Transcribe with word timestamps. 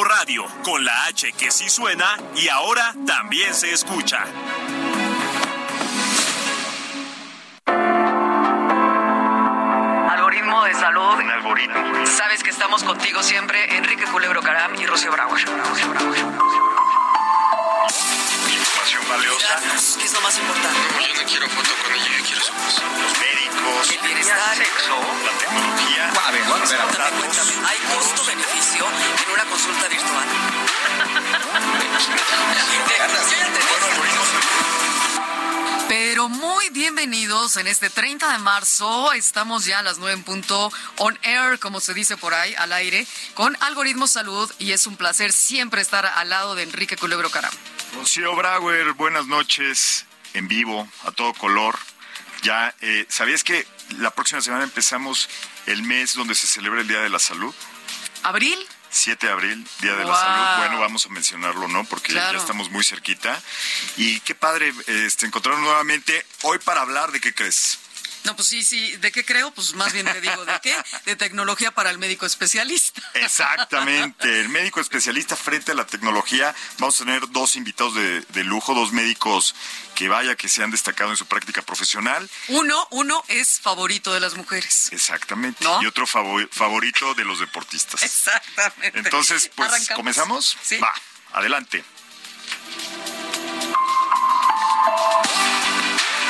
Heraldo 0.00 0.04
Radio, 0.04 0.44
con 0.62 0.84
la 0.84 1.04
H 1.06 1.32
que 1.32 1.50
sí 1.50 1.68
suena 1.68 2.16
y 2.36 2.48
ahora 2.48 2.94
también 3.06 3.54
se 3.54 3.72
escucha. 3.72 4.24
Algoritmo 10.10 10.64
de 10.64 10.74
salud. 10.74 11.18
Un 11.18 11.30
algoritmo. 11.30 12.06
Sabes 12.06 12.42
que 12.42 12.50
estamos 12.50 12.82
contigo 12.82 13.22
siempre, 13.22 13.76
Enrique 13.76 14.04
Culebro 14.04 14.42
Caram 14.42 14.74
y 14.76 14.86
Rocío 14.86 15.12
Bravo. 15.12 15.34
Información 18.80 19.08
valiosa. 19.10 19.98
¿Qué 19.98 20.06
es 20.06 20.12
lo 20.14 20.20
más 20.22 20.38
importante? 20.38 20.78
Yo 21.06 21.22
no 21.22 21.28
quiero 21.28 21.48
foto 21.50 21.70
con 21.82 21.92
ella, 21.92 22.16
yo 22.16 22.24
quiero 22.24 22.40
su 22.40 22.52
voz. 22.54 22.82
Los 23.02 23.18
médicos. 23.18 23.90
El 23.92 24.00
bienestar. 24.00 24.56
Sexo. 24.56 24.96
La 25.22 25.38
tecnología. 25.38 26.08
A 26.08 26.30
ver, 26.30 26.42
a 26.42 26.54
ver, 26.54 26.80
a 26.80 26.86
ver. 26.86 27.12
Cuéntame, 27.18 27.52
¿hay 27.68 27.78
costo-beneficio 27.94 28.86
en 29.26 29.32
una 29.34 29.44
consulta 29.44 29.86
virtual? 29.86 30.26
Pero 35.88 36.28
muy 36.30 36.70
bienvenidos 36.70 37.58
en 37.58 37.66
este 37.66 37.90
30 37.90 38.32
de 38.32 38.38
marzo. 38.38 39.12
Estamos 39.12 39.66
ya 39.66 39.80
a 39.80 39.82
las 39.82 39.98
9 39.98 40.14
en 40.14 40.24
punto 40.24 40.72
on 40.96 41.18
air, 41.22 41.58
como 41.58 41.80
se 41.80 41.92
dice 41.92 42.16
por 42.16 42.32
ahí, 42.32 42.54
al 42.54 42.72
aire, 42.72 43.06
con 43.34 43.58
Algoritmo 43.60 44.06
Salud. 44.06 44.50
Y 44.58 44.72
es 44.72 44.86
un 44.86 44.96
placer 44.96 45.34
siempre 45.34 45.82
estar 45.82 46.06
al 46.06 46.30
lado 46.30 46.54
de 46.54 46.62
Enrique 46.62 46.96
Culebro 46.96 47.28
Caram. 47.28 47.52
Rocío 47.94 48.34
Brauer, 48.36 48.92
buenas 48.94 49.26
noches, 49.26 50.06
en 50.34 50.48
vivo, 50.48 50.88
a 51.04 51.12
todo 51.12 51.34
color. 51.34 51.78
Ya, 52.42 52.74
eh, 52.80 53.04
¿sabías 53.08 53.44
que 53.44 53.66
la 53.98 54.10
próxima 54.14 54.40
semana 54.40 54.64
empezamos 54.64 55.28
el 55.66 55.82
mes 55.82 56.14
donde 56.14 56.34
se 56.34 56.46
celebra 56.46 56.80
el 56.80 56.88
Día 56.88 57.00
de 57.00 57.10
la 57.10 57.18
Salud? 57.18 57.54
¿Abril? 58.22 58.58
7 58.92 59.26
de 59.26 59.32
abril, 59.32 59.66
Día 59.80 59.94
de 59.94 60.02
Wow. 60.04 60.12
la 60.12 60.18
Salud. 60.18 60.58
Bueno, 60.58 60.80
vamos 60.80 61.06
a 61.06 61.08
mencionarlo, 61.10 61.68
¿no? 61.68 61.84
Porque 61.84 62.08
Claro. 62.12 62.32
ya 62.38 62.42
estamos 62.42 62.70
muy 62.70 62.82
cerquita. 62.84 63.40
Y 63.96 64.18
qué 64.20 64.34
padre 64.34 64.72
este, 64.86 65.26
encontrarnos 65.26 65.62
nuevamente 65.64 66.24
hoy 66.42 66.58
para 66.58 66.80
hablar 66.80 67.12
de 67.12 67.20
qué 67.20 67.32
crees. 67.34 67.78
No, 68.24 68.36
pues 68.36 68.48
sí, 68.48 68.62
sí. 68.64 68.96
¿De 68.96 69.12
qué 69.12 69.24
creo? 69.24 69.50
Pues 69.52 69.72
más 69.74 69.92
bien 69.92 70.04
te 70.06 70.20
digo, 70.20 70.44
¿de 70.44 70.58
qué? 70.62 70.76
De 71.06 71.16
tecnología 71.16 71.70
para 71.70 71.88
el 71.90 71.98
médico 71.98 72.26
especialista. 72.26 72.79
Exactamente, 73.14 74.40
el 74.40 74.48
médico 74.48 74.80
especialista 74.80 75.36
frente 75.36 75.72
a 75.72 75.74
la 75.74 75.86
tecnología. 75.86 76.54
Vamos 76.78 77.00
a 77.00 77.04
tener 77.04 77.28
dos 77.30 77.56
invitados 77.56 77.94
de, 77.94 78.20
de 78.20 78.44
lujo, 78.44 78.74
dos 78.74 78.92
médicos 78.92 79.54
que 79.94 80.08
vaya 80.08 80.34
que 80.36 80.48
se 80.48 80.62
han 80.62 80.70
destacado 80.70 81.10
en 81.10 81.16
su 81.16 81.26
práctica 81.26 81.62
profesional. 81.62 82.28
Uno, 82.48 82.86
uno 82.90 83.22
es 83.28 83.60
favorito 83.60 84.12
de 84.14 84.20
las 84.20 84.34
mujeres. 84.36 84.88
Exactamente. 84.92 85.62
¿No? 85.64 85.82
Y 85.82 85.86
otro 85.86 86.06
favor- 86.06 86.48
favorito 86.52 87.14
de 87.14 87.24
los 87.24 87.40
deportistas. 87.40 88.02
Exactamente. 88.02 88.98
Entonces, 88.98 89.50
pues, 89.54 89.68
¿Arrancamos? 89.68 89.96
¿comenzamos? 89.96 90.56
Sí. 90.62 90.78
Va, 90.78 90.92
adelante. 91.32 91.84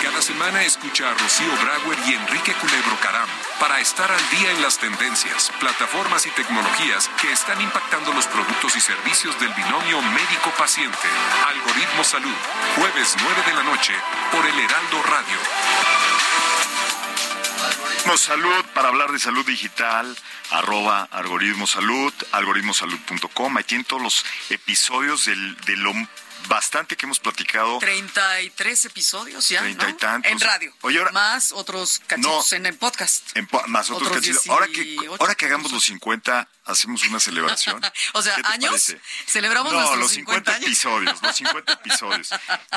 Cada 0.02 0.22
semana 0.22 0.62
escucha 0.64 1.10
a 1.10 1.14
Rocío 1.14 1.54
Brauer 1.62 1.98
y 2.06 2.14
Enrique 2.14 2.52
Culebro 2.54 2.98
Caram 3.00 3.28
para 3.60 3.78
estar 3.78 4.10
al 4.10 4.30
día 4.30 4.50
en 4.52 4.62
las 4.62 4.78
tendencias, 4.78 5.52
plataformas 5.60 6.24
y 6.26 6.30
tecnologías 6.30 7.10
que 7.20 7.30
están 7.30 7.60
impactando 7.60 8.12
los 8.14 8.26
productos 8.26 8.74
y 8.74 8.80
servicios 8.80 9.38
del 9.38 9.52
binomio 9.52 10.00
médico-paciente. 10.00 11.08
Algoritmo 11.46 12.02
Salud, 12.02 12.34
jueves 12.76 13.14
9 13.22 13.42
de 13.46 13.54
la 13.54 13.62
noche 13.62 13.92
por 14.32 14.46
el 14.46 14.58
Heraldo 14.58 15.02
Radio. 15.02 15.38
Salud, 18.16 18.64
para 18.74 18.88
hablar 18.88 19.12
de 19.12 19.18
salud 19.18 19.46
digital, 19.46 20.16
arroba 20.50 21.08
algoritmo 21.12 21.66
salud, 21.66 22.12
algoritmosalud.com. 22.32 23.56
Ahí 23.56 23.64
tienen 23.64 23.84
todos 23.84 24.02
los 24.02 24.26
episodios 24.50 25.26
del, 25.26 25.56
de 25.58 25.76
lo 25.76 25.92
bastante 26.48 26.96
que 26.96 27.06
hemos 27.06 27.20
platicado. 27.20 27.78
33 27.78 28.84
episodios 28.86 29.48
ya, 29.48 29.60
Treinta 29.60 29.88
y 29.88 29.92
¿no? 29.92 29.98
tantos. 29.98 30.32
En 30.32 30.40
radio. 30.40 30.74
Oye, 30.82 30.98
ahora- 30.98 31.12
Más 31.12 31.52
otros 31.52 32.00
cachitos 32.06 32.50
No. 32.52 32.56
en 32.56 32.66
el 32.66 32.76
podcast. 32.76 33.24
En 33.36 33.48
más 33.66 33.90
otros, 33.90 34.08
Otros 34.08 34.20
cachitos. 34.22 34.48
Ahora 34.48 34.66
que, 34.66 34.82
18 34.84 35.16
ahora 35.20 35.34
que 35.34 35.46
hagamos 35.46 35.72
los 35.72 35.84
50, 35.84 36.48
hacemos 36.64 37.02
una 37.04 37.20
celebración. 37.20 37.80
O 38.12 38.22
sea, 38.22 38.34
¿Qué 38.36 38.42
te 38.42 38.48
¿años? 38.48 38.70
parece? 38.70 39.00
¿Celebramos 39.26 39.72
no, 39.72 39.96
los 39.96 40.10
50, 40.10 40.52
50 40.52 40.52
años? 40.52 40.66
episodios, 40.66 41.22
los 41.22 41.36
50 41.36 41.72
episodios. 41.74 42.28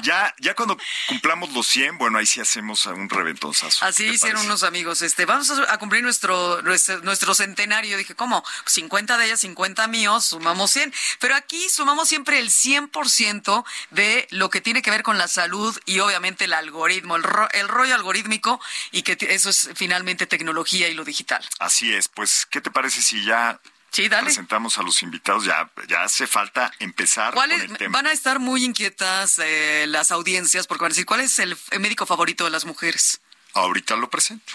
Ya, 0.04 0.34
ya 0.40 0.54
cuando 0.56 0.78
cumplamos 1.08 1.52
los 1.54 1.66
100, 1.68 1.98
bueno, 1.98 2.18
ahí 2.20 2.26
sí 2.26 2.40
hacemos 2.40 2.86
un 2.86 3.10
reventonzazo. 3.10 3.86
Así 3.86 4.04
¿Qué 4.04 4.10
te 4.10 4.16
hicieron 4.16 4.38
parece? 4.38 4.48
unos 4.48 4.64
amigos. 4.64 5.02
Este, 5.02 5.26
vamos 5.26 5.50
a, 5.50 5.74
a 5.74 5.78
cumplir 5.80 6.04
nuestro, 6.04 6.62
nuestro 6.62 7.02
nuestro 7.02 7.34
centenario. 7.36 7.98
Dije, 7.98 8.16
¿cómo? 8.16 8.44
50 8.66 9.18
de 9.18 9.26
ellas, 9.26 9.40
50 9.42 9.88
míos, 9.88 10.26
sumamos 10.26 10.72
100. 10.72 10.94
Pero 11.20 11.36
aquí 11.36 11.68
sumamos 11.70 12.08
siempre 12.10 12.40
el 12.40 12.50
100% 12.50 13.53
de 13.92 14.28
lo 14.32 14.50
que 14.50 14.62
tiene 14.62 14.82
que 14.82 14.92
ver 14.92 15.04
con 15.04 15.18
la 15.18 15.28
salud 15.28 15.78
y 15.86 16.00
obviamente 16.00 16.46
el 16.46 16.54
algoritmo, 16.54 17.16
el, 17.16 17.24
ro- 17.24 17.50
el 17.52 17.68
rollo 17.68 17.96
algorítmico 17.96 18.60
y 18.92 19.04
que 19.04 19.18
eso 19.34 19.50
es 19.50 19.70
finalmente 19.76 20.26
tecnología 20.28 20.88
y 20.88 20.94
lo 20.94 21.04
digital. 21.04 21.44
Así 21.60 21.94
es, 21.94 22.08
pues, 22.08 22.46
¿qué 22.50 22.62
te 22.62 22.72
parece 22.72 23.02
si 23.02 23.24
ya 23.24 23.60
Sí, 23.92 24.10
dale. 24.10 24.26
presentamos 24.26 24.78
a 24.80 24.84
los 24.84 25.04
invitados? 25.04 25.46
Ya, 25.46 25.70
ya 25.88 26.04
hace 26.04 26.26
falta 26.26 26.72
empezar 26.80 27.34
¿Cuál 27.34 27.52
con 27.52 27.62
es- 27.62 27.70
el 27.72 27.78
tema. 27.78 27.94
van 28.00 28.08
a 28.08 28.12
estar 28.12 28.40
muy 28.40 28.64
inquietas 28.66 29.38
eh, 29.40 29.86
las 29.88 30.10
audiencias 30.12 30.66
porque 30.68 30.82
van 30.84 30.92
a 30.92 30.94
decir, 30.96 31.06
¿cuál 31.06 31.20
es 31.22 31.38
el 31.40 31.56
médico 31.80 32.06
favorito 32.08 32.44
de 32.46 32.50
las 32.50 32.66
mujeres? 32.66 33.20
Ahorita 33.54 33.96
lo 33.96 34.10
presento. 34.10 34.52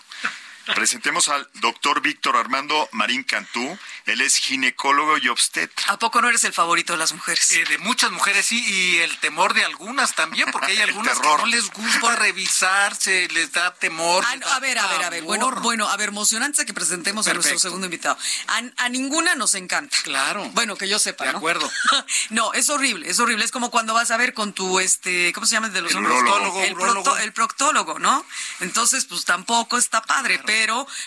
Presentemos 0.74 1.28
al 1.28 1.48
doctor 1.54 2.00
Víctor 2.02 2.36
Armando 2.36 2.88
Marín 2.92 3.22
Cantú. 3.24 3.78
Él 4.06 4.20
es 4.20 4.36
ginecólogo 4.36 5.18
y 5.18 5.28
obstetra. 5.28 5.92
¿A 5.92 5.98
poco 5.98 6.20
no 6.22 6.28
eres 6.28 6.44
el 6.44 6.52
favorito 6.52 6.92
de 6.94 6.98
las 6.98 7.12
mujeres? 7.12 7.50
Eh, 7.52 7.64
de 7.64 7.78
muchas 7.78 8.10
mujeres 8.10 8.46
sí, 8.46 8.62
y 8.66 8.98
el 8.98 9.16
temor 9.18 9.54
de 9.54 9.64
algunas 9.64 10.14
también, 10.14 10.50
porque 10.50 10.72
hay 10.72 10.78
algunas 10.82 11.14
que 11.14 11.20
terror. 11.20 11.40
no 11.40 11.46
les 11.46 11.70
gusta 11.70 12.16
revisarse, 12.16 13.28
les 13.32 13.52
da 13.52 13.74
temor. 13.74 14.24
Ah, 14.26 14.32
les 14.36 14.40
no, 14.40 14.46
da 14.48 14.56
a 14.56 14.60
ver, 14.60 14.78
a 14.78 14.86
ver, 14.86 15.02
a 15.04 15.10
ver. 15.10 15.22
Bueno, 15.24 15.50
bueno, 15.62 15.88
a 15.88 15.96
ver, 15.96 16.08
emocionante 16.08 16.64
que 16.66 16.74
presentemos 16.74 17.26
a 17.28 17.34
nuestro 17.34 17.58
segundo 17.58 17.86
invitado. 17.86 18.16
A, 18.48 18.62
a 18.84 18.88
ninguna 18.88 19.34
nos 19.34 19.54
encanta. 19.54 19.96
Claro. 20.02 20.44
Bueno, 20.52 20.76
que 20.76 20.88
yo 20.88 20.98
sepa, 20.98 21.24
De 21.26 21.32
¿no? 21.32 21.38
acuerdo. 21.38 21.70
no, 22.30 22.52
es 22.54 22.68
horrible, 22.70 23.08
es 23.10 23.18
horrible. 23.20 23.44
Es 23.44 23.50
como 23.52 23.70
cuando 23.70 23.94
vas 23.94 24.10
a 24.10 24.16
ver 24.16 24.32
con 24.34 24.52
tu, 24.52 24.80
este, 24.80 25.32
¿cómo 25.32 25.46
se 25.46 25.52
llama 25.54 25.68
de 25.68 25.80
los 25.82 25.90
El 25.92 25.98
hombres? 25.98 26.18
urólogo. 26.20 26.62
El, 26.62 26.72
Urólogo. 26.74 27.04
procto- 27.04 27.18
el 27.22 27.32
proctólogo, 27.32 27.98
¿no? 27.98 28.24
Entonces, 28.60 29.04
pues 29.04 29.24
tampoco 29.24 29.76
está 29.78 30.02
padre, 30.02 30.40
pero 30.44 30.57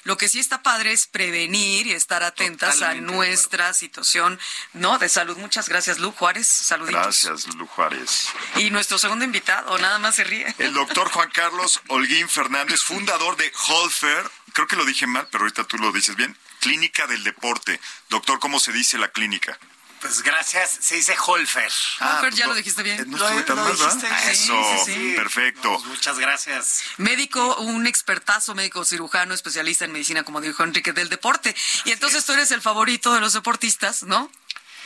lo 0.03 0.17
que 0.17 0.29
sí 0.29 0.39
está 0.39 0.63
padre 0.63 0.91
es 0.91 1.07
prevenir 1.07 1.87
y 1.87 1.93
estar 1.93 2.23
atentas 2.23 2.75
Totalmente 2.75 3.11
a 3.11 3.15
nuestra 3.15 3.73
situación, 3.73 4.39
¿no? 4.73 4.97
De 4.97 5.09
salud. 5.09 5.37
Muchas 5.37 5.67
gracias, 5.67 5.99
Lu 5.99 6.11
Juárez. 6.11 6.47
Saluditos. 6.47 7.01
Gracias, 7.01 7.55
Lu 7.55 7.67
Juárez. 7.67 8.29
Y 8.55 8.69
nuestro 8.69 8.97
segundo 8.97 9.25
invitado, 9.25 9.77
nada 9.77 9.99
más 9.99 10.15
se 10.15 10.23
ríe. 10.23 10.55
El 10.57 10.73
doctor 10.73 11.09
Juan 11.11 11.29
Carlos 11.31 11.81
Holguín 11.87 12.29
Fernández, 12.29 12.81
fundador 12.81 13.35
de 13.37 13.51
Holfer. 13.67 14.29
Creo 14.53 14.67
que 14.67 14.75
lo 14.75 14.85
dije 14.85 15.07
mal, 15.07 15.27
pero 15.31 15.43
ahorita 15.43 15.63
tú 15.65 15.77
lo 15.77 15.91
dices 15.91 16.15
bien. 16.15 16.37
Clínica 16.59 17.07
del 17.07 17.23
Deporte. 17.23 17.79
Doctor, 18.09 18.39
¿cómo 18.39 18.59
se 18.59 18.71
dice 18.71 18.97
la 18.97 19.09
clínica? 19.09 19.57
Pues 20.01 20.23
gracias, 20.23 20.79
se 20.81 20.95
dice 20.95 21.15
Holfer. 21.25 21.71
Holfer, 21.99 22.33
ya 22.33 22.45
no- 22.45 22.51
lo 22.51 22.55
dijiste 22.57 22.81
bien. 22.81 22.99
eh, 23.01 23.03
No 23.05 23.17
Lo- 23.17 23.25
estuve 23.27 23.43
tan 23.43 23.55
lo 23.57 23.63
mal, 23.63 23.71
¿verdad? 23.77 23.93
dijiste 23.93 24.07
Ah, 24.11 24.19
bien. 24.19 24.31
Eso, 24.31 24.63
Sí, 24.63 24.85
sí, 24.85 24.93
sí. 24.93 25.13
perfecto. 25.15 25.73
Pues 25.75 25.85
muchas 25.85 26.17
gracias. 26.19 26.81
Médico, 26.97 27.55
un 27.57 27.85
expertazo 27.85 28.55
médico 28.55 28.83
cirujano, 28.83 29.33
especialista 29.35 29.85
en 29.85 29.91
medicina, 29.91 30.23
como 30.23 30.41
dijo 30.41 30.63
Enrique, 30.63 30.91
del 30.91 31.09
deporte. 31.09 31.55
Y 31.85 31.91
entonces 31.91 32.25
tú 32.25 32.33
eres 32.33 32.49
el 32.51 32.61
favorito 32.61 33.13
de 33.13 33.21
los 33.21 33.33
deportistas, 33.33 34.03
¿no? 34.03 34.31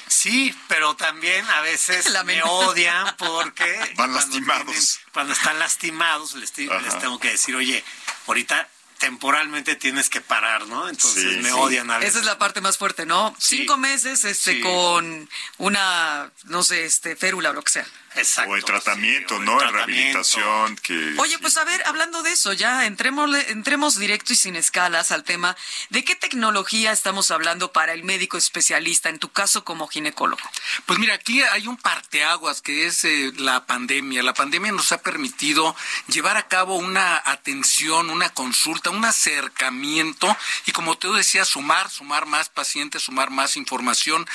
Sí, 0.07 0.55
pero 0.67 0.95
también 0.95 1.49
a 1.49 1.61
veces 1.61 2.09
La 2.09 2.23
me 2.25 2.43
odian 2.43 3.15
porque 3.17 3.77
Van 3.79 3.95
cuando 3.95 4.17
lastimados. 4.19 4.65
tienen- 4.65 5.11
cuando 5.13 5.33
están 5.33 5.57
lastimados 5.59 6.33
les 6.33 6.51
tengo 6.51 7.19
que 7.19 7.31
decir, 7.31 7.55
oye, 7.55 7.83
ahorita 8.27 8.69
temporalmente 8.97 9.75
tienes 9.75 10.09
que 10.09 10.21
parar, 10.21 10.67
¿no? 10.67 10.87
Entonces 10.89 11.21
Sí, 11.35 11.39
me 11.41 11.49
sí. 11.49 11.55
odian 11.57 11.89
a 11.91 11.97
veces. 11.97 12.11
Esa 12.11 12.19
es 12.19 12.25
la 12.25 12.37
parte 12.37 12.61
más 12.61 12.77
fuerte, 12.77 13.05
¿no? 13.05 13.35
Sí. 13.39 13.57
Cinco 13.59 13.77
meses 13.77 14.23
este, 14.25 14.53
Sí. 14.55 14.61
con 14.61 15.29
una, 15.57 16.31
no 16.45 16.63
sé, 16.63 16.85
este, 16.85 17.15
férula 17.15 17.51
o 17.51 17.53
lo 17.53 17.61
que 17.63 17.71
sea. 17.71 17.87
Exacto, 18.15 18.51
o 18.51 18.55
en 18.57 18.63
tratamiento, 18.63 19.29
sí, 19.29 19.33
o 19.35 19.37
en 19.39 19.45
¿no? 19.45 19.51
En 19.53 19.57
tratamiento. 19.59 19.85
rehabilitación. 19.85 20.75
Que, 20.77 21.15
Oye, 21.19 21.33
sí. 21.33 21.37
pues 21.41 21.57
a 21.57 21.63
ver, 21.63 21.81
hablando 21.85 22.23
de 22.23 22.31
eso, 22.31 22.53
ya 22.53 22.85
entremos, 22.85 23.29
entremos 23.49 23.97
directo 23.97 24.33
y 24.33 24.35
sin 24.35 24.55
escalas 24.55 25.11
al 25.11 25.23
tema 25.23 25.55
de 25.89 26.03
qué 26.03 26.15
tecnología 26.15 26.91
estamos 26.91 27.31
hablando 27.31 27.71
para 27.71 27.93
el 27.93 28.03
médico 28.03 28.37
especialista, 28.37 29.09
en 29.09 29.19
tu 29.19 29.29
caso 29.31 29.63
como 29.63 29.87
ginecólogo. 29.87 30.41
Pues 30.85 30.99
mira, 30.99 31.13
aquí 31.15 31.41
hay 31.43 31.67
un 31.67 31.77
parteaguas 31.77 32.61
que 32.61 32.85
es 32.87 33.03
eh, 33.05 33.31
la 33.37 33.65
pandemia. 33.65 34.23
La 34.23 34.33
pandemia 34.33 34.71
nos 34.71 34.91
ha 34.91 35.01
permitido 35.01 35.75
llevar 36.07 36.37
a 36.37 36.47
cabo 36.47 36.75
una 36.75 37.21
atención, 37.25 38.09
una 38.09 38.29
consulta, 38.29 38.89
un 38.89 39.05
acercamiento 39.05 40.35
y 40.65 40.71
como 40.71 40.97
tú 40.97 41.13
decías, 41.13 41.47
sumar, 41.47 41.89
sumar 41.89 42.25
más 42.25 42.49
pacientes, 42.49 43.03
sumar 43.03 43.29
más 43.29 43.55
información. 43.57 44.27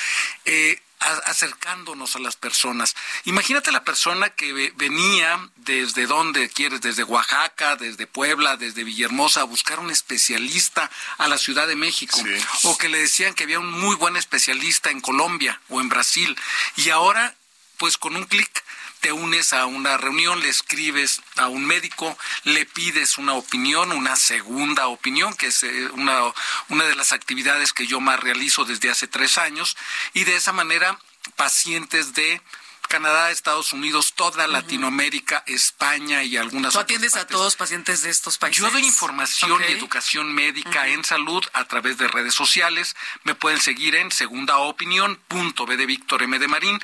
eh, 0.44 0.81
acercándonos 1.00 2.14
a 2.17 2.19
las 2.19 2.37
personas. 2.37 2.94
Imagínate 3.25 3.73
la 3.73 3.85
persona 3.85 4.31
que 4.31 4.52
ve- 4.52 4.73
venía 4.76 5.49
desde 5.56 6.06
donde 6.06 6.49
quieres, 6.50 6.81
desde 6.81 7.05
Oaxaca, 7.05 7.76
desde 7.76 8.06
Puebla, 8.06 8.56
desde 8.56 8.85
Villahermosa, 8.85 9.41
a 9.41 9.44
buscar 9.44 9.81
un 9.81 9.91
especialista 9.91 10.91
a 11.19 11.29
la 11.29 11.38
Ciudad 11.38 11.67
de 11.67 11.76
México. 11.76 12.19
Sí. 12.19 12.44
O 12.64 12.76
que 12.79 12.88
le 12.88 12.99
decían 12.99 13.35
que 13.35 13.44
había 13.44 13.58
un 13.61 13.70
muy 13.70 13.97
buen 13.97 14.17
especialista 14.17 14.91
en 14.91 15.00
Colombia 15.00 15.61
o 15.69 15.81
en 15.81 15.88
Brasil. 15.88 16.37
Y 16.76 16.91
ahora, 16.91 17.35
pues 17.79 17.96
con 17.96 18.14
un 18.17 18.25
clic 18.25 18.62
te 19.00 19.12
unes 19.12 19.52
a 19.52 19.67
una 19.67 19.97
reunión, 19.97 20.41
le 20.41 20.49
escribes 20.49 21.23
a 21.37 21.49
un 21.49 21.64
médico, 21.64 22.17
le 22.44 22.67
pides 22.67 23.19
una 23.19 23.35
opinión, 23.35 23.93
una 23.93 24.17
segunda 24.17 24.88
opinión, 24.88 25.35
que 25.35 25.47
es 25.49 25.62
eh, 25.62 25.88
una, 25.93 26.32
una 26.69 26.85
de 26.85 26.94
las 26.94 27.12
actividades 27.12 27.73
que 27.73 27.87
yo 27.87 28.00
más 28.00 28.20
realizo 28.20 28.64
desde 28.64 28.91
hace 28.91 29.08
tres 29.08 29.38
años, 29.38 29.76
y 30.12 30.25
de 30.25 30.37
esa 30.37 30.52
manera 30.52 30.99
pacientes 31.37 32.14
de 32.14 32.41
Canadá, 32.91 33.31
Estados 33.31 33.73
Unidos, 33.73 34.15
toda 34.17 34.49
Latinoamérica, 34.49 35.45
España 35.47 36.25
y 36.25 36.37
algunas 36.37 36.73
¿Tú 36.73 36.81
otras 36.81 36.85
atiendes 36.87 37.15
a 37.15 37.25
todos 37.25 37.55
pacientes 37.55 38.03
de 38.03 38.11
estos 38.11 38.37
países? 38.37 38.61
Yo 38.61 38.69
doy 38.69 38.85
información 38.85 39.63
y 39.63 39.73
educación 39.73 40.35
médica 40.35 40.89
en 40.89 41.05
salud 41.05 41.45
a 41.53 41.67
través 41.67 41.99
de 41.99 42.09
redes 42.09 42.35
sociales. 42.35 42.97
Me 43.23 43.37
pueden 43.37 43.61
seguir 43.61 43.95
en 43.95 44.11
segunda 44.11 44.59
opinión 44.59 45.21
punto 45.29 45.67
B 45.67 45.77
de 45.77 45.87
Víctor 45.87 46.25
M 46.25 46.37
de 46.41 46.49
Marín, 46.49 46.81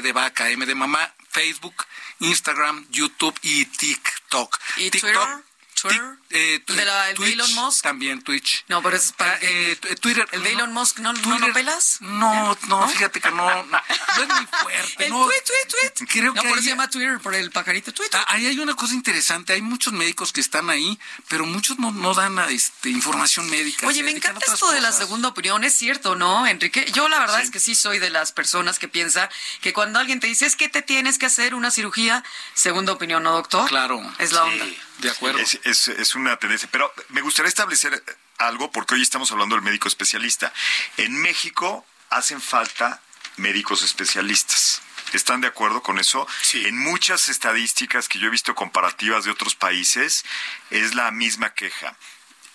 de 0.00 0.12
Vaca 0.12 0.48
M 0.48 0.64
de 0.64 0.74
Mamá, 0.76 1.12
Facebook, 1.30 1.84
Instagram, 2.20 2.86
YouTube 2.90 3.36
y 3.42 3.64
TikTok. 3.64 4.58
¿Y 4.76 4.90
TikTok, 4.90 5.12
Twitter? 5.12 5.47
¿Twitter? 5.82 6.02
Eh, 6.30 6.62
¿El 6.66 6.76
de 6.76 6.84
la- 6.84 7.04
el 7.10 7.14
de 7.14 7.14
Twitch, 7.16 7.32
Elon 7.34 7.54
Musk? 7.54 7.82
También 7.82 8.22
Twitch. 8.22 8.64
No, 8.68 8.82
pero 8.82 8.96
es 8.96 9.12
para 9.12 9.32
Ah, 9.32 9.38
eh, 9.42 9.76
tu- 9.80 9.94
Twitter. 9.96 10.26
¿El 10.32 10.42
de 10.42 10.52
Elon 10.52 10.72
Musk 10.72 10.98
no, 10.98 11.12
no 11.12 11.20
Twitter- 11.20 11.48
lo 11.48 11.54
pelas? 11.54 11.98
No, 12.00 12.56
no, 12.68 12.88
fíjate 12.88 13.20
que 13.20 13.30
no, 13.30 13.48
no, 13.64 13.64
no 13.64 14.22
es 14.22 14.28
muy 14.28 14.46
fuerte. 14.46 14.94
El 15.06 15.10
no. 15.12 15.24
tweet, 15.26 15.42
tweet, 15.44 15.92
tweet. 15.94 16.06
Creo 16.08 16.34
no, 16.34 16.42
que 16.42 16.48
por 16.48 16.48
eso 16.50 16.56
ahí- 16.58 16.62
se 16.64 16.68
llama 16.70 16.88
Twitter, 16.90 17.18
por 17.20 17.34
el 17.34 17.50
pajarito 17.50 17.92
Twitter. 17.92 18.20
Ah, 18.20 18.34
Ahí 18.34 18.46
hay 18.46 18.58
una 18.58 18.74
cosa 18.74 18.94
interesante, 18.94 19.52
hay 19.54 19.62
muchos 19.62 19.92
médicos 19.92 20.32
que 20.32 20.40
están 20.40 20.68
ahí, 20.70 20.98
pero 21.28 21.46
muchos 21.46 21.78
no, 21.78 21.90
no 21.92 22.14
dan 22.14 22.38
este, 22.50 22.90
información 22.90 23.48
médica. 23.48 23.86
Oye, 23.86 24.02
me 24.02 24.10
encanta 24.10 24.44
esto 24.52 24.70
de 24.70 24.80
la 24.80 24.92
segunda 24.92 25.28
opinión, 25.28 25.64
es 25.64 25.74
cierto, 25.74 26.14
¿no, 26.14 26.46
Enrique? 26.46 26.90
Yo 26.92 27.08
la 27.08 27.18
verdad 27.18 27.40
es 27.40 27.50
que 27.50 27.60
sí 27.60 27.74
soy 27.74 27.98
de 27.98 28.10
las 28.10 28.32
personas 28.32 28.78
que 28.78 28.88
piensa 28.88 29.28
que 29.60 29.72
cuando 29.72 29.98
alguien 29.98 30.20
te 30.20 30.26
dice 30.26 30.46
es 30.46 30.56
que 30.56 30.68
te 30.68 30.82
tienes 30.82 31.18
que 31.18 31.26
hacer 31.26 31.54
una 31.54 31.70
cirugía, 31.70 32.22
segunda 32.54 32.92
opinión, 32.92 33.22
¿no, 33.22 33.32
doctor? 33.32 33.68
Claro. 33.68 34.00
Es 34.18 34.32
la 34.32 34.42
Sí, 34.44 34.48
onda. 34.50 34.66
De 34.98 35.10
acuerdo. 35.10 35.38
Es, 35.38 35.58
es, 35.64 35.88
es 35.88 36.14
una 36.14 36.36
tendencia. 36.36 36.68
Pero 36.72 36.92
me 37.10 37.20
gustaría 37.20 37.48
establecer 37.48 38.02
algo 38.38 38.70
porque 38.72 38.94
hoy 38.94 39.02
estamos 39.02 39.30
hablando 39.32 39.54
del 39.54 39.64
médico 39.64 39.88
especialista. 39.88 40.52
En 40.96 41.14
México 41.20 41.86
hacen 42.10 42.40
falta 42.40 43.00
médicos 43.36 43.82
especialistas. 43.82 44.82
¿Están 45.12 45.40
de 45.40 45.46
acuerdo 45.48 45.82
con 45.82 45.98
eso? 45.98 46.26
Sí. 46.42 46.66
En 46.66 46.76
muchas 46.78 47.28
estadísticas 47.28 48.08
que 48.08 48.18
yo 48.18 48.26
he 48.26 48.30
visto 48.30 48.54
comparativas 48.54 49.24
de 49.24 49.30
otros 49.30 49.54
países, 49.54 50.24
es 50.70 50.94
la 50.94 51.10
misma 51.10 51.54
queja. 51.54 51.96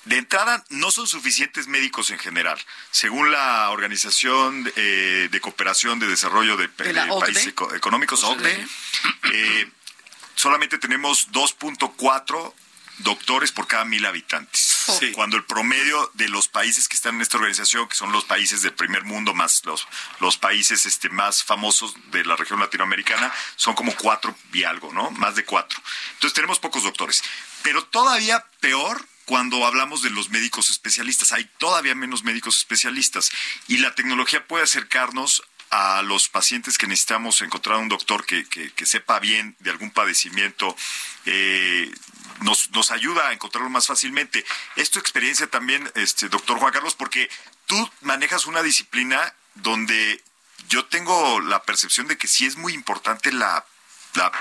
De 0.06 0.18
entrada, 0.18 0.64
no 0.70 0.92
son 0.92 1.08
suficientes 1.08 1.68
médicos 1.68 2.10
en 2.12 2.20
general. 2.20 2.60
Según 2.92 3.32
la 3.32 3.70
Organización 3.70 4.70
eh, 4.76 5.30
de 5.32 5.42
Cooperación 5.42 5.98
de 6.00 6.08
Desarrollo 6.08 6.58
de. 6.58 6.68
Países 7.22 7.48
Eco- 7.48 7.74
Económicos, 7.74 8.22
OCDE, 8.24 8.68
eh, 9.32 9.72
solamente 10.36 10.78
tenemos 10.78 11.30
2.4 11.32 12.54
doctores 13.00 13.52
por 13.52 13.68
cada 13.68 13.86
mil 13.86 14.06
habitantes. 14.06 14.60
Sí. 15.00 15.12
Cuando 15.14 15.38
el 15.38 15.46
promedio 15.46 16.12
de 16.14 16.30
los 16.30 16.48
países 16.48 16.88
que 16.88 16.96
están 16.96 17.16
en 17.16 17.22
esta 17.22 17.38
organización, 17.38 17.88
que 17.88 17.96
son 17.96 18.12
los 18.12 18.26
países 18.26 18.62
del 18.62 18.74
primer 18.74 19.04
mundo, 19.04 19.34
más 19.34 19.62
los, 19.66 19.88
los 20.20 20.38
países 20.38 20.86
este, 20.86 21.10
más 21.10 21.44
famosos 21.44 21.96
de 22.12 22.24
la 22.26 22.36
región 22.36 22.60
latinoamericana, 22.60 23.34
son 23.56 23.76
como 23.76 23.96
cuatro 23.96 24.36
y 24.52 24.64
algo, 24.64 24.94
¿no? 24.94 25.12
Más 25.12 25.36
de 25.36 25.46
cuatro. 25.46 25.82
Entonces 26.14 26.34
tenemos 26.34 26.60
pocos 26.60 26.84
doctores. 26.84 27.24
Pero 27.64 27.84
todavía 27.86 28.46
peor 28.60 29.06
cuando 29.26 29.66
hablamos 29.66 30.02
de 30.02 30.10
los 30.10 30.30
médicos 30.30 30.70
especialistas. 30.70 31.32
Hay 31.32 31.50
todavía 31.58 31.96
menos 31.96 32.24
médicos 32.24 32.58
especialistas. 32.58 33.32
Y 33.68 33.78
la 33.78 33.96
tecnología 33.96 34.46
puede 34.48 34.66
acercarnos 34.66 35.44
a 35.76 36.04
los 36.04 36.30
pacientes 36.30 36.78
que 36.78 36.86
necesitamos 36.86 37.42
encontrar 37.42 37.78
un 37.80 37.90
doctor 37.90 38.26
que, 38.28 38.48
que- 38.48 38.72
que 38.74 38.86
sepa 38.86 39.18
bien 39.20 39.56
de 39.60 39.72
algún 39.72 39.90
padecimiento, 39.90 40.76
eh, 41.26 41.92
nos, 42.42 42.70
nos 42.72 42.92
ayuda 42.92 43.30
a 43.30 43.34
encontrarlo 43.34 43.70
más 43.72 43.88
fácilmente. 43.88 44.46
Es 44.76 44.92
tu 44.92 45.00
experiencia 45.00 45.48
también, 45.48 45.92
este, 45.96 46.30
doctor 46.30 46.60
Juan 46.60 46.72
Carlos, 46.74 46.94
porque 46.96 47.28
tú 47.66 47.90
manejas 48.02 48.46
una 48.46 48.62
disciplina 48.62 49.34
donde 49.56 50.24
yo 50.70 50.86
tengo 50.86 51.40
la 51.40 51.64
percepción 51.64 52.08
de 52.08 52.18
que 52.18 52.28
sí 52.28 52.46
es 52.46 52.56
muy 52.56 52.74
importante 52.74 53.32
la, 53.32 53.66
la- 54.14 54.32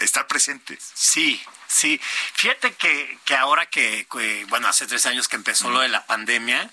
estar 0.00 0.26
presente. 0.26 0.78
Sí, 0.94 1.40
sí. 1.68 1.98
Fíjate 2.34 2.74
que, 2.74 3.18
que 3.24 3.34
ahora 3.36 3.64
que, 3.66 4.06
que, 4.12 4.44
bueno, 4.48 4.68
hace 4.68 4.86
tres 4.86 5.06
años 5.06 5.26
que 5.28 5.36
empezó 5.36 5.70
lo 5.70 5.80
de 5.80 5.88
la 5.88 6.04
pandemia, 6.06 6.70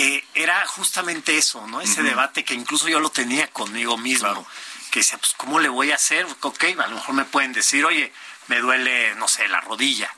eh, 0.00 0.24
era 0.34 0.64
justamente 0.66 1.36
eso, 1.36 1.66
¿no? 1.66 1.80
Ese 1.80 2.04
debate 2.04 2.44
que 2.44 2.54
incluso 2.54 2.88
yo 2.88 3.00
lo 3.00 3.10
tenía 3.10 3.48
conmigo 3.50 3.98
mismo. 3.98 4.28
Claro. 4.28 4.46
Que 4.92 5.00
decía, 5.00 5.18
pues, 5.18 5.34
¿cómo 5.36 5.58
le 5.58 5.68
voy 5.68 5.90
a 5.90 5.96
hacer? 5.96 6.24
Ok, 6.40 6.64
a 6.78 6.86
lo 6.86 6.94
mejor 6.94 7.14
me 7.16 7.24
pueden 7.24 7.52
decir, 7.52 7.84
oye, 7.84 8.12
me 8.46 8.60
duele, 8.60 9.16
no 9.16 9.26
sé, 9.26 9.48
la 9.48 9.60
rodilla. 9.60 10.08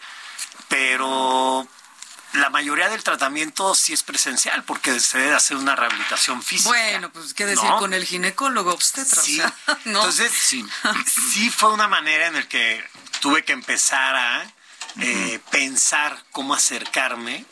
Pero 0.69 1.67
la 2.35 2.51
mayoría 2.51 2.91
del 2.91 3.03
tratamiento 3.03 3.75
sí 3.75 3.95
es 3.95 4.03
presencial 4.03 4.65
porque 4.65 5.01
se 5.01 5.17
debe 5.17 5.35
hacer 5.35 5.57
una 5.57 5.75
rehabilitación 5.75 6.43
física. 6.43 6.69
Bueno, 6.69 7.11
pues 7.11 7.33
qué 7.33 7.47
decir 7.47 7.65
¿No? 7.69 7.79
con 7.79 7.95
el 7.95 8.05
ginecólogo 8.05 8.75
obstetra, 8.75 9.23
Sí. 9.23 9.41
o 9.41 9.45
sea, 9.45 9.55
¿no? 9.87 10.01
Entonces, 10.01 10.31
sí. 10.31 10.63
sí 11.33 11.49
fue 11.49 11.73
una 11.73 11.89
manera 11.89 12.27
en 12.27 12.35
la 12.35 12.47
que 12.47 12.85
tuve 13.21 13.47
que 13.47 13.53
empezar 13.53 14.15
a 14.15 14.53
eh, 15.01 15.41
pensar 15.51 16.23
cómo 16.33 16.53
acercarme 16.53 17.47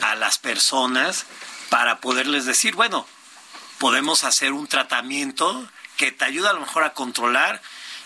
a 0.00 0.14
las 0.14 0.38
personas 0.38 1.26
para 1.68 2.00
poderles 2.00 2.44
decir, 2.44 2.74
bueno, 2.74 3.06
podemos 3.78 4.24
hacer 4.24 4.52
un 4.52 4.66
tratamiento 4.66 5.68
que 5.96 6.12
te 6.12 6.24
ayuda 6.24 6.50
a 6.50 6.52
lo 6.52 6.60
mejor 6.60 6.84
a 6.84 6.92
controlar 6.92 7.60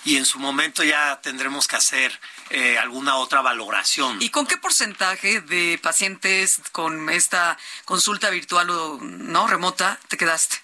y 0.04 0.16
en 0.16 0.24
su 0.24 0.38
momento 0.38 0.82
ya 0.82 1.20
tendremos 1.20 1.68
que 1.68 1.76
hacer 1.76 2.18
eh, 2.50 2.78
alguna 2.78 3.16
otra 3.16 3.42
valoración. 3.42 4.20
¿Y 4.22 4.30
con 4.30 4.46
qué 4.46 4.56
porcentaje 4.56 5.40
de 5.40 5.78
pacientes 5.82 6.60
con 6.72 7.10
esta 7.10 7.58
consulta 7.84 8.30
virtual 8.30 8.70
o 8.70 8.98
no 9.00 9.46
remota 9.46 9.98
te 10.08 10.16
quedaste? 10.16 10.56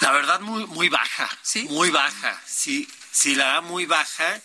La 0.00 0.12
verdad, 0.12 0.40
muy, 0.40 0.66
muy 0.66 0.88
baja. 0.88 1.28
¿Sí? 1.42 1.64
Muy 1.70 1.90
baja. 1.90 2.40
Sí, 2.46 2.88
sí, 3.10 3.34
la 3.34 3.46
verdad, 3.46 3.62
muy 3.62 3.86
baja. 3.86 4.40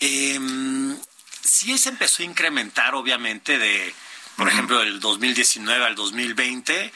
Eh, 0.00 0.38
sí 1.42 1.78
se 1.78 1.88
empezó 1.88 2.22
a 2.22 2.26
incrementar, 2.26 2.94
obviamente, 2.94 3.58
de, 3.58 3.94
por 4.36 4.48
ejemplo, 4.48 4.78
del 4.78 5.00
2019 5.00 5.84
al 5.84 5.94
2020. 5.94 6.92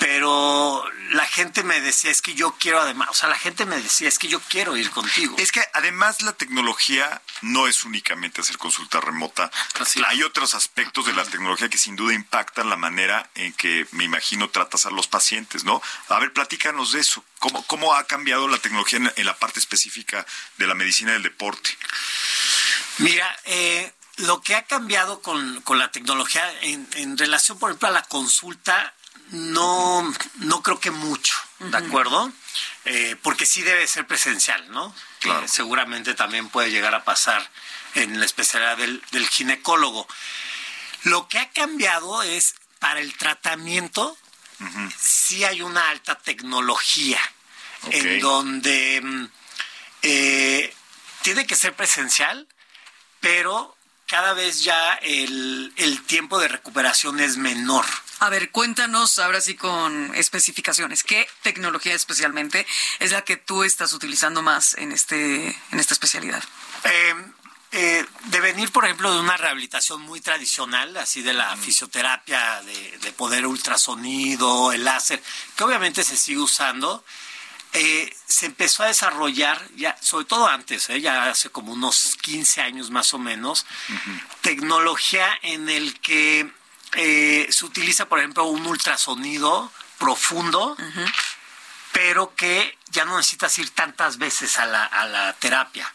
Pero 0.00 0.82
la 1.10 1.26
gente 1.26 1.62
me 1.62 1.78
decía, 1.82 2.10
es 2.10 2.22
que 2.22 2.32
yo 2.32 2.56
quiero 2.58 2.80
además, 2.80 3.08
o 3.10 3.14
sea, 3.14 3.28
la 3.28 3.36
gente 3.36 3.66
me 3.66 3.76
decía, 3.76 4.08
es 4.08 4.18
que 4.18 4.28
yo 4.28 4.40
quiero 4.40 4.74
ir 4.78 4.88
contigo. 4.90 5.36
Es 5.38 5.52
que 5.52 5.62
además 5.74 6.22
la 6.22 6.32
tecnología 6.32 7.20
no 7.42 7.68
es 7.68 7.84
únicamente 7.84 8.40
hacer 8.40 8.56
consulta 8.56 8.98
remota. 9.02 9.50
Así. 9.78 10.00
Hay 10.06 10.22
otros 10.22 10.54
aspectos 10.54 11.04
de 11.04 11.12
la 11.12 11.24
tecnología 11.24 11.68
que 11.68 11.76
sin 11.76 11.96
duda 11.96 12.14
impactan 12.14 12.70
la 12.70 12.76
manera 12.76 13.28
en 13.34 13.52
que 13.52 13.86
me 13.92 14.04
imagino 14.04 14.48
tratas 14.48 14.86
a 14.86 14.90
los 14.90 15.06
pacientes, 15.06 15.64
¿no? 15.64 15.82
A 16.08 16.18
ver, 16.18 16.32
platícanos 16.32 16.92
de 16.92 17.00
eso. 17.00 17.22
¿Cómo, 17.38 17.62
cómo 17.66 17.94
ha 17.94 18.04
cambiado 18.04 18.48
la 18.48 18.56
tecnología 18.56 19.00
en, 19.00 19.12
en 19.14 19.26
la 19.26 19.36
parte 19.36 19.60
específica 19.60 20.24
de 20.56 20.66
la 20.66 20.74
medicina 20.74 21.12
del 21.12 21.24
deporte? 21.24 21.76
Mira, 22.98 23.38
eh, 23.44 23.92
lo 24.16 24.40
que 24.40 24.54
ha 24.54 24.64
cambiado 24.64 25.22
con, 25.22 25.60
con 25.62 25.78
la 25.78 25.90
tecnología 25.90 26.42
en, 26.62 26.88
en 26.94 27.16
relación, 27.16 27.58
por 27.58 27.70
ejemplo, 27.70 27.88
a 27.88 27.92
la 27.92 28.02
consulta, 28.02 28.94
no, 29.30 30.12
no 30.36 30.62
creo 30.62 30.80
que 30.80 30.90
mucho, 30.90 31.34
¿de 31.58 31.76
acuerdo? 31.76 32.32
Eh, 32.84 33.16
porque 33.22 33.46
sí 33.46 33.62
debe 33.62 33.86
ser 33.86 34.06
presencial, 34.06 34.70
¿no? 34.70 34.94
Claro. 35.20 35.44
Eh, 35.44 35.48
seguramente 35.48 36.14
también 36.14 36.48
puede 36.48 36.70
llegar 36.70 36.94
a 36.94 37.04
pasar 37.04 37.48
en 37.94 38.18
la 38.18 38.26
especialidad 38.26 38.76
del, 38.76 39.02
del 39.12 39.28
ginecólogo. 39.28 40.06
Lo 41.04 41.28
que 41.28 41.38
ha 41.38 41.50
cambiado 41.50 42.22
es 42.22 42.56
para 42.78 43.00
el 43.00 43.16
tratamiento, 43.16 44.16
sí 44.98 45.44
hay 45.44 45.62
una 45.62 45.88
alta 45.90 46.16
tecnología 46.16 47.20
en 47.90 48.20
donde 48.20 49.00
mm, 49.02 49.24
eh, 50.02 50.74
tiene 51.22 51.46
que 51.46 51.56
ser 51.56 51.74
presencial, 51.74 52.46
pero 53.20 53.76
cada 54.10 54.34
vez 54.34 54.64
ya 54.64 54.94
el, 55.02 55.72
el 55.76 56.02
tiempo 56.02 56.40
de 56.40 56.48
recuperación 56.48 57.20
es 57.20 57.36
menor. 57.36 57.86
A 58.18 58.28
ver, 58.28 58.50
cuéntanos 58.50 59.20
ahora 59.20 59.40
sí 59.40 59.54
con 59.54 60.12
especificaciones. 60.16 61.04
¿Qué 61.04 61.28
tecnología 61.42 61.94
especialmente 61.94 62.66
es 62.98 63.12
la 63.12 63.22
que 63.22 63.36
tú 63.36 63.62
estás 63.62 63.94
utilizando 63.94 64.42
más 64.42 64.74
en 64.74 64.90
este 64.90 65.56
en 65.70 65.78
esta 65.78 65.94
especialidad? 65.94 66.42
Eh, 66.82 67.14
eh, 67.70 68.04
de 68.24 68.40
venir, 68.40 68.72
por 68.72 68.84
ejemplo, 68.84 69.14
de 69.14 69.20
una 69.20 69.36
rehabilitación 69.36 70.02
muy 70.02 70.20
tradicional, 70.20 70.96
así 70.96 71.22
de 71.22 71.32
la 71.32 71.56
fisioterapia, 71.56 72.62
de, 72.62 72.98
de 72.98 73.12
poder 73.12 73.46
ultrasonido, 73.46 74.72
el 74.72 74.84
láser, 74.84 75.22
que 75.56 75.62
obviamente 75.62 76.02
se 76.02 76.16
sigue 76.16 76.40
usando, 76.40 77.04
eh, 77.72 78.14
se 78.26 78.46
empezó 78.46 78.82
a 78.82 78.86
desarrollar, 78.86 79.60
ya, 79.76 79.96
sobre 80.02 80.24
todo 80.24 80.46
antes, 80.48 80.88
eh, 80.90 81.00
ya 81.00 81.30
hace 81.30 81.50
como 81.50 81.72
unos 81.72 82.16
15 82.22 82.60
años 82.62 82.90
más 82.90 83.14
o 83.14 83.18
menos, 83.18 83.66
tecnología 84.40 85.28
en 85.42 85.68
el 85.68 85.98
que 86.00 86.50
eh, 86.94 87.46
se 87.50 87.64
utiliza, 87.64 88.08
por 88.08 88.18
ejemplo, 88.18 88.44
un 88.44 88.66
ultrasonido 88.66 89.70
profundo, 89.98 90.76
pero 91.92 92.34
que 92.34 92.76
ya 92.90 93.04
no 93.04 93.16
necesitas 93.16 93.56
ir 93.58 93.70
tantas 93.70 94.18
veces 94.18 94.58
a 94.58 94.66
la, 94.66 94.84
a 94.84 95.06
la 95.06 95.32
terapia. 95.34 95.92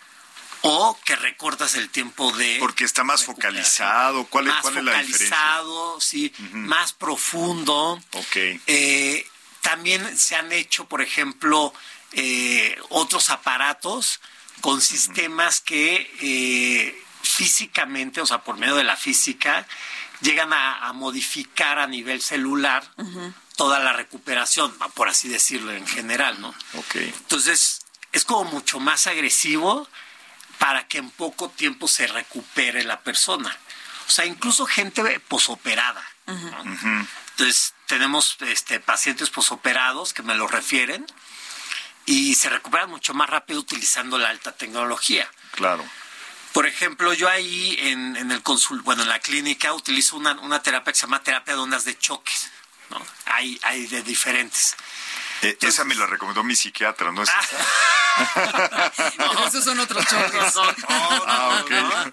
O 0.68 0.98
que 1.06 1.16
recortas 1.16 1.76
el 1.76 1.90
tiempo 1.90 2.32
de... 2.32 2.58
Porque 2.60 2.86
está 2.86 3.04
más 3.04 3.24
focalizado. 3.24 4.26
¿Cuál, 4.26 4.48
es- 4.48 4.54
más 4.54 4.62
cuál 4.64 4.78
es 4.80 4.84
la 4.84 4.92
diferencia? 5.04 5.28
focalizado, 5.38 6.02
sí, 6.02 6.34
más 6.54 6.94
profundo. 6.94 8.02
Ok. 8.14 8.36
Eh, 8.66 9.28
también 9.66 10.16
se 10.16 10.36
han 10.36 10.52
hecho, 10.52 10.86
por 10.86 11.02
ejemplo, 11.02 11.74
eh, 12.12 12.80
otros 12.90 13.32
aparatos 13.32 14.22
con 14.62 14.80
sistemas 14.80 15.60
que 15.60 16.08
eh, 16.22 17.04
físicamente, 17.24 18.22
o 18.22 18.28
sea, 18.28 18.44
por 18.44 18.58
medio 18.60 18.76
de 18.76 18.84
la 18.84 18.96
física, 18.96 19.66
llegan 20.22 20.54
a, 20.54 20.88
a 20.88 20.94
modificar 20.94 21.80
a 21.80 21.88
nivel 21.88 22.22
celular 22.22 22.84
toda 23.56 23.80
la 23.80 23.92
recuperación, 23.92 24.72
por 24.94 25.10
así 25.10 25.30
decirlo 25.30 25.72
en 25.72 25.88
general, 25.88 26.40
¿no? 26.40 26.50
Ok. 26.76 26.98
Entonces, 26.98 27.82
es 28.12 28.24
como 28.24 28.44
mucho 28.44 28.80
más 28.80 29.08
agresivo 29.08 29.90
para 30.60 30.88
que 30.88 31.00
en 31.00 31.10
poco 31.10 31.50
tiempo 31.50 31.88
se 31.88 32.06
recupere 32.06 32.84
la 32.84 33.02
persona. 33.02 33.58
O 34.08 34.12
sea, 34.12 34.28
incluso 34.28 34.68
gente 34.68 35.20
posoperada. 35.22 36.06
Entonces, 36.28 37.74
tenemos 37.88 38.38
este, 38.42 38.80
pacientes 38.80 39.30
posoperados 39.30 40.14
que 40.14 40.24
me 40.24 40.36
lo 40.36 40.48
refieren 40.48 41.06
y 42.06 42.36
se 42.36 42.50
recuperan 42.50 42.90
mucho 42.90 43.14
más 43.14 43.30
rápido 43.30 43.60
utilizando 43.60 44.18
la 44.18 44.30
alta 44.30 44.52
tecnología. 44.54 45.30
Claro. 45.52 45.84
Por 46.54 46.66
ejemplo, 46.66 47.14
yo 47.14 47.30
ahí 47.30 47.78
en, 47.82 48.16
en 48.16 48.32
el 48.32 48.42
consul, 48.42 48.82
bueno, 48.82 49.04
en 49.04 49.10
la 49.10 49.20
clínica 49.20 49.74
utilizo 49.74 50.16
una, 50.16 50.40
una 50.40 50.64
terapia 50.64 50.94
que 50.94 51.00
se 51.00 51.06
llama 51.06 51.22
terapia 51.22 51.56
de 51.56 51.60
ondas 51.60 51.84
de 51.84 51.98
choques. 51.98 52.50
¿no? 52.90 53.06
Hay, 53.26 53.60
hay 53.64 53.88
de 53.88 54.02
diferentes. 54.04 54.76
Eh, 55.42 55.58
esa 55.62 55.84
me 55.84 55.96
la 55.96 56.06
recomendó 56.06 56.44
mi 56.44 56.56
psiquiatra, 56.56 57.12
¿no 57.12 57.24
es 57.24 57.30
Ah. 58.18 58.92
esos 59.48 59.64
son 59.66 59.80
otros 59.80 60.06
choques. 60.06 60.54
Ah. 60.88 62.10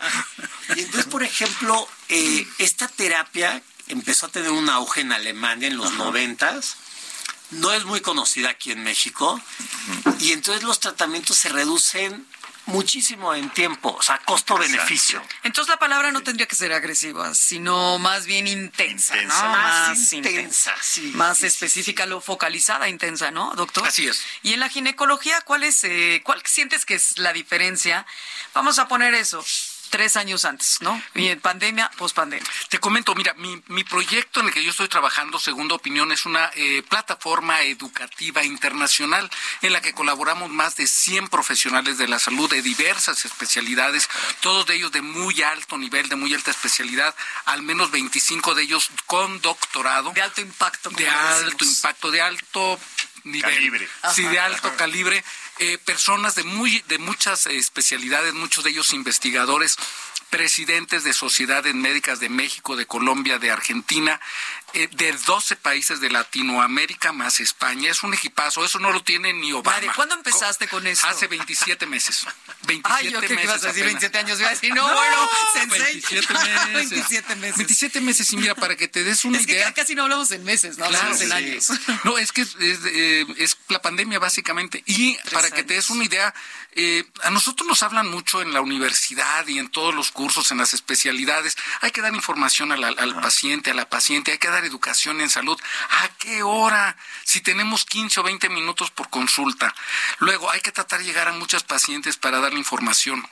Y 0.75 0.81
entonces, 0.81 1.07
por 1.07 1.23
ejemplo, 1.23 1.89
eh, 2.09 2.47
esta 2.59 2.89
terapia 2.89 3.63
empezó 3.89 4.27
a 4.27 4.29
tener 4.31 4.51
un 4.51 4.69
auge 4.69 5.01
en 5.03 5.13
Alemania 5.13 5.69
en 5.69 5.77
los 5.77 5.93
noventas. 5.95 6.77
No 7.51 7.73
es 7.73 7.85
muy 7.85 8.01
conocida 8.01 8.51
aquí 8.51 8.73
en 8.73 8.83
México. 8.83 9.41
Y 10.21 10.33
entonces 10.33 10.63
los 10.63 10.81
tratamientos 10.81 11.37
se 11.37 11.49
reducen 11.51 12.27
muchísimo 12.67 13.35
en 13.35 13.51
tiempo, 13.51 13.95
o 13.99 14.03
sea, 14.03 14.19
costo-beneficio. 14.19 15.21
Entonces 15.43 15.69
la 15.69 15.79
palabra 15.79 16.13
no 16.13 16.23
tendría 16.23 16.47
que 16.47 16.55
ser 16.55 16.73
agresiva, 16.73 17.35
sino 17.35 17.99
más 17.99 18.25
bien 18.25 18.47
intensa, 18.47 19.15
Intensa. 19.17 19.43
¿no? 19.43 19.49
Más 19.51 20.13
intensa, 20.13 20.75
sí. 20.81 21.11
Más 21.15 21.39
Sí, 21.39 21.43
sí, 21.43 21.47
específica, 21.49 22.07
lo 22.07 22.21
focalizada, 22.21 22.89
intensa, 22.89 23.31
¿no, 23.33 23.53
doctor? 23.57 23.87
Así 23.87 24.07
es. 24.07 24.23
Y 24.43 24.53
en 24.53 24.61
la 24.61 24.69
ginecología, 24.69 25.41
¿cuál 25.41 25.65
es, 25.65 25.83
eh, 25.85 26.23
cuál 26.25 26.41
sientes 26.45 26.85
que 26.87 26.95
es 26.95 27.19
la 27.19 27.33
diferencia? 27.33 28.07
Vamos 28.55 28.79
a 28.79 28.87
poner 28.87 29.13
eso, 29.15 29.45
tres 29.93 30.17
años 30.17 30.47
antes, 30.47 30.79
¿no? 30.81 31.01
Y 31.15 31.29
en 31.29 31.39
pandemia, 31.39 31.91
pospandemia. 31.99 32.49
Te 32.71 32.79
comento, 32.79 33.15
mira, 33.15 33.35
mi, 33.35 33.63
mi 33.69 33.85
proyecto 33.85 34.41
en 34.41 34.47
el 34.47 34.53
que 34.55 34.65
yo 34.65 34.71
estoy 34.71 34.89
trabajando, 34.89 35.39
Segunda 35.39 35.75
Opinión, 35.75 36.11
es 36.13 36.25
una 36.25 36.51
eh, 36.55 36.83
plataforma 36.89 37.61
educativa 37.61 38.43
internacional 38.43 39.31
en 39.61 39.75
la 39.75 39.83
que 39.83 39.93
colaboramos 39.93 40.49
más 40.49 40.77
de 40.77 40.87
100 40.87 41.29
profesionales 41.29 41.99
de 41.99 42.09
la 42.09 42.19
salud 42.19 42.49
de 42.49 42.63
diversas 42.63 43.27
especialidades, 43.27 44.09
todos 44.41 44.65
de 44.65 44.77
ellos 44.77 44.93
de 44.93 45.03
muy 45.03 45.43
alto 45.43 45.77
nivel, 45.77 46.09
de 46.09 46.17
muy 46.17 46.33
alta 46.33 46.51
especialidad, 46.51 47.15
al 47.45 47.61
menos 47.61 47.91
25 47.91 48.55
de 48.55 48.63
ellos 48.63 48.91
con 49.05 49.43
doctorado. 49.43 50.13
De 50.13 50.23
alto 50.23 50.41
impacto. 50.41 50.89
de 50.89 51.07
alto 51.07 51.65
impacto, 51.67 52.11
de 52.11 52.23
alto 52.23 52.81
nivel. 53.25 53.55
Calibre. 53.55 53.89
Sí, 54.15 54.23
de 54.23 54.41
alto 54.41 54.75
calibre. 54.77 55.23
Eh, 55.65 55.79
personas 55.79 56.35
de 56.35 56.43
muy 56.43 56.83
de 56.89 56.99
muchas 56.99 57.47
eh, 57.47 57.57
especialidades, 57.57 58.35
muchos 58.35 58.65
de 58.65 58.71
ellos 58.71 58.93
investigadores, 58.93 59.77
presidentes 60.29 61.05
de 61.05 61.13
sociedades 61.13 61.73
médicas 61.73 62.19
de 62.19 62.29
México, 62.29 62.75
de 62.75 62.87
Colombia, 62.87 63.39
de 63.39 63.53
Argentina, 63.53 64.21
de 64.73 65.13
12 65.27 65.57
países 65.57 66.01
de 66.01 66.11
Latinoamérica 66.11 67.13
más 67.13 67.41
España. 67.41 67.91
Es 67.91 68.03
un 68.03 68.15
equipazo, 68.15 68.65
eso 68.65 68.79
no 68.79 68.91
lo 68.93 69.03
tiene 69.03 69.33
ni 69.33 69.53
Obama. 69.53 69.77
Nadie. 69.77 69.91
¿Cuándo 69.95 70.15
empezaste 70.15 70.69
con 70.69 70.87
esto? 70.87 71.07
Hace 71.07 71.27
27 71.27 71.87
meses. 71.87 72.27
27 72.65 72.83
Ay, 72.85 73.11
yo 73.13 73.21
que 73.21 73.33
ibas 73.35 73.63
a 73.65 73.69
decir 73.69 73.83
apenas. 73.85 74.03
27 74.03 74.19
años. 74.19 74.41
Iba 74.41 74.49
a 74.49 74.53
decir, 74.53 74.75
no, 74.75 74.83
bueno, 74.83 75.29
sensei. 75.53 75.81
27 75.81 76.33
meses. 76.73 76.91
27 76.91 77.37
meses. 77.37 77.57
27 77.59 78.01
meses, 78.01 78.33
y 78.33 78.37
mira, 78.37 78.55
para 78.55 78.77
que 78.77 78.89
te 78.89 79.05
des 79.05 79.25
una 79.25 79.39
Es 79.41 79.47
que 79.47 79.53
idea. 79.53 79.67
ca- 79.67 79.75
casi 79.75 79.95
no 79.95 80.03
hablamos 80.05 80.31
en 80.31 80.45
meses, 80.45 80.79
no 80.79 80.87
Claro, 80.87 80.97
hablamos 80.99 81.21
en 81.23 81.29
sí. 81.29 81.33
años. 81.35 81.69
No, 82.05 82.19
es 82.19 82.33
que 82.33 82.43
es, 82.43 82.55
es, 82.57 82.79
eh, 82.87 83.27
es 83.39 83.57
la 83.69 83.81
pandemia 83.83 84.19
básicamente. 84.19 84.83
Y 84.87 85.17
para 85.33 85.51
que 85.51 85.63
te 85.65 85.75
des 85.75 85.85
años. 85.91 85.97
una 85.97 86.05
idea, 86.05 86.35
eh, 86.75 87.05
a 87.23 87.31
nosotros 87.31 87.69
nos 87.69 87.83
hablan 87.83 88.11
mucho 88.11 88.43
en 88.43 88.53
la 88.53 88.61
universidad 88.61 89.47
y 89.47 89.59
en 89.59 89.69
todos 89.69 89.95
los 89.95 90.11
cursos, 90.11 90.51
en 90.51 90.59
las 90.59 90.75
especialidades. 90.75 91.57
Hay 91.81 91.91
que 91.91 92.01
dar 92.01 92.15
información 92.15 92.73
al, 92.73 92.83
al 92.85 93.21
paciente, 93.21 93.71
a 93.71 93.75
la 93.75 93.89
paciente, 93.89 94.33
hay 94.33 94.39
que 94.39 94.49
dar 94.49 94.65
educación 94.65 95.21
en 95.21 95.31
salud. 95.31 95.59
¿A 96.03 96.09
qué 96.19 96.43
hora? 96.43 96.97
Si 97.25 97.41
tenemos 97.41 97.85
15 97.85 98.21
o 98.21 98.23
20 98.23 98.49
minutos 98.49 98.91
por 98.91 99.11
consulta. 99.11 99.75
Luego, 100.19 100.51
hay 100.51 100.61
que 100.61 100.73
tratar 100.73 101.01
de 101.01 101.05
llegar 101.05 101.29
a 101.29 101.33
muchas 101.33 101.63
pacientes 101.63 102.17
para 102.17 102.41
darle 102.41 102.59
información. 102.59 103.27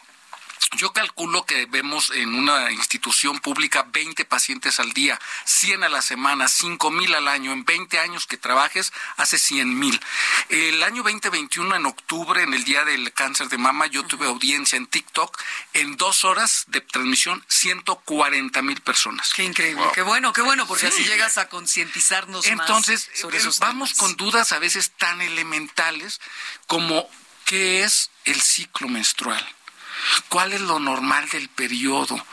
Yo 0.76 0.92
calculo 0.92 1.44
que 1.46 1.66
vemos 1.66 2.10
en 2.14 2.34
una 2.34 2.70
institución 2.70 3.40
pública 3.40 3.86
20 3.92 4.24
pacientes 4.24 4.78
al 4.78 4.92
día, 4.92 5.18
100 5.44 5.84
a 5.84 5.88
la 5.88 6.00
semana, 6.00 6.48
5 6.48 6.90
mil 6.90 7.14
al 7.14 7.28
año. 7.28 7.52
En 7.52 7.64
20 7.64 7.98
años 7.98 8.26
que 8.26 8.36
trabajes, 8.36 8.92
hace 9.16 9.38
100 9.38 9.78
mil. 9.78 10.00
El 10.48 10.82
año 10.82 11.02
2021, 11.02 11.74
en 11.74 11.86
octubre, 11.86 12.42
en 12.42 12.54
el 12.54 12.64
Día 12.64 12.84
del 12.84 13.12
Cáncer 13.12 13.48
de 13.48 13.58
Mama, 13.58 13.86
yo 13.86 14.04
tuve 14.04 14.26
audiencia 14.26 14.76
en 14.76 14.86
TikTok. 14.86 15.36
En 15.72 15.96
dos 15.96 16.24
horas 16.24 16.64
de 16.68 16.80
transmisión, 16.80 17.44
140 17.48 18.62
mil 18.62 18.80
personas. 18.80 19.32
Qué 19.34 19.44
increíble, 19.44 19.84
qué 19.94 20.02
bueno, 20.02 20.32
qué 20.32 20.42
bueno, 20.42 20.66
porque 20.66 20.86
así 20.86 21.04
llegas 21.04 21.38
a 21.38 21.48
concientizarnos 21.48 22.46
Entonces, 22.46 23.08
más 23.08 23.18
sobre 23.18 23.36
eh, 23.38 23.40
esos 23.40 23.58
vamos 23.58 23.94
temas. 23.94 23.98
con 23.98 24.16
dudas 24.16 24.52
a 24.52 24.58
veces 24.58 24.92
tan 24.92 25.20
elementales 25.20 26.20
como 26.66 27.08
qué 27.44 27.82
es 27.82 28.10
el 28.24 28.40
ciclo 28.40 28.88
menstrual. 28.88 29.44
¿Cuál 30.28 30.52
es 30.52 30.60
lo 30.60 30.78
normal 30.78 31.28
del 31.30 31.48
periodo? 31.48 32.24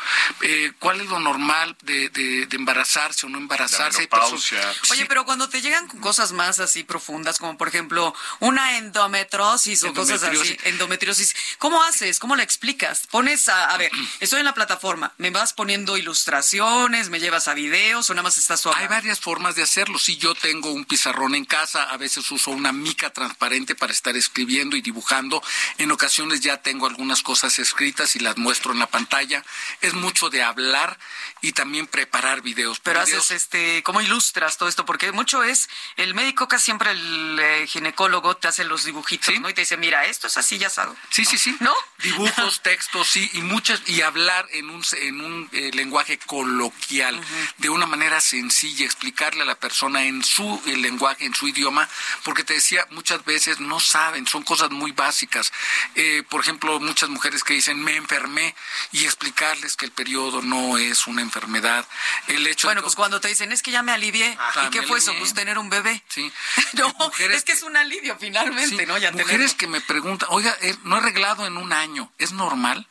Eh, 0.41 0.71
¿Cuál 0.79 1.01
es 1.01 1.07
lo 1.07 1.19
normal 1.19 1.75
de, 1.83 2.09
de- 2.09 2.45
de 2.45 2.55
embarazarse 2.55 3.25
o 3.25 3.29
no 3.29 3.37
embarazarse? 3.37 4.01
Hay 4.01 4.07
menopausia. 4.11 4.57
personas- 4.59 4.91
Oye, 4.91 5.05
pero 5.05 5.25
cuando 5.25 5.49
te 5.49 5.61
llegan 5.61 5.87
con 5.87 5.99
cosas 5.99 6.31
más 6.31 6.59
así 6.59 6.83
profundas, 6.83 7.37
como 7.39 7.57
por 7.57 7.67
ejemplo 7.67 8.13
una 8.39 8.77
endometrosis 8.77 9.83
o 9.83 9.93
cosas 9.93 10.23
así, 10.23 10.57
Endometriosis. 10.63 11.35
¿cómo 11.57 11.81
haces? 11.83 12.19
¿Cómo 12.19 12.35
la 12.35 12.43
explicas? 12.43 13.07
Pones 13.09 13.49
a, 13.49 13.71
a 13.71 13.77
ver, 13.77 13.91
estoy 14.19 14.39
en 14.39 14.45
la 14.45 14.53
plataforma, 14.53 15.13
me 15.17 15.29
vas 15.29 15.53
poniendo 15.53 15.97
ilustraciones, 15.97 17.09
me 17.09 17.19
llevas 17.19 17.47
a 17.47 17.53
videos 17.53 18.09
o 18.09 18.13
nada 18.13 18.23
más 18.23 18.37
estás 18.37 18.61
sola. 18.61 18.77
Hay 18.77 18.87
varias 18.87 19.19
formas 19.19 19.55
de 19.55 19.63
hacerlo. 19.63 19.97
Si 19.99 20.17
yo 20.17 20.35
tengo 20.35 20.71
un 20.71 20.85
pizarrón 20.85 21.35
en 21.35 21.45
casa, 21.45 21.83
a 21.83 21.97
veces 21.97 22.29
uso 22.31 22.51
una 22.51 22.71
mica 22.71 23.09
transparente 23.11 23.75
para 23.75 23.91
estar 23.93 24.15
escribiendo 24.15 24.75
y 24.75 24.81
dibujando. 24.81 25.41
En 25.77 25.91
ocasiones 25.91 26.41
ya 26.41 26.57
tengo 26.61 26.85
algunas 26.87 27.23
cosas 27.23 27.56
escritas 27.59 28.15
y 28.15 28.19
las 28.19 28.37
muestro 28.37 28.71
en 28.71 28.79
la 28.79 28.87
pantalla. 28.87 29.43
Es 29.81 29.93
mucho 29.93 30.29
de 30.29 30.43
hablar 30.43 30.97
y 31.41 31.51
también 31.53 31.87
preparar 31.87 32.41
videos. 32.41 32.79
Pero 32.79 32.99
Videos- 33.01 33.17
haces 33.19 33.31
este, 33.31 33.83
¿cómo 33.83 34.01
ilustras 34.01 34.57
todo 34.57 34.69
esto? 34.69 34.85
Porque 34.85 35.11
mucho 35.11 35.43
es, 35.43 35.69
el 35.95 36.13
médico 36.13 36.47
casi 36.47 36.65
siempre 36.65 36.91
el 36.91 37.39
eh, 37.39 37.67
ginecólogo 37.67 38.35
te 38.37 38.47
hace 38.47 38.63
los 38.65 38.83
dibujitos, 38.83 39.33
Sí. 39.33 39.39
¿no? 39.39 39.49
Y 39.49 39.53
te 39.53 39.61
dice, 39.61 39.77
mira, 39.77 40.05
esto 40.05 40.27
es 40.27 40.37
así, 40.37 40.57
ya 40.57 40.69
sabes. 40.69 40.97
Sí, 41.09 41.23
sí, 41.25 41.37
sí. 41.37 41.55
¿No? 41.59 41.73
Dibujos, 41.99 42.61
textos, 42.63 43.07
sí, 43.07 43.29
y 43.33 43.41
muchas, 43.41 43.81
y 43.87 44.01
hablar 44.01 44.45
en 44.51 44.69
un, 44.69 44.83
en 44.99 45.21
un 45.21 45.49
eh, 45.53 45.71
lenguaje 45.73 46.17
coloquial, 46.19 47.19
de 47.57 47.69
una 47.69 47.85
manera 47.85 48.19
sencilla, 48.21 48.85
explicarle 48.85 49.43
a 49.43 49.45
la 49.45 49.55
persona 49.55 50.03
en 50.05 50.23
su 50.23 50.61
lenguaje, 50.65 51.25
en 51.25 51.33
su 51.33 51.47
idioma, 51.47 51.87
porque 52.23 52.43
te 52.43 52.53
decía, 52.53 52.85
muchas 52.91 53.23
veces 53.25 53.59
no 53.59 53.79
saben, 53.79 54.27
son 54.27 54.43
cosas 54.43 54.71
muy 54.71 54.91
básicas. 54.91 55.51
Eh, 55.95 56.23
por 56.29 56.41
ejemplo, 56.41 56.79
muchas 56.79 57.09
mujeres 57.09 57.43
que 57.43 57.53
dicen, 57.53 57.81
me 57.83 57.95
enfermé, 57.95 58.55
y 58.91 59.05
explicarles 59.05 59.75
que 59.75 59.85
el 59.85 59.91
periodo 59.91 60.41
no 60.41 60.77
es 60.77 61.07
una 61.07 61.21
enfermedad. 61.27 61.85
El 62.27 62.45
hecho 62.47 62.67
Bueno, 62.67 62.81
de 62.81 62.83
pues 62.85 62.95
cuando 62.95 63.21
te 63.21 63.27
dicen, 63.27 63.51
es 63.51 63.61
que 63.61 63.71
ya 63.71 63.83
me 63.83 63.91
alivié. 63.91 64.35
Ajá, 64.39 64.65
¿Y 64.65 64.69
qué 64.71 64.81
fue 64.81 64.97
eso? 64.97 65.11
alivié. 65.11 65.19
Pues 65.25 65.33
tener 65.33 65.57
un 65.57 65.69
bebé. 65.69 66.03
Sí. 66.07 66.31
no, 66.73 66.93
Mujeres 66.99 67.37
es 67.37 67.43
que 67.43 67.51
es 67.53 67.63
un 67.63 67.77
alivio 67.77 68.17
finalmente, 68.19 68.77
Sí, 68.77 68.85
¿no? 68.85 68.97
Ya 68.97 69.11
mujeres 69.11 69.29
tenerlo. 69.55 69.57
que 69.57 69.67
me 69.67 69.81
preguntan, 69.81 70.27
oiga, 70.31 70.55
eh, 70.61 70.75
no 70.83 70.95
he 70.95 70.99
arreglado 70.99 71.45
en 71.45 71.57
un 71.57 71.71
año, 71.73 72.11
¿es 72.17 72.31
normal? 72.31 72.87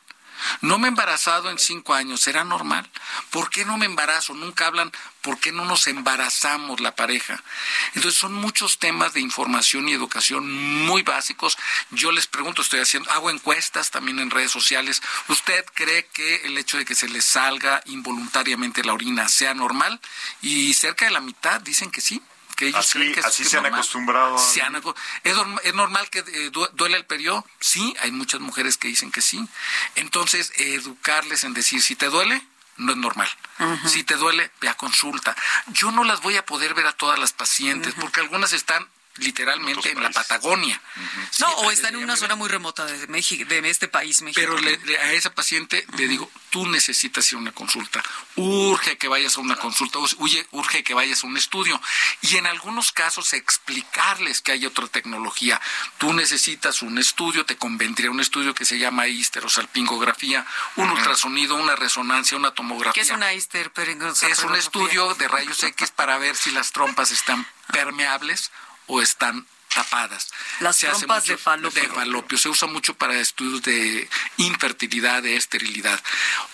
No 0.61 0.77
me 0.77 0.87
he 0.87 0.89
embarazado 0.89 1.49
en 1.49 1.59
cinco 1.59 1.93
años, 1.93 2.21
¿será 2.21 2.43
normal? 2.43 2.89
¿Por 3.29 3.49
qué 3.49 3.65
no 3.65 3.77
me 3.77 3.85
embarazo? 3.85 4.33
Nunca 4.33 4.67
hablan, 4.67 4.91
¿por 5.21 5.39
qué 5.39 5.51
no 5.51 5.65
nos 5.65 5.87
embarazamos 5.87 6.79
la 6.79 6.95
pareja? 6.95 7.43
Entonces 7.95 8.19
son 8.19 8.33
muchos 8.33 8.79
temas 8.79 9.13
de 9.13 9.21
información 9.21 9.87
y 9.87 9.93
educación 9.93 10.85
muy 10.85 11.03
básicos. 11.03 11.57
Yo 11.91 12.11
les 12.11 12.27
pregunto, 12.27 12.61
estoy 12.61 12.79
haciendo, 12.79 13.11
hago 13.11 13.29
encuestas 13.29 13.91
también 13.91 14.19
en 14.19 14.31
redes 14.31 14.51
sociales. 14.51 15.01
¿Usted 15.27 15.65
cree 15.73 16.05
que 16.07 16.45
el 16.45 16.57
hecho 16.57 16.77
de 16.77 16.85
que 16.85 16.95
se 16.95 17.09
le 17.09 17.21
salga 17.21 17.81
involuntariamente 17.85 18.83
la 18.83 18.93
orina 18.93 19.27
sea 19.29 19.53
normal? 19.53 19.99
Y 20.41 20.73
cerca 20.73 21.05
de 21.05 21.11
la 21.11 21.21
mitad 21.21 21.61
dicen 21.61 21.91
que 21.91 22.01
sí. 22.01 22.21
Que 22.57 22.67
ellos 22.67 22.79
Así- 22.79 22.97
creen 22.97 23.13
que 23.13 23.19
es- 23.21 23.25
así 23.25 23.37
que 23.37 23.43
es 23.43 23.51
se 23.51 23.57
han 23.57 23.63
normal. 23.63 23.79
acostumbrado 23.79 24.35
a- 24.35 24.39
Se 24.39 24.61
han 24.63 24.75
aco- 24.75 24.95
¿Es, 25.23 25.35
norm- 25.35 25.61
es 25.63 25.73
normal 25.75 26.09
que 26.09 26.19
eh, 26.19 26.49
du- 26.51 26.67
duele 26.73 26.97
el 26.97 27.05
periodo? 27.05 27.45
Sí, 27.61 27.95
hay 28.01 28.11
muchas 28.11 28.41
mujeres 28.41 28.77
que 28.77 28.87
dicen 28.89 29.11
que 29.11 29.21
sí. 29.21 29.47
Entonces, 29.95 30.51
educarles 30.57 31.43
en 31.43 31.53
decir, 31.53 31.81
si 31.81 31.95
te 31.95 32.07
duele, 32.07 32.41
no 32.77 32.91
es 32.91 32.97
normal. 32.97 33.29
Si 33.87 34.03
te 34.03 34.15
duele, 34.15 34.51
ve 34.61 34.69
a 34.69 34.73
consulta. 34.75 35.35
Yo 35.67 35.91
no 35.91 36.03
las 36.03 36.21
voy 36.21 36.35
a 36.37 36.45
poder 36.45 36.73
ver 36.75 36.85
a 36.87 36.93
todas 36.93 37.17
las 37.19 37.31
pacientes, 37.33 37.93
porque 37.99 38.19
algunas 38.21 38.53
están 38.53 38.87
literalmente 39.19 39.91
en 39.91 40.01
la. 40.03 40.09
Patagonia. 40.11 40.81
Sí, 41.31 41.41
No, 41.43 41.51
o 41.57 41.71
está 41.71 41.89
en 41.89 41.97
una 41.97 42.15
zona 42.17 42.35
muy 42.35 42.49
remota 42.49 42.85
de 42.85 43.07
México, 43.07 43.45
de 43.47 43.69
este 43.69 43.87
país, 43.87 44.21
México. 44.21 44.39
Pero 44.41 44.57
le- 44.57 44.77
le- 44.85 44.97
a 44.97 45.13
esa 45.13 45.33
paciente 45.33 45.85
le 45.97 46.07
digo, 46.07 46.29
tú 46.49 46.65
necesitas 46.67 47.29
ir 47.31 47.37
a 47.37 47.41
una 47.41 47.51
consulta. 47.51 48.01
Urge 48.35 48.97
que 48.97 49.07
vayas 49.07 49.37
a 49.37 49.41
una 49.41 49.55
consulta, 49.57 49.99
urge, 49.99 50.47
urge 50.51 50.83
que 50.83 50.93
vayas 50.93 51.23
a 51.23 51.27
un 51.27 51.37
estudio. 51.37 51.79
Y 52.21 52.37
en 52.37 52.47
algunos 52.47 52.91
casos 52.91 53.33
explicarles 53.33 54.41
que 54.41 54.51
hay 54.53 54.65
otra 54.65 54.87
tecnología. 54.87 55.59
Tú 55.97 56.13
necesitas 56.13 56.81
un 56.81 56.97
estudio, 56.97 57.45
te 57.45 57.57
convendría 57.57 58.09
un 58.11 58.19
estudio 58.19 58.53
que 58.53 58.65
se 58.65 58.79
llama 58.79 59.07
histerosalpingografía, 59.07 60.45
un 60.77 60.89
ultrasonido, 60.89 61.55
una 61.55 61.75
resonancia, 61.75 62.37
una 62.37 62.51
tomografía. 62.51 62.93
¿Qué 62.93 63.01
es 63.01 63.11
una 63.15 63.33
histerperingoscopía? 63.33 64.33
Es 64.33 64.43
un 64.43 64.55
estudio 64.55 65.13
de 65.15 65.27
rayos 65.27 65.61
X 65.63 65.91
para 65.91 66.17
ver 66.17 66.35
si 66.35 66.51
las 66.51 66.71
trompas 66.71 67.11
están 67.11 67.45
permeables 67.71 68.51
o 68.87 69.01
están 69.01 69.45
tapadas. 69.73 70.29
Las 70.59 70.77
Se 70.77 70.87
hace 70.87 70.99
trompas 70.99 71.25
de 71.25 71.37
falopio. 71.37 71.81
de 71.81 71.89
falopio. 71.89 72.37
Se 72.37 72.49
usa 72.49 72.67
mucho 72.67 72.95
para 72.95 73.19
estudios 73.19 73.61
de 73.61 74.09
infertilidad, 74.37 75.21
de 75.21 75.35
esterilidad. 75.35 76.01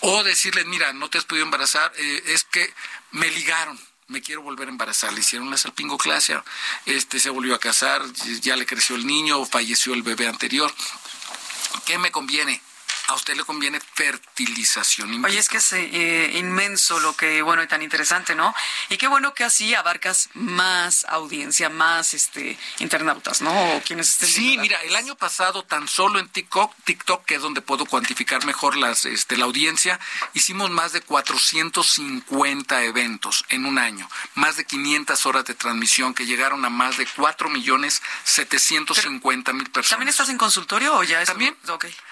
O 0.00 0.22
decirles, 0.24 0.66
mira, 0.66 0.92
no 0.92 1.08
te 1.08 1.18
has 1.18 1.24
podido 1.24 1.44
embarazar, 1.44 1.92
eh, 1.96 2.22
es 2.26 2.44
que 2.44 2.72
me 3.12 3.30
ligaron. 3.30 3.78
Me 4.08 4.20
quiero 4.20 4.42
volver 4.42 4.68
a 4.68 4.70
embarazar. 4.70 5.12
Le 5.14 5.20
hicieron 5.20 5.50
la 5.50 5.56
salpingoclasia. 5.56 6.44
Este 6.84 7.18
se 7.18 7.30
volvió 7.30 7.54
a 7.54 7.58
casar, 7.58 8.02
ya 8.42 8.54
le 8.56 8.66
creció 8.66 8.96
el 8.96 9.06
niño, 9.06 9.38
o 9.38 9.46
falleció 9.46 9.94
el 9.94 10.02
bebé 10.02 10.28
anterior. 10.28 10.72
¿Qué 11.86 11.96
me 11.96 12.10
conviene? 12.10 12.60
A 13.08 13.14
usted 13.14 13.36
le 13.36 13.44
conviene 13.44 13.80
fertilización. 13.80 15.12
in 15.12 15.24
Oye, 15.24 15.38
es 15.38 15.48
que 15.48 15.58
es 15.58 15.72
eh, 15.74 16.32
inmenso 16.34 16.98
lo 17.00 17.14
que, 17.14 17.42
bueno, 17.42 17.62
y 17.62 17.66
tan 17.66 17.82
interesante, 17.82 18.34
¿no? 18.34 18.54
Y 18.88 18.96
qué 18.96 19.08
bueno 19.08 19.34
que 19.34 19.44
así 19.44 19.74
abarcas 19.74 20.30
más 20.34 21.04
audiencia, 21.08 21.68
más 21.68 22.14
este 22.14 22.58
internautas, 22.78 23.42
¿no? 23.42 23.76
O 23.76 23.82
quienes 23.82 24.10
estén 24.10 24.28
Sí, 24.28 24.58
mira, 24.58 24.80
el 24.82 24.96
año 24.96 25.16
pasado 25.16 25.64
tan 25.64 25.86
solo 25.86 26.18
en 26.18 26.28
TikTok, 26.28 26.74
TikTok, 26.84 27.24
que 27.24 27.34
es 27.34 27.42
donde 27.42 27.60
puedo 27.60 27.84
cuantificar 27.84 28.44
mejor 28.46 28.76
las, 28.76 29.04
este, 29.04 29.36
la 29.36 29.44
audiencia, 29.44 30.00
hicimos 30.32 30.70
más 30.70 30.92
de 30.92 31.02
450 31.02 32.84
eventos 32.84 33.44
en 33.50 33.66
un 33.66 33.78
año, 33.78 34.08
más 34.34 34.56
de 34.56 34.64
500 34.64 35.26
horas 35.26 35.44
de 35.44 35.54
transmisión 35.54 36.14
que 36.14 36.26
llegaron 36.26 36.64
a 36.64 36.70
más 36.70 36.96
de 36.96 37.06
4 37.06 37.50
millones 37.50 38.02
750 38.24 39.52
mil 39.52 39.70
personas. 39.70 39.90
¿También 39.90 40.08
estás 40.08 40.28
en 40.28 40.38
consultorio 40.38 40.96
o 40.96 41.02
ya 41.04 41.20
es? 41.20 41.28
También. 41.28 41.56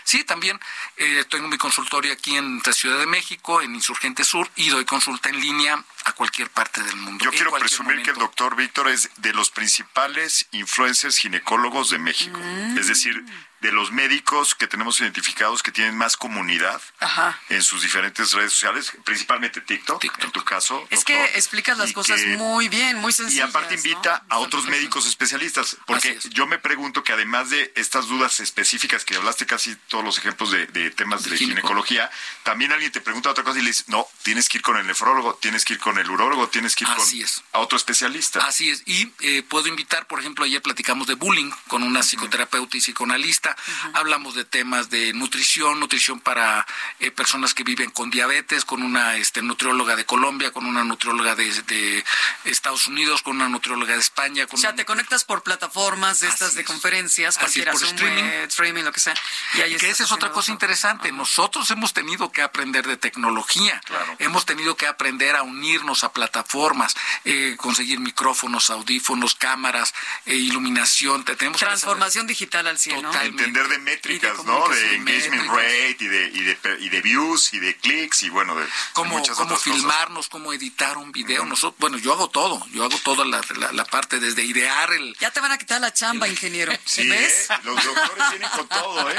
Sí, 0.04 0.24
también 0.24 0.60
eh, 0.96 1.24
tengo 1.28 1.48
mi 1.48 1.58
consultorio 1.58 2.12
aquí 2.12 2.36
en 2.36 2.60
la 2.64 2.72
Ciudad 2.72 2.98
de 2.98 3.06
México, 3.06 3.62
en 3.62 3.74
Insurgente 3.74 4.24
Sur, 4.24 4.50
y 4.56 4.68
doy 4.68 4.84
consulta 4.84 5.28
en 5.28 5.40
línea 5.40 5.82
a 6.04 6.12
cualquier 6.12 6.50
parte 6.50 6.82
del 6.82 6.96
mundo. 6.96 7.24
Yo 7.24 7.30
quiero 7.30 7.52
presumir 7.52 8.02
que 8.02 8.10
el 8.10 8.18
doctor 8.18 8.56
Víctor 8.56 8.88
es 8.88 9.10
de 9.16 9.32
los 9.32 9.50
principales 9.50 10.46
influencers 10.52 11.18
ginecólogos 11.18 11.90
de 11.90 11.98
México. 11.98 12.38
Mm. 12.38 12.78
Es 12.78 12.88
decir, 12.88 13.24
de 13.62 13.72
los 13.72 13.92
médicos 13.92 14.54
que 14.54 14.66
tenemos 14.66 15.00
identificados 15.00 15.62
que 15.62 15.70
tienen 15.70 15.96
más 15.96 16.16
comunidad 16.16 16.82
Ajá. 17.00 17.38
en 17.48 17.62
sus 17.62 17.82
diferentes 17.82 18.32
redes 18.32 18.52
sociales, 18.52 18.92
principalmente 19.04 19.60
TikTok, 19.60 20.00
TikTok. 20.00 20.24
en 20.24 20.30
tu 20.32 20.44
caso. 20.44 20.86
Es 20.90 21.04
que 21.04 21.24
explicas 21.36 21.78
las 21.78 21.90
y 21.90 21.92
cosas 21.94 22.20
que- 22.20 22.36
muy 22.36 22.68
bien, 22.68 22.96
muy 22.98 23.10
y 23.10 23.14
sencillas. 23.14 23.48
aparte 23.50 23.76
¿no? 23.76 23.80
invita 23.80 24.24
a 24.28 24.38
otros 24.38 24.66
médicos 24.66 25.06
especialistas, 25.06 25.76
porque 25.86 26.10
es. 26.10 26.28
yo 26.30 26.46
me 26.46 26.58
pregunto 26.58 27.04
que 27.04 27.12
además 27.12 27.50
de 27.50 27.72
estas 27.76 28.08
dudas 28.08 28.40
específicas 28.40 29.04
que 29.04 29.14
hablaste 29.16 29.46
casi 29.46 29.76
todos 29.88 30.04
los 30.04 30.18
ejemplos 30.18 30.50
de, 30.50 30.66
de 30.66 30.90
temas 30.90 31.22
De 31.22 31.30
de 31.30 31.36
gineco. 31.38 31.56
ginecología, 31.60 32.10
también 32.42 32.72
alguien 32.72 32.90
te 32.90 33.00
pregunta 33.00 33.30
otra 33.30 33.44
cosa 33.44 33.60
y 33.60 33.62
le 33.62 33.68
dice, 33.70 33.84
no, 33.86 34.06
tienes 34.24 34.48
que 34.48 34.58
ir 34.58 34.62
con 34.62 34.76
el 34.76 34.86
nefrólogo, 34.88 35.34
tienes 35.40 35.64
que 35.64 35.74
ir 35.74 35.78
con 35.78 35.98
el 35.98 36.10
urólogo, 36.10 36.48
tienes 36.48 36.74
que 36.74 36.82
ir 36.84 36.90
Así 36.90 37.18
con 37.18 37.24
es. 37.26 37.42
a 37.52 37.60
otro 37.60 37.76
especialista. 37.78 38.40
Así 38.44 38.70
es. 38.70 38.82
Y 38.86 39.12
eh, 39.20 39.44
puedo 39.48 39.68
invitar, 39.68 40.08
por 40.08 40.18
ejemplo, 40.18 40.44
ayer 40.44 40.60
platicamos 40.60 41.06
de 41.06 41.14
bullying 41.14 41.52
con 41.68 41.84
una 41.84 42.02
psicoterapeuta 42.02 42.76
y 42.76 42.80
psicoanalista. 42.80 43.51
Hablamos 43.94 44.34
de 44.34 44.44
temas 44.44 44.90
de 44.90 45.12
nutrición, 45.12 45.80
nutrición 45.80 46.20
para 46.20 46.66
eh, 47.00 47.10
personas 47.10 47.54
que 47.54 47.64
viven 47.64 47.90
con 47.90 48.10
diabetes, 48.10 48.64
con 48.64 48.82
una 48.82 49.16
este, 49.16 49.42
nutrióloga 49.42 49.96
de 49.96 50.04
Colombia, 50.04 50.50
con 50.52 50.66
una 50.66 50.84
nutrióloga 50.84 51.34
de, 51.34 51.50
de 51.62 52.04
Estados 52.44 52.86
Unidos, 52.86 53.22
con 53.22 53.36
una 53.36 53.48
nutrióloga 53.48 53.94
de 53.94 54.00
España. 54.00 54.46
Con 54.46 54.58
O 54.58 54.60
sea, 54.60 54.70
una 54.70 54.76
te 54.76 54.84
conectas 54.84 55.24
por 55.24 55.42
plataformas 55.42 56.20
de 56.20 56.28
estas 56.28 56.54
de 56.54 56.62
es. 56.62 56.66
conferencias, 56.66 57.38
por 57.38 57.48
Zoom, 57.78 57.94
streaming. 57.94 58.24
eh, 58.24 58.44
streaming, 58.44 58.82
lo 58.84 58.92
que 58.92 59.00
sea. 59.00 59.14
Y 59.54 59.60
ahí 59.62 59.76
que 59.76 59.90
esa 59.90 60.04
es 60.04 60.12
otra 60.12 60.30
cosa 60.30 60.50
interesante. 60.52 61.12
Nosotros 61.12 61.70
hemos 61.70 61.92
tenido 61.92 62.30
que 62.32 62.42
aprender 62.42 62.86
de 62.86 62.96
tecnología. 62.96 63.80
Claro. 63.84 64.16
Hemos 64.18 64.46
tenido 64.46 64.76
que 64.76 64.86
aprender 64.86 65.36
a 65.36 65.42
unirnos 65.42 66.04
a 66.04 66.12
plataformas, 66.12 66.94
eh, 67.24 67.56
conseguir 67.58 68.00
micrófonos, 68.00 68.70
audífonos, 68.70 69.34
cámaras, 69.34 69.94
eh, 70.26 70.34
iluminación. 70.34 71.24
Te- 71.24 71.36
Tenemos 71.36 71.58
que 71.60 71.66
Transformación 71.66 72.26
digital 72.26 72.66
al 72.66 72.78
100, 72.78 73.02
¿no? 73.02 73.10
Entender 73.44 73.68
de 73.68 73.78
métricas, 73.78 74.36
de 74.38 74.44
¿no? 74.44 74.68
De 74.68 74.94
engagement 74.96 75.42
métricas. 75.42 75.56
rate 75.56 75.96
y 76.00 76.06
de, 76.08 76.26
y, 76.34 76.40
de, 76.42 76.58
y 76.80 76.88
de 76.88 77.00
views 77.02 77.52
y 77.54 77.58
de 77.60 77.76
clics 77.76 78.22
y 78.22 78.30
bueno, 78.30 78.54
de, 78.54 78.64
de 78.64 78.70
cómo, 78.92 79.18
muchas 79.18 79.36
cómo 79.36 79.46
otras 79.54 79.62
cosas. 79.62 79.78
filmarnos, 79.80 80.28
cómo 80.28 80.52
editar 80.52 80.96
un 80.98 81.12
video. 81.12 81.44
Nosotros, 81.44 81.78
bueno, 81.78 81.98
yo 81.98 82.12
hago 82.12 82.30
todo. 82.30 82.64
Yo 82.72 82.84
hago 82.84 82.98
toda 82.98 83.24
la, 83.24 83.40
la- 83.56 83.72
la 83.72 83.84
parte 83.84 84.20
desde 84.20 84.44
idear 84.44 84.92
el... 84.92 85.16
Ya 85.18 85.30
te 85.30 85.40
van 85.40 85.52
a 85.52 85.58
quitar 85.58 85.80
la 85.80 85.92
chamba, 85.92 86.28
ingeniero. 86.28 86.72
Sí, 86.84 87.08
¿Ves? 87.08 87.48
¿eh? 87.50 87.54
los 87.64 87.82
doctores 87.84 88.30
vienen 88.30 88.48
con 88.50 88.68
todo, 88.68 89.10
¿eh? 89.10 89.16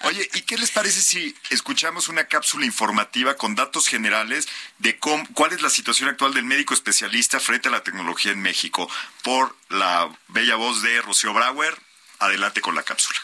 Oye, 0.00 0.28
¿y 0.34 0.42
qué 0.42 0.56
les 0.58 0.70
parece 0.70 1.02
si 1.02 1.34
escuchamos 1.50 2.08
una 2.08 2.24
cápsula 2.24 2.66
informativa 2.66 3.36
con 3.36 3.54
datos 3.54 3.88
generales 3.88 4.46
de 4.78 4.98
cómo, 4.98 5.26
cuál 5.34 5.52
es 5.52 5.62
la 5.62 5.70
situación 5.70 6.08
actual 6.08 6.34
del 6.34 6.44
médico 6.44 6.74
especialista 6.74 7.40
frente 7.40 7.68
a 7.68 7.72
la 7.72 7.82
tecnología 7.82 8.32
en 8.32 8.40
México 8.42 8.90
por 9.22 9.56
la 9.68 10.08
bella 10.28 10.56
voz 10.56 10.82
de 10.82 11.00
Rocío 11.02 11.32
Brauer? 11.32 11.76
Adelante 12.18 12.60
con 12.60 12.74
la 12.74 12.82
cápsula. 12.82 13.18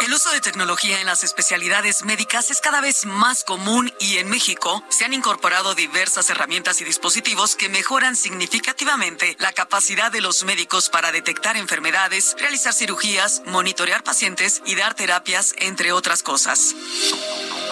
El 0.00 0.12
uso 0.12 0.30
de 0.30 0.40
tecnología 0.40 1.00
en 1.00 1.06
las 1.06 1.24
especialidades 1.24 2.04
médicas 2.04 2.50
es 2.50 2.60
cada 2.60 2.80
vez 2.80 3.04
más 3.06 3.42
común 3.42 3.92
y 3.98 4.18
en 4.18 4.28
México 4.28 4.84
se 4.88 5.04
han 5.04 5.14
incorporado 5.14 5.74
diversas 5.74 6.28
herramientas 6.30 6.80
y 6.80 6.84
dispositivos 6.84 7.56
que 7.56 7.68
mejoran 7.68 8.14
significativamente 8.14 9.36
la 9.40 9.52
capacidad 9.52 10.12
de 10.12 10.20
los 10.20 10.44
médicos 10.44 10.90
para 10.90 11.10
detectar 11.10 11.56
enfermedades, 11.56 12.36
realizar 12.38 12.74
cirugías, 12.74 13.42
monitorear 13.46 14.04
pacientes 14.04 14.62
y 14.66 14.74
dar 14.74 14.94
terapias, 14.94 15.54
entre 15.58 15.92
otras 15.92 16.22
cosas. 16.22 16.74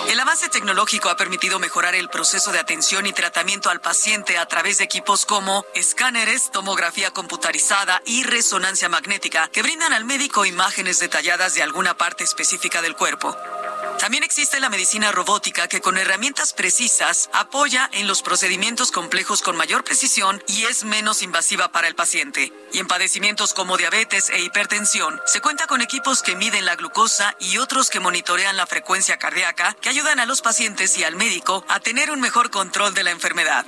El 0.09 0.21
avance 0.21 0.49
tecnológico 0.49 1.09
ha 1.09 1.17
permitido 1.17 1.59
mejorar 1.59 1.95
el 1.95 2.09
proceso 2.09 2.53
de 2.53 2.59
atención 2.59 3.07
y 3.07 3.13
tratamiento 3.13 3.71
al 3.71 3.81
paciente 3.81 4.37
a 4.37 4.47
través 4.47 4.79
de 4.79 4.85
equipos 4.85 5.25
como 5.25 5.65
escáneres, 5.75 6.51
tomografía 6.51 7.11
computarizada 7.13 8.03
y 8.05 8.25
resonancia 8.25 8.89
magnética 8.89 9.49
que 9.49 9.63
brindan 9.63 9.93
al 9.93 10.05
médico 10.05 10.45
imágenes 10.45 10.99
detalladas 10.99 11.55
de 11.55 11.63
alguna 11.63 11.95
parte 11.95 12.25
específica 12.25 12.83
del 12.83 12.95
cuerpo. 12.97 13.37
También 13.99 14.25
existe 14.25 14.61
la 14.61 14.69
medicina 14.69 15.13
robótica 15.13 15.69
que 15.69 15.81
con 15.81 15.97
herramientas 15.97 16.53
precisas 16.53 17.31
apoya 17.33 17.89
en 17.93 18.07
los 18.07 18.23
procedimientos 18.23 18.91
complejos 18.91 19.43
con 19.43 19.57
mayor 19.57 19.85
precisión 19.85 20.43
y 20.49 20.65
es 20.65 20.85
menos 20.85 21.23
invasiva 21.23 21.71
para 21.73 21.89
el 21.89 21.95
paciente. 21.95 22.53
Y 22.73 22.79
en 22.79 22.89
padecimientos 22.89 23.55
como 23.55 23.77
diabetes 23.77 24.31
e 24.31 24.41
hipertensión, 24.41 25.21
se 25.27 25.41
cuenta 25.41 25.67
con 25.67 25.83
equipos 25.83 26.23
que 26.23 26.37
miden 26.37 26.65
la 26.65 26.77
glucosa 26.77 27.37
y 27.39 27.59
otros 27.59 27.91
que 27.91 28.01
monitorean 28.01 28.57
la 28.57 28.67
frecuencia 28.67 29.19
cardíaca 29.19 29.77
que 29.81 29.89
ayudan 29.89 30.21
a 30.21 30.27
los 30.27 30.43
pacientes 30.43 30.97
y 30.99 31.05
al 31.05 31.17
médico 31.17 31.65
a 31.69 31.81
tener 31.81 32.11
un 32.11 32.21
mejor 32.21 32.51
control 32.51 32.95
de 32.95 33.05
la 33.05 33.11
enfermedad. 33.11 33.67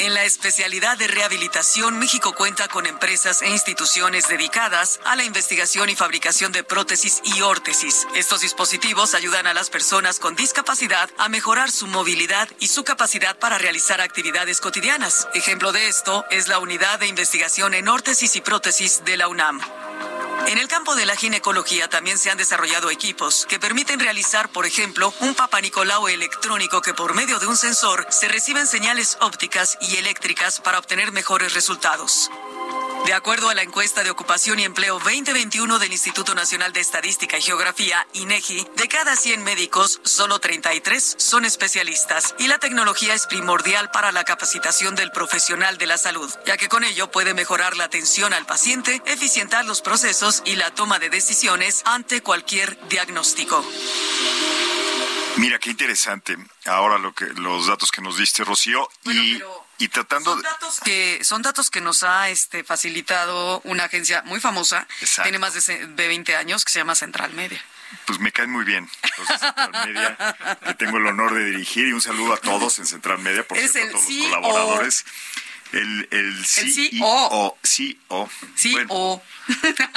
En 0.00 0.12
la 0.12 0.24
especialidad 0.24 0.98
de 0.98 1.06
rehabilitación, 1.06 1.98
México 1.98 2.34
cuenta 2.34 2.68
con 2.68 2.86
empresas 2.86 3.42
e 3.42 3.48
instituciones 3.48 4.28
dedicadas 4.28 5.00
a 5.04 5.16
la 5.16 5.24
investigación 5.24 5.88
y 5.88 5.96
fabricación 5.96 6.52
de 6.52 6.64
prótesis 6.64 7.22
y 7.24 7.40
órtesis. 7.40 8.06
Estos 8.14 8.42
dispositivos 8.42 9.14
ayudan 9.14 9.46
a 9.46 9.54
las 9.54 9.70
personas 9.70 10.18
con 10.18 10.36
discapacidad 10.36 11.08
a 11.18 11.28
mejorar 11.28 11.70
su 11.70 11.86
movilidad 11.86 12.48
y 12.58 12.66
su 12.66 12.84
capacidad 12.84 13.38
para 13.38 13.58
realizar 13.58 14.00
actividades 14.00 14.60
cotidianas. 14.60 15.28
Ejemplo 15.34 15.72
de 15.72 15.88
esto 15.88 16.24
es 16.30 16.48
la 16.48 16.58
Unidad 16.58 16.98
de 16.98 17.06
Investigación 17.06 17.74
en 17.74 17.88
Órtesis 17.88 18.36
y 18.36 18.40
Prótesis 18.40 19.04
de 19.04 19.16
la 19.16 19.28
UNAM. 19.28 19.60
En 20.46 20.58
el 20.58 20.68
campo 20.68 20.94
de 20.94 21.06
la 21.06 21.16
ginecología 21.16 21.88
también 21.88 22.18
se 22.18 22.30
han 22.30 22.36
desarrollado 22.36 22.90
equipos 22.90 23.46
que 23.46 23.58
permiten 23.58 23.98
realizar, 23.98 24.50
por 24.50 24.66
ejemplo, 24.66 25.12
un 25.20 25.34
papanicolao 25.34 26.08
electrónico 26.08 26.82
que 26.82 26.92
por 26.92 27.14
medio 27.14 27.38
de 27.38 27.46
un 27.46 27.56
sensor 27.56 28.06
se 28.10 28.28
reciben 28.28 28.66
señales 28.66 29.16
ópticas 29.20 29.78
y 29.80 29.96
eléctricas 29.96 30.60
para 30.60 30.78
obtener 30.78 31.12
mejores 31.12 31.54
resultados. 31.54 32.30
De 33.04 33.12
acuerdo 33.12 33.50
a 33.50 33.54
la 33.54 33.62
encuesta 33.62 34.02
de 34.02 34.10
ocupación 34.10 34.58
y 34.60 34.64
empleo 34.64 34.98
2021 34.98 35.78
del 35.78 35.92
Instituto 35.92 36.34
Nacional 36.34 36.72
de 36.72 36.80
Estadística 36.80 37.36
y 37.36 37.42
Geografía, 37.42 38.06
INEGI, 38.14 38.66
de 38.76 38.88
cada 38.88 39.14
100 39.14 39.44
médicos, 39.44 40.00
solo 40.04 40.38
33 40.38 41.16
son 41.18 41.44
especialistas 41.44 42.34
y 42.38 42.48
la 42.48 42.58
tecnología 42.58 43.12
es 43.12 43.26
primordial 43.26 43.90
para 43.90 44.10
la 44.10 44.24
capacitación 44.24 44.94
del 44.94 45.10
profesional 45.10 45.76
de 45.76 45.86
la 45.86 45.98
salud, 45.98 46.32
ya 46.46 46.56
que 46.56 46.70
con 46.70 46.82
ello 46.82 47.10
puede 47.10 47.34
mejorar 47.34 47.76
la 47.76 47.84
atención 47.84 48.32
al 48.32 48.46
paciente, 48.46 49.02
eficientar 49.04 49.66
los 49.66 49.82
procesos 49.82 50.42
y 50.46 50.56
la 50.56 50.74
toma 50.74 50.98
de 50.98 51.10
decisiones 51.10 51.82
ante 51.84 52.22
cualquier 52.22 52.78
diagnóstico. 52.88 53.62
Mira, 55.36 55.58
qué 55.58 55.70
interesante. 55.70 56.38
Ahora 56.64 56.96
lo 56.96 57.12
que 57.12 57.26
los 57.26 57.66
datos 57.66 57.90
que 57.90 58.00
nos 58.00 58.16
diste, 58.16 58.44
Rocío, 58.44 58.88
Bueno, 59.02 59.22
y, 59.22 59.34
pero 59.34 59.63
y 59.78 59.88
tratando 59.88 60.30
Son 60.32 60.42
de... 60.42 60.48
datos 60.48 60.80
que 60.80 61.24
son 61.24 61.42
datos 61.42 61.70
que 61.70 61.80
nos 61.80 62.02
ha 62.02 62.28
este 62.30 62.64
facilitado 62.64 63.60
una 63.64 63.84
agencia 63.84 64.22
muy 64.22 64.40
famosa, 64.40 64.86
Exacto. 65.00 65.22
tiene 65.22 65.38
más 65.38 65.54
de, 65.54 65.86
de 65.88 66.08
20 66.08 66.36
años 66.36 66.64
que 66.64 66.70
se 66.72 66.78
llama 66.78 66.94
Central 66.94 67.32
Media. 67.34 67.62
Pues 68.06 68.18
me 68.18 68.32
caen 68.32 68.50
muy 68.50 68.64
bien 68.64 68.88
los 69.18 69.28
de 69.28 69.38
Central 69.38 69.70
Media, 69.86 70.58
que 70.66 70.74
tengo 70.74 70.96
el 70.98 71.06
honor 71.06 71.34
de 71.34 71.44
dirigir 71.44 71.86
y 71.88 71.92
un 71.92 72.00
saludo 72.00 72.34
a 72.34 72.38
todos 72.38 72.78
en 72.78 72.86
Central 72.86 73.18
Media, 73.20 73.46
por 73.46 73.56
cierto, 73.58 73.78
a 73.78 73.82
el 73.82 73.90
todos 73.92 74.04
CEO. 74.06 74.18
los 74.18 74.28
colaboradores. 74.28 75.04
El, 75.72 76.08
el, 76.12 76.44
CEO. 76.46 76.70
CEO, 76.70 77.58
CEO. 77.64 78.30
Sí, 78.54 78.72
Bueno, 78.72 78.88
o 78.94 79.22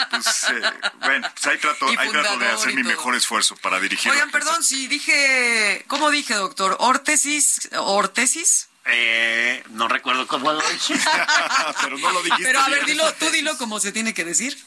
pues, 0.09 0.43
eh, 0.49 0.61
bueno, 1.01 1.29
pues 1.33 1.45
ahí 1.47 1.57
trato, 1.59 1.87
ahí 1.87 2.09
trato 2.09 2.37
de 2.39 2.47
hacer 2.47 2.73
mi 2.73 2.83
mejor 2.83 3.15
esfuerzo 3.15 3.55
para 3.57 3.79
dirigir. 3.79 4.11
Oigan, 4.11 4.31
perdón, 4.31 4.63
si 4.63 4.87
dije, 4.87 5.85
¿cómo 5.87 6.09
dije, 6.09 6.33
doctor? 6.33 6.77
¿Órtesis? 6.79 7.69
¿Órtesis? 7.77 8.69
Eh, 8.89 9.63
no 9.71 9.87
recuerdo 9.87 10.27
cómo 10.27 10.51
lo 10.51 10.61
dije. 10.69 10.95
Pero 11.81 11.97
no 11.97 12.11
lo 12.11 12.23
dijiste 12.23 12.43
Pero 12.43 12.59
a 12.59 12.69
ver, 12.69 12.85
bien. 12.85 12.97
dilo, 12.97 13.13
tú 13.15 13.29
dilo 13.29 13.57
como 13.57 13.79
se 13.79 13.91
tiene 13.91 14.13
que 14.13 14.23
decir. 14.23 14.57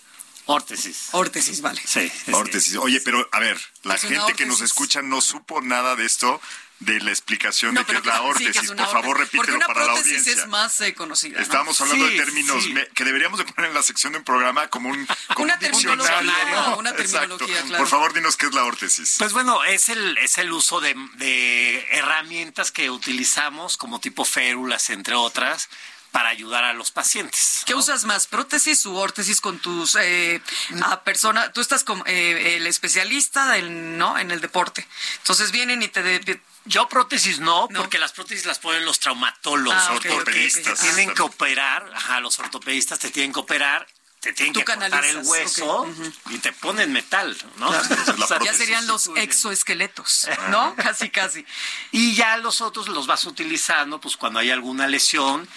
Órtesis. 0.47 1.09
Órtesis, 1.13 1.61
vale. 1.61 1.81
Sí. 1.85 2.11
Órtesis. 2.33 2.77
Oye, 2.77 3.01
pero 3.01 3.29
a 3.31 3.39
ver, 3.39 3.61
la 3.85 3.97
gente 3.99 4.35
que 4.35 4.47
nos 4.47 4.61
escucha 4.63 5.01
no 5.01 5.21
supo 5.21 5.61
nada 5.61 5.95
de 5.95 6.05
esto, 6.05 6.41
de 6.81 6.99
la 7.01 7.11
explicación 7.11 7.75
No, 7.75 7.81
de 7.81 7.87
qué 7.87 7.97
es 7.99 8.07
la 8.07 8.17
sí, 8.17 8.21
órtesis. 8.25 8.63
es 8.63 8.69
Por 8.73 8.79
favor, 8.87 9.17
órtesis. 9.21 9.33
Repítelo 9.33 9.57
una 9.59 9.67
para 9.67 9.81
la 9.81 9.87
prótesis 9.87 10.19
audiencia. 10.19 10.43
es 10.43 10.49
más 10.49 10.81
eh, 10.81 10.95
conocida. 10.95 11.37
¿no? 11.37 11.43
Estábamos 11.43 11.81
hablando 11.81 12.07
Sí, 12.07 12.13
de 12.13 12.25
términos 12.25 12.65
sí. 12.65 12.73
me- 12.73 12.87
que 12.89 13.05
deberíamos 13.05 13.39
de 13.39 13.45
poner 13.45 13.69
en 13.71 13.75
la 13.75 13.83
sección 13.83 14.13
de 14.13 14.19
un 14.21 14.25
programa 14.25 14.69
como 14.69 14.89
un, 14.89 15.07
como 15.35 15.45
Una 15.45 15.55
un 15.55 15.61
terminología, 15.61 16.23
¿no? 16.55 16.79
una 16.79 16.95
terminología, 16.95 17.63
claro. 17.63 17.77
Por 17.79 17.89
favor, 17.89 18.13
dinos 18.15 18.37
qué 18.39 18.47
es 18.47 18.55
la 18.55 18.65
órtesis. 18.65 19.17
Pues 19.19 19.33
bueno, 19.35 19.63
es 19.65 19.89
el, 19.91 20.17
es 20.19 20.39
el 20.39 20.51
uso 20.53 20.81
de, 20.81 20.95
de 21.17 21.87
herramientas 21.91 22.73
que 22.73 22.91
utilizamos 22.91 23.77
como 23.77 24.01
tipo 24.01 24.25
férulas, 24.25 24.89
entre 24.91 25.15
otras, 25.15 25.69
para 26.13 26.31
ayudar 26.31 26.65
a 26.65 26.73
los 26.73 26.91
pacientes. 26.91 27.63
¿Qué 27.67 27.75
usas 27.75 28.05
más, 28.05 28.27
prótesis 28.27 28.85
u 28.87 28.97
órtesis 28.97 29.41
con 29.41 29.59
tus 29.61 29.95
eh, 30.01 30.41
a 30.83 31.05
persona? 31.05 31.53
Tú 31.53 31.61
estás 31.61 31.85
como 31.85 32.05
eh, 32.07 32.57
el 32.57 32.67
especialista 32.67 33.53
del, 33.53 33.97
¿no? 33.97 34.19
en 34.19 34.31
el 34.33 34.41
deporte. 34.41 34.89
Entonces 35.19 35.53
vienen 35.53 35.83
y 35.83 35.89
te 35.89 36.03
de- 36.03 36.41
Yo 36.71 36.89
prótesis 36.89 37.41
no, 37.41 37.67
No. 37.71 37.81
porque 37.81 37.99
las 37.99 38.13
prótesis 38.13 38.47
las 38.47 38.61
ponen 38.61 38.85
los 38.85 39.01
traumatólogos, 39.01 39.77
Ah, 39.89 39.95
ok, 39.95 40.07
porque 40.13 40.47
ok, 40.47 40.57
ok. 40.59 40.63
te 40.65 40.71
Ah. 40.71 40.75
tienen 40.81 41.15
que 41.15 41.23
operar, 41.23 41.91
ajá, 41.95 42.21
los 42.21 42.39
ortopedistas 42.39 42.99
te 43.01 43.11
tienen 43.11 43.33
que 43.33 43.41
operar, 43.41 43.87
te 44.21 44.33
tienen 44.33 44.53
Tú 44.53 44.61
que 44.61 44.67
cortar 44.67 45.05
el 45.05 45.17
hueso 45.25 45.93
y 46.31 46.39
te 46.39 46.53
ponen 46.53 46.93
metal, 46.93 47.37
¿no? 47.57 47.71
O 48.25 48.27
sea, 48.27 48.39
ya 48.45 48.53
serían 48.55 48.87
los 48.87 49.11
exoesqueletos, 49.17 50.29
¿no? 50.51 50.75
casi, 50.77 51.11
casi. 51.11 51.45
Y 51.91 52.15
ya 52.15 52.37
los 52.37 52.61
otros 52.61 52.89
los 52.89 53.07
vas 53.09 53.25
utilizando, 53.25 54.01
pues 54.01 54.17
cuando 54.17 54.39
hay 54.39 54.51
alguna 54.53 54.87
lesión 54.87 55.49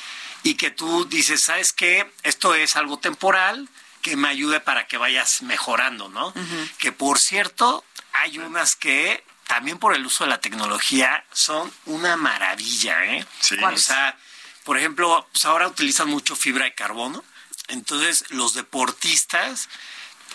y 0.41 0.55
que 0.55 0.71
tú 0.71 1.05
dices, 1.05 1.43
¿sabes 1.43 1.73
qué? 1.73 2.11
Esto 2.23 2.55
es 2.55 2.75
algo 2.75 2.97
temporal 2.97 3.69
que 4.01 4.15
me 4.15 4.29
ayude 4.29 4.59
para 4.61 4.87
que 4.87 4.97
vayas 4.97 5.43
mejorando, 5.43 6.09
¿no? 6.09 6.33
Que 6.79 6.91
por 6.91 7.19
cierto, 7.19 7.85
hay 8.13 8.39
unas 8.39 8.75
que 8.75 9.23
también 9.53 9.77
por 9.77 9.93
el 9.93 10.03
uso 10.03 10.23
de 10.23 10.31
la 10.31 10.41
tecnología 10.41 11.23
son 11.31 11.71
una 11.85 12.17
maravilla, 12.17 13.05
¿eh? 13.05 13.23
Sí. 13.39 13.55
O 13.63 13.77
sea, 13.77 14.17
por 14.63 14.79
ejemplo, 14.79 15.27
pues 15.31 15.45
ahora 15.45 15.67
utilizan 15.67 16.09
mucho 16.09 16.35
fibra 16.35 16.65
de 16.65 16.73
carbono. 16.73 17.23
Entonces, 17.67 18.25
los 18.29 18.55
deportistas 18.55 19.69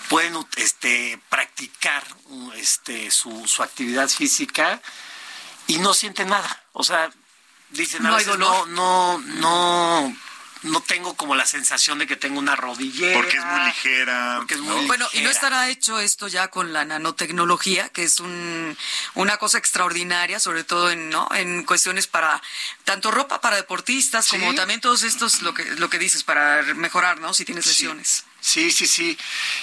pueden 0.09 0.35
este, 0.54 1.20
practicar 1.31 2.04
este, 2.54 3.11
su, 3.11 3.48
su 3.48 3.64
actividad 3.64 4.09
física 4.09 4.81
y 5.66 5.78
no 5.78 5.94
sienten 5.94 6.28
nada. 6.28 6.62
O 6.72 6.85
sea, 6.85 7.11
dicen, 7.70 8.07
a 8.07 8.11
No 8.11 8.16
veces 8.18 8.38
no, 8.38 8.66
no, 8.66 9.18
no, 9.18 10.16
no 10.62 10.81
tengo 10.81 11.14
como 11.14 11.35
la 11.35 11.47
sensación 11.47 11.99
de 11.99 12.07
que 12.07 12.16
tengo 12.16 12.38
una 12.38 12.57
rodillera. 12.57 13.16
Porque 13.18 13.37
es 13.37 13.44
muy 13.44 13.61
ligera. 13.66 14.35
Porque 14.38 14.55
es 14.55 14.61
¿no? 14.61 14.77
muy 14.77 14.87
Bueno, 14.87 15.09
y 15.12 15.21
no 15.21 15.31
estará 15.31 15.68
hecho 15.68 16.01
esto 16.01 16.29
ya 16.29 16.49
con 16.49 16.73
la 16.73 16.85
nanotecnología, 16.85 17.88
que 17.90 18.03
es 18.05 18.21
un, 18.21 18.77
una 19.14 19.37
cosa 19.37 19.59
extraordinaria, 19.59 20.40
sobre 20.40 20.64
todo 20.64 20.90
en, 20.90 21.11
¿no? 21.11 21.29
en 21.35 21.64
cuestiones 21.64 22.07
para 22.07 22.42
tanto 22.85 23.11
ropa 23.11 23.40
para 23.40 23.57
deportistas 23.57 24.27
Sí. 24.27 24.38
como 24.38 24.55
también 24.55 24.81
todos 24.81 25.03
estos, 25.03 25.42
lo 25.42 25.55
que, 25.55 25.64
lo 25.77 25.88
que 25.88 25.99
dices, 25.99 26.23
para 26.25 26.62
mejorar, 26.75 27.21
¿no? 27.21 27.33
Si 27.35 27.44
tienes 27.44 27.64
Sí. 27.64 27.71
lesiones. 27.71 28.25
Sí, 28.40 28.71
sí, 28.71 28.87
sí. 28.87 29.18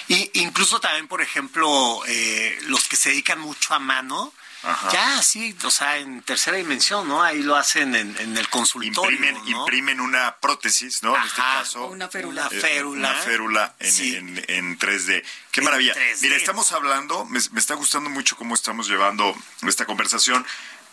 Y 0.08 0.30
incluso 0.40 0.80
también, 0.80 1.08
por 1.08 1.22
ejemplo, 1.22 2.02
eh, 2.06 2.58
los 2.66 2.86
que 2.88 2.96
se 2.96 3.08
dedican 3.10 3.38
mucho 3.40 3.74
a 3.74 3.78
mano, 3.78 4.32
Ajá. 4.66 4.90
ya, 4.92 5.22
sí, 5.22 5.56
o 5.64 5.70
sea, 5.70 5.96
en 5.98 6.22
tercera 6.22 6.56
dimensión, 6.56 7.06
¿no? 7.08 7.22
Ahí 7.22 7.42
lo 7.42 7.56
hacen 7.56 7.94
en, 7.94 8.16
en 8.18 8.36
el 8.36 8.48
consultorio, 8.48 9.10
Imprimen, 9.12 9.34
¿no? 9.50 9.60
imprimen 9.60 10.00
una 10.00 10.36
prótesis, 10.36 11.02
¿no? 11.02 11.14
En 11.16 11.22
este 11.22 11.36
caso. 11.36 11.86
Una 11.86 12.08
férula. 12.08 12.48
Una 12.48 12.60
férula. 12.60 13.10
Una 13.10 13.14
férula 13.20 13.74
en, 13.78 13.92
Sí. 13.92 14.16
en- 14.16 14.44
en 14.48 14.78
3D. 14.78 15.24
Qué 15.52 15.60
En 15.60 15.64
maravilla. 15.64 15.94
3D. 15.94 16.22
Mira, 16.22 16.36
estamos 16.36 16.72
hablando, 16.72 17.24
me, 17.26 17.40
me 17.52 17.60
está 17.60 17.74
gustando 17.74 18.10
mucho 18.10 18.36
cómo 18.36 18.54
estamos 18.54 18.88
llevando 18.88 19.36
esta 19.62 19.86
conversación, 19.86 20.44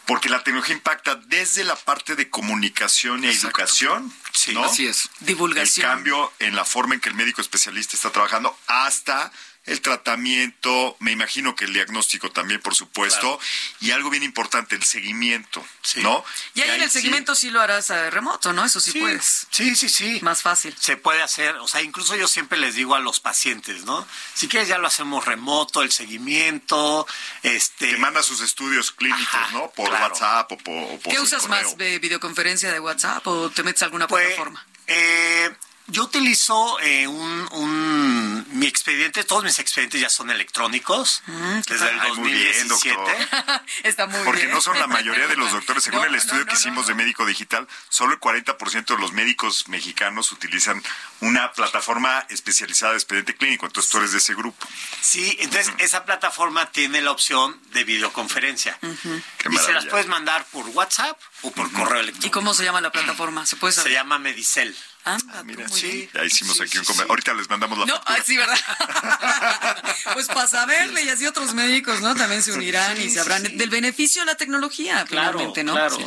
porque 0.06 0.28
la 0.30 0.44
tecnología 0.44 0.76
impacta 0.76 1.16
desde 1.16 1.64
la 1.64 1.76
parte 1.78 2.16
de 2.16 2.30
comunicación 2.30 3.24
y 3.24 3.28
Exacto. 3.28 3.48
educación, 3.48 4.14
Sí, 4.34 4.54
¿no? 4.54 4.66
Así 4.66 4.86
es. 4.86 5.10
Divulgación. 5.22 5.86
El 5.86 5.92
cambio 5.94 6.34
en 6.40 6.56
la 6.56 6.66
forma 6.66 6.94
en 6.96 7.00
que 7.02 7.08
el 7.10 7.16
médico 7.16 7.40
especialista 7.40 7.96
está 7.96 8.12
trabajando 8.12 8.58
hasta 8.68 9.32
el 9.65 9.80
tratamiento, 9.82 10.97
me 10.99 11.12
imagino 11.12 11.56
que 11.56 11.65
el 11.65 11.73
diagnóstico 11.73 12.30
también, 12.32 12.60
por 12.62 12.76
supuesto, 12.76 13.39
y 13.80 13.91
algo 13.91 14.10
bien 14.10 14.23
importante, 14.23 14.76
el 14.76 14.84
seguimiento, 14.84 15.65
Sí. 15.82 16.02
¿no? 16.02 16.23
Y 16.54 16.62
ahí 16.62 16.71
en 16.71 16.82
el 16.84 16.89
seguimiento 16.91 17.34
sí 17.36 17.49
lo 17.49 17.62
harás 17.62 17.89
eh, 17.89 18.10
remoto, 18.10 18.52
¿no? 18.54 18.65
Eso 18.65 18.80
sí, 18.80 18.99
puedes. 18.99 19.47
Sí, 19.52 19.76
sí, 19.76 19.88
sí. 19.89 20.19
Más 20.21 20.41
fácil. 20.41 20.76
Se 20.80 20.97
puede 20.97 21.21
hacer, 21.21 21.56
o 21.58 21.67
sea, 21.67 21.82
incluso 21.82 22.15
yo 22.15 22.28
siempre 22.28 22.58
les 22.58 22.76
digo 22.76 22.95
a 22.95 22.99
los 22.99 23.19
pacientes, 23.19 23.86
¿no? 23.86 24.06
Si 24.34 24.47
quieres 24.47 24.67
ya 24.67 24.78
lo 24.78 24.88
hacemos 24.88 25.26
remoto, 25.26 25.82
el 25.82 25.91
seguimiento, 25.91 27.08
este... 27.43 27.89
que 27.91 27.97
manda 27.97 28.21
sus 28.23 28.41
estudios 28.41 28.91
clínicos, 28.91 29.34
Ajá, 29.34 29.52
¿no? 29.52 29.69
Por 29.71 29.89
claro. 29.89 30.06
WhatsApp 30.08 30.52
o 30.52 30.58
por, 30.58 30.73
o 30.93 30.99
por 30.99 31.13
¿Qué 31.13 31.19
usas 31.19 31.43
correo. 31.43 31.63
más? 31.63 31.78
¿De 31.78 31.99
videoconferencia 31.99 32.71
de 32.71 32.80
WhatsApp 32.80 33.26
o 33.28 33.49
te 33.49 33.63
metes 33.63 33.82
a 33.82 33.86
alguna 33.86 34.08
Pues, 34.08 34.26
plataforma? 34.28 34.65
eh, 34.88 35.54
yo 35.88 36.04
utilizo 36.04 36.80
eh, 36.80 37.08
un, 37.08 37.48
un 37.52 38.46
mi 38.52 38.67
expediente, 38.67 39.24
todos 39.24 39.43
mis 39.43 39.60
expedientes 39.60 40.00
ya 40.00 40.10
son 40.10 40.30
electrónicos 40.30 41.22
desde 41.67 41.89
el 41.89 42.00
Ay, 42.00 42.12
muy 42.13 42.32
bien, 42.32 42.67
2017. 42.67 43.30
Está 43.84 44.08
muy 44.08 44.24
Porque 44.24 44.41
bien. 44.43 44.52
no 44.54 44.62
son 44.62 44.80
la 44.80 44.88
mayoría 44.88 45.28
de 45.28 45.36
los 45.36 45.52
doctores. 45.52 45.84
Según 45.84 46.00
No, 46.02 46.06
el 46.06 46.15
estudio 46.15 46.39
no, 46.39 46.46
no, 46.46 46.52
que 46.52 46.56
hicimos 46.56 46.84
no, 46.84 46.88
de 46.89 46.96
médico 46.96 47.26
digital, 47.26 47.67
solo 47.89 48.13
el 48.13 48.19
40% 48.19 48.86
de 48.86 48.98
los 48.98 49.12
médicos 49.12 49.67
mexicanos 49.67 50.32
utilizan 50.32 50.82
una 51.19 51.52
plataforma 51.52 52.26
especializada 52.30 52.93
de 52.93 53.00
expediente 53.00 53.36
clínico. 53.36 53.65
Entonces 53.65 53.91
tú 53.91 53.98
eres 53.98 54.13
de 54.13 54.19
ese 54.19 54.36
grupo. 54.36 54.65
Sí, 55.02 55.36
entonces 55.41 55.74
esa 55.80 56.06
plataforma 56.06 56.72
tiene 56.72 57.02
la 57.02 57.12
opción 57.12 57.60
de 57.72 57.84
videoconferencia. 57.84 58.78
Qué 58.80 59.50
Y 59.52 59.58
se 59.58 59.74
las 59.74 59.86
puedes 59.88 60.08
mandar 60.08 60.46
por 60.46 60.65
WhatsApp 60.69 61.19
o 61.44 61.52
por 61.52 61.72
correo 61.72 62.00
electrónico. 62.00 62.28
¿Y 62.28 62.32
cómo 62.32 62.54
se 62.54 62.64
llama 62.64 62.82
la 62.82 62.92
plataforma? 62.92 63.46
¿Se 63.46 63.56
puede 63.56 63.74
Se 63.74 63.82
saber? 63.82 63.94
llama 63.94 64.18
Medicel. 64.20 64.76
Anda, 65.06 65.40
tú, 65.40 65.46
Mira, 65.46 65.68
sí, 65.68 66.10
ya 66.14 66.24
hicimos 66.24 66.56
Sí, 66.58 66.64
aquí 66.64 66.78
un 66.78 66.86
sí, 66.86 66.92
comer- 66.94 67.06
sí. 67.06 67.10
Ahorita 67.10 67.34
les 67.34 67.50
mandamos 67.50 67.78
la 67.78 67.86
No, 67.86 67.94
factura. 67.96 68.18
ah, 68.20 68.24
sí, 68.26 68.38
¿verdad? 68.38 68.58
pues 70.14 70.28
para 70.28 70.48
saberle 70.48 71.04
y 71.04 71.10
así 71.10 71.26
otros 71.26 71.54
médicos, 71.54 72.02
¿no? 72.02 72.16
También 72.16 72.42
se 72.42 72.54
unirán 72.54 73.00
y 73.02 73.10
sabrán 73.10 73.42
sí, 73.44 73.50
sí. 73.50 73.56
del 73.58 73.70
beneficio 73.70 74.22
de 74.22 74.28
la 74.28 74.36
tecnología, 74.36 75.04
Claro, 75.06 75.32
finalmente, 75.40 75.64
¿no? 75.64 75.74
claro. 75.74 75.98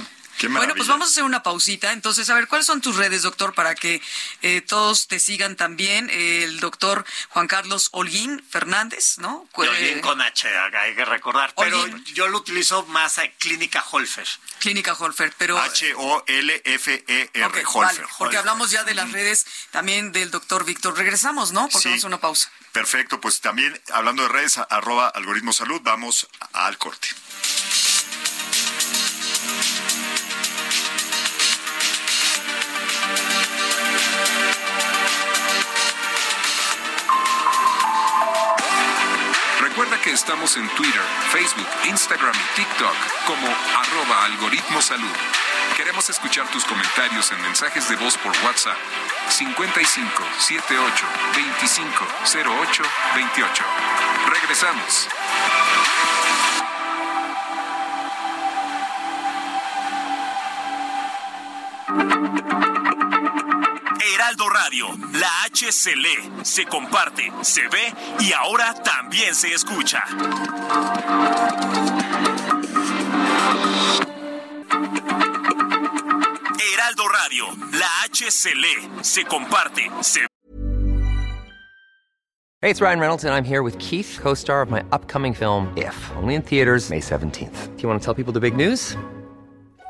Bueno, 0.50 0.74
pues 0.74 0.88
vamos 0.88 1.08
a 1.08 1.10
hacer 1.10 1.24
una 1.24 1.42
pausita. 1.42 1.92
Entonces, 1.92 2.28
a 2.30 2.34
ver, 2.34 2.46
¿cuáles 2.48 2.66
son 2.66 2.80
tus 2.80 2.96
redes, 2.96 3.22
doctor, 3.22 3.54
para 3.54 3.74
que 3.74 4.02
eh, 4.42 4.60
todos 4.60 5.08
te 5.08 5.18
sigan 5.18 5.56
también? 5.56 6.10
Eh, 6.10 6.44
el 6.44 6.60
doctor 6.60 7.04
Juan 7.30 7.46
Carlos 7.48 7.88
Holguín 7.92 8.44
Fernández, 8.50 9.18
¿no? 9.18 9.48
Holguín 9.52 10.00
con 10.00 10.20
H, 10.20 10.48
hay 10.48 10.94
que 10.94 11.04
recordar. 11.04 11.54
Pero 11.56 11.86
yo 12.14 12.28
lo 12.28 12.38
utilizo 12.38 12.84
más 12.86 13.18
a 13.18 13.28
Clínica 13.38 13.84
Holfer. 13.90 14.26
Clínica 14.58 14.92
Holfer, 14.94 15.32
pero... 15.38 15.58
H-O-L-F-E-R. 15.58 17.44
Ok, 17.44 17.56
Holfer. 17.56 17.82
vale, 17.82 17.98
porque 18.18 18.24
Holfer. 18.24 18.38
hablamos 18.38 18.70
ya 18.70 18.84
de 18.84 18.94
las 18.94 19.10
redes 19.12 19.46
también 19.70 20.12
del 20.12 20.30
doctor 20.30 20.64
Víctor. 20.64 20.96
Regresamos, 20.96 21.52
¿no? 21.52 21.62
Porque 21.68 21.78
Sí. 21.82 21.88
vamos 21.88 22.04
a 22.04 22.06
una 22.08 22.20
pausa. 22.20 22.50
Perfecto, 22.72 23.20
pues 23.20 23.40
también 23.40 23.80
hablando 23.92 24.22
de 24.22 24.28
redes, 24.28 24.58
arroba 24.68 25.08
algoritmo 25.08 25.52
salud, 25.52 25.80
vamos 25.82 26.26
al 26.52 26.76
corte. 26.76 27.08
Estamos 40.16 40.56
en 40.56 40.66
Twitter, 40.70 41.02
Facebook, 41.30 41.68
Instagram 41.84 42.34
y 42.34 42.56
TikTok 42.56 42.96
como 43.26 43.46
arroba 43.46 44.24
algoritmo 44.24 44.80
salud. 44.80 45.14
Queremos 45.76 46.08
escuchar 46.08 46.48
tus 46.48 46.64
comentarios 46.64 47.30
en 47.32 47.42
mensajes 47.42 47.86
de 47.90 47.96
voz 47.96 48.16
por 48.16 48.32
WhatsApp 48.42 48.78
55 49.28 50.10
78 50.38 51.06
25 51.34 52.06
08 52.34 52.82
28. 53.14 53.64
Regresamos. 54.32 55.08
Heraldo 64.16 64.48
Radio, 64.48 64.86
la 65.12 65.28
H 65.44 65.70
se 65.70 65.94
lee, 65.94 66.42
se 66.42 66.64
comparte, 66.64 67.30
se 67.42 67.68
ve 67.68 67.92
y 68.20 68.32
ahora 68.32 68.72
también 68.72 69.34
se 69.34 69.52
escucha. 69.52 70.02
Heraldo 76.72 77.08
Radio, 77.08 77.44
la 77.72 78.04
H 78.04 78.30
se 78.30 78.54
lee, 78.54 78.88
se 79.02 79.24
comparte, 79.26 79.90
se 80.00 80.20
Hey, 82.62 82.70
it's 82.70 82.80
Ryan 82.80 82.98
Reynolds, 82.98 83.24
and 83.24 83.34
I'm 83.34 83.44
here 83.44 83.62
with 83.62 83.78
Keith, 83.78 84.18
co 84.22 84.32
star 84.32 84.62
of 84.62 84.70
my 84.70 84.82
upcoming 84.92 85.34
film, 85.34 85.70
If, 85.76 85.94
only 86.16 86.36
in 86.36 86.42
theaters, 86.42 86.88
May 86.88 87.00
17th. 87.00 87.76
Do 87.76 87.82
you 87.82 87.88
want 87.88 88.00
to 88.00 88.04
tell 88.04 88.14
people 88.14 88.32
the 88.32 88.40
big 88.40 88.56
news? 88.56 88.96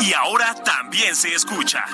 Y 0.00 0.12
ahora 0.12 0.54
también 0.64 1.14
se 1.14 1.32
escucha. 1.32 1.84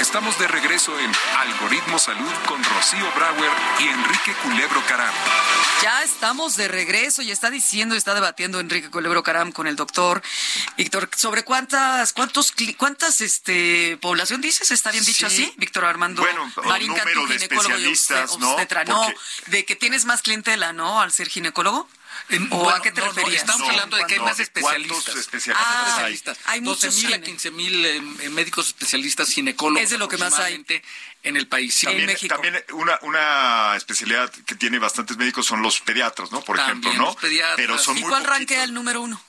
Estamos 0.00 0.38
de 0.38 0.46
regreso 0.48 0.98
en 0.98 1.10
Algoritmo 1.38 1.98
Salud 1.98 2.32
con 2.46 2.62
Rocío 2.62 3.04
Brauer 3.16 3.50
y 3.80 3.88
Enrique 3.88 4.32
Culebro 4.42 4.80
Caram. 4.86 5.14
Ya 5.82 6.02
estamos 6.02 6.56
de 6.56 6.66
regreso 6.66 7.22
y 7.22 7.30
está 7.30 7.50
diciendo, 7.50 7.94
está 7.94 8.14
debatiendo 8.14 8.58
Enrique 8.58 8.90
Culebro 8.90 9.22
Caram 9.22 9.52
con 9.52 9.66
el 9.68 9.76
doctor 9.76 10.22
Víctor 10.76 11.08
sobre 11.16 11.44
cuántas, 11.44 12.12
cuántos, 12.12 12.52
cuántas, 12.76 13.20
este, 13.20 13.96
población 14.00 14.40
dices, 14.40 14.70
está 14.72 14.90
bien 14.90 15.04
dicho 15.04 15.30
Sí. 15.30 15.44
así, 15.44 15.54
Víctor 15.56 15.84
Armando 15.84 16.22
Bueno, 16.22 16.50
Marín 16.64 16.88
número 16.88 17.26
de 17.26 17.34
ginecólogo 17.38 17.78
y 17.78 17.92
especialistas, 17.92 18.38
¿no? 18.38 18.50
obstetra, 18.52 18.84
no, 18.84 19.02
Porque- 19.04 19.18
de 19.46 19.64
que 19.64 19.76
tienes 19.76 20.04
más 20.04 20.22
clientela, 20.22 20.72
¿no? 20.72 21.00
Al 21.00 21.12
ser 21.12 21.28
ginecólogo. 21.28 21.88
En- 22.30 22.46
¿O 22.52 22.56
bueno, 22.58 22.76
a 22.76 22.82
qué 22.82 22.92
te 22.92 23.00
no, 23.00 23.06
no, 23.06 23.12
referías? 23.12 23.40
estamos 23.42 23.60
No, 23.66 23.70
hablando 23.70 23.96
de 23.96 24.06
que 24.06 24.14
hay 24.14 24.20
más 24.20 24.36
¿de 24.36 24.42
especialistas. 24.42 25.02
cuántos 25.04 25.16
especialistas 25.16 25.66
Ah, 25.66 25.82
hay? 25.82 25.88
especialistas. 26.14 26.38
hay 26.44 26.60
muchos 26.60 26.82
12 26.94 26.96
mil 27.06 27.06
a 27.14 27.16
gine- 27.16 27.24
15 27.24 27.50
mil 27.50 27.84
eh, 27.86 28.00
médicos 28.30 28.66
especialistas 28.68 29.30
ginecólogos. 29.30 29.82
Es 29.82 29.90
de 29.90 29.98
lo 29.98 30.08
que 30.08 30.18
más 30.18 30.34
hay. 30.38 30.64
En 31.22 31.36
el 31.36 31.48
país. 31.48 31.74
Sí. 31.74 31.86
En 31.86 31.92
También, 31.92 32.06
México. 32.06 32.34
también 32.34 32.64
una, 32.72 32.98
una 33.02 33.76
especialidad 33.76 34.30
que 34.30 34.54
tiene 34.54 34.78
bastantes 34.78 35.16
médicos 35.16 35.46
son 35.46 35.62
los 35.62 35.80
pediatras, 35.80 36.30
¿no? 36.30 36.42
Por 36.42 36.56
También 36.56 36.78
ejemplo, 36.78 36.92
¿no? 37.02 37.04
los 37.10 37.16
pediatras. 37.16 37.56
Pero 37.56 37.78
son 37.78 37.96
¿Y 37.98 38.02
muy 38.02 38.10
cuál 38.10 38.24
poquitos. 38.24 38.56
el 38.58 38.74
número 38.74 39.00
uno? 39.00 39.20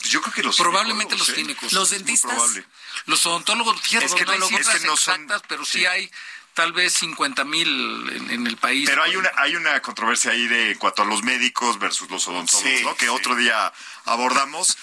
Pues 0.00 0.10
Yo 0.10 0.20
creo 0.22 0.34
que 0.34 0.42
los 0.42 0.56
Probablemente 0.56 1.16
los 1.16 1.26
ginecólogos, 1.26 1.28
¿eh? 1.30 1.44
clínicos. 1.44 1.72
Los 1.72 1.90
dentistas. 1.90 2.62
Los 3.06 3.24
odontólogos, 3.26 3.80
fíjate 3.82 4.06
Es 4.06 4.14
que 4.14 4.24
no 4.24 4.32
hay 4.32 4.38
no- 4.38 4.46
es 4.46 4.50
que 4.50 4.56
cifras 4.58 4.82
no 4.84 4.96
son- 4.96 5.14
exactas, 5.22 5.42
pero 5.48 5.64
sí, 5.64 5.78
sí. 5.80 5.86
hay 5.86 6.10
tal 6.56 6.72
vez 6.72 6.94
50 6.94 7.44
mil 7.44 7.68
en, 8.16 8.30
en 8.30 8.46
el 8.46 8.56
país. 8.56 8.88
Pero 8.88 9.02
hay 9.02 9.14
una, 9.14 9.30
hay 9.36 9.54
una 9.56 9.80
controversia 9.82 10.30
ahí 10.32 10.48
de 10.48 10.72
en 10.72 10.78
cuanto 10.78 11.02
a 11.02 11.04
los 11.04 11.22
médicos 11.22 11.78
versus 11.78 12.10
los 12.10 12.26
odontólogos, 12.26 12.78
Sí, 12.78 12.82
¿no? 12.84 12.96
Que 12.96 13.04
sí. 13.06 13.10
otro 13.10 13.36
día 13.36 13.70
abordamos. 14.06 14.76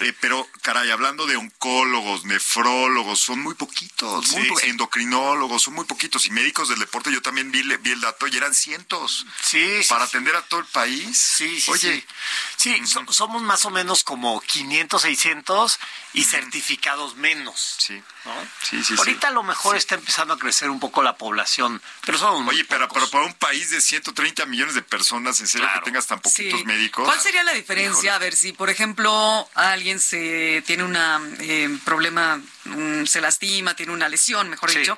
Eh, 0.00 0.12
pero, 0.20 0.46
caray, 0.62 0.90
hablando 0.90 1.26
de 1.26 1.36
oncólogos, 1.36 2.24
nefrólogos, 2.24 3.20
son 3.20 3.40
muy 3.40 3.54
poquitos. 3.54 4.28
muy 4.32 4.42
Sí, 4.42 4.48
po- 4.48 4.58
sí. 4.58 4.66
Endocrinólogos, 4.70 5.62
son 5.62 5.74
muy 5.74 5.84
poquitos. 5.86 6.26
Y 6.26 6.30
médicos 6.30 6.68
del 6.68 6.78
deporte, 6.78 7.10
yo 7.12 7.22
también 7.22 7.50
vi, 7.50 7.62
vi 7.62 7.90
el 7.92 8.00
dato 8.00 8.26
y 8.26 8.36
eran 8.36 8.54
cientos. 8.54 9.26
Sí, 9.42 9.82
sí, 9.82 9.88
Para 9.88 10.06
sí. 10.06 10.10
atender 10.10 10.36
a 10.36 10.42
todo 10.42 10.60
el 10.60 10.66
país. 10.66 11.16
Sí, 11.18 11.60
sí, 11.60 11.70
Oye, 11.70 11.94
sí. 11.94 12.74
Sí, 12.76 12.86
so- 12.86 13.04
somos 13.12 13.42
más 13.42 13.64
o 13.64 13.70
menos 13.70 14.04
como 14.04 14.40
500, 14.40 15.02
600 15.02 15.78
y 16.12 16.24
certificados 16.24 17.16
menos. 17.16 17.76
Sí. 17.78 18.02
¿no? 18.24 18.32
Sí, 18.62 18.78
sí, 18.78 18.84
sí. 18.84 18.94
Ahorita 18.96 19.28
a 19.28 19.30
lo 19.32 19.42
mejor 19.42 19.76
está 19.76 19.96
empezando 19.96 20.32
a 20.34 20.38
crecer 20.38 20.70
un 20.70 20.80
poco 20.80 21.02
la 21.02 21.16
población, 21.16 21.82
pero 22.06 22.16
somos 22.18 22.42
muy 22.42 22.54
Oye, 22.54 22.64
pero, 22.64 22.88
pocos. 22.88 23.02
pero 23.02 23.10
para 23.10 23.26
un 23.26 23.34
país 23.34 23.68
de 23.70 23.80
130 23.82 24.46
millones 24.46 24.74
de 24.74 24.82
personas, 24.82 25.40
¿en 25.40 25.46
serio 25.46 25.66
Claro. 25.66 25.80
que 25.80 25.84
tengas 25.90 26.06
tan 26.06 26.20
poquitos 26.20 26.60
Sí. 26.60 26.64
médicos? 26.66 27.04
¿Cuál 27.04 27.20
sería 27.20 27.42
la 27.44 27.52
diferencia? 27.52 27.98
Híjole. 27.98 28.10
A 28.12 28.18
ver, 28.18 28.34
si 28.36 28.52
por 28.64 28.70
ejemplo 28.70 29.46
alguien 29.56 30.00
se 30.00 30.62
tiene 30.66 30.84
un 30.84 31.80
problema, 31.84 32.40
mm, 32.64 33.04
se 33.04 33.20
lastima, 33.20 33.76
tiene 33.76 33.92
una 33.92 34.08
lesión, 34.08 34.48
mejor 34.48 34.70
Sí. 34.70 34.78
dicho, 34.78 34.96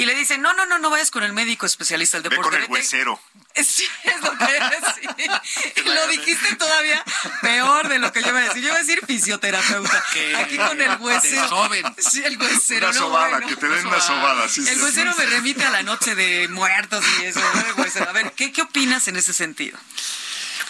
Y 0.00 0.06
le 0.06 0.14
dicen, 0.14 0.40
no, 0.40 0.52
no, 0.54 0.64
no, 0.64 0.78
no 0.78 0.90
vayas 0.90 1.10
con 1.10 1.24
el 1.24 1.32
médico 1.32 1.66
especialista 1.66 2.18
del 2.20 2.30
Ve 2.30 2.36
deporte. 2.36 2.50
con 2.50 2.62
el 2.62 2.68
vete- 2.68 2.72
huesero. 2.72 3.20
Sí, 3.56 3.84
es 4.04 4.20
lo 4.20 4.30
que 4.38 4.46
sí. 4.94 5.26
Y 5.84 5.88
lo 5.88 6.06
dijiste 6.06 6.54
todavía 6.54 7.02
peor 7.42 7.88
de 7.88 7.98
lo 7.98 8.12
que 8.12 8.22
yo 8.22 8.28
iba 8.28 8.38
a 8.38 8.42
decir. 8.42 8.62
Yo 8.62 8.68
iba 8.68 8.76
a 8.76 8.78
decir 8.78 9.00
fisioterapeuta. 9.04 10.04
Aquí 10.38 10.56
con 10.56 10.80
el 10.80 10.96
huesero. 11.00 11.68
Sí, 11.98 12.22
el 12.24 12.38
huesero. 12.40 12.90
Una 12.90 12.94
no, 12.96 13.06
sobada, 13.06 13.28
bueno. 13.30 13.46
que 13.48 13.56
te 13.56 13.68
den 13.68 13.86
una 13.88 14.00
sobada. 14.00 14.48
sí, 14.48 14.64
El 14.68 14.80
huesero 14.80 15.12
me 15.16 15.26
remite 15.26 15.64
a 15.64 15.70
la 15.70 15.82
noche 15.82 16.14
de 16.14 16.46
muertos 16.46 17.04
y 17.20 17.24
eso. 17.24 17.40
¿no? 17.40 17.60
El 17.66 17.72
huesero. 17.74 18.08
A 18.08 18.12
ver, 18.12 18.30
¿qué, 18.36 18.52
¿qué 18.52 18.62
opinas 18.62 19.08
en 19.08 19.16
ese 19.16 19.32
sentido? 19.32 19.76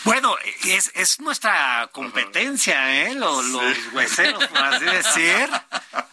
Bueno, 0.09 0.35
es, 0.64 0.90
es 0.94 1.21
nuestra 1.21 1.90
competencia, 1.92 3.03
¿eh? 3.03 3.14
Los, 3.14 3.44
los 3.44 3.77
hueseros, 3.92 4.47
por 4.47 4.59
así 4.59 4.87
decir. 4.87 5.51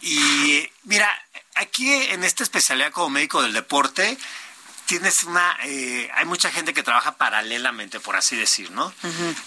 Y 0.02 0.68
mira, 0.84 1.08
aquí 1.54 1.90
en 1.90 2.22
esta 2.22 2.42
especialidad 2.42 2.92
como 2.92 3.08
médico 3.08 3.40
del 3.40 3.54
deporte, 3.54 4.18
tienes 4.84 5.22
una, 5.24 5.56
eh, 5.64 6.10
hay 6.14 6.26
mucha 6.26 6.50
gente 6.50 6.74
que 6.74 6.82
trabaja 6.82 7.16
paralelamente, 7.16 7.98
por 7.98 8.16
así 8.16 8.36
decir, 8.36 8.70
¿no? 8.70 8.92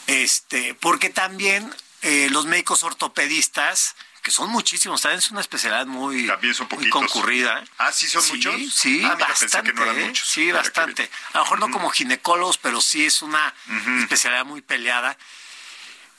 Este, 0.07 0.73
porque 0.73 1.11
también 1.11 1.71
eh, 2.01 2.29
los 2.31 2.47
médicos 2.47 2.81
ortopedistas, 2.81 3.95
que 4.21 4.31
son 4.31 4.49
muchísimos, 4.49 5.01
también 5.01 5.19
es 5.19 5.31
una 5.31 5.41
especialidad 5.41 5.85
muy, 5.85 6.27
También 6.27 6.53
son 6.53 6.67
muy 6.75 6.89
concurrida. 6.89 7.63
Ah, 7.77 7.91
¿sí 7.91 8.07
son 8.07 8.25
muchos? 8.27 8.73
Sí, 8.73 9.01
Ah, 9.03 9.15
mira, 9.15 9.27
bastante. 9.27 9.71
que 9.71 9.75
no 9.75 9.83
eran 9.83 9.99
¿eh? 9.99 10.05
muchos. 10.07 10.27
Sí, 10.27 10.41
Mira, 10.41 10.57
bastante. 10.57 11.09
A 11.33 11.37
lo 11.39 11.43
mejor 11.45 11.59
no 11.59 11.71
como 11.71 11.89
ginecólogos, 11.89 12.57
pero 12.57 12.81
sí 12.81 13.05
es 13.05 13.21
una 13.21 13.53
especialidad 14.01 14.45
muy 14.45 14.61
peleada. 14.61 15.17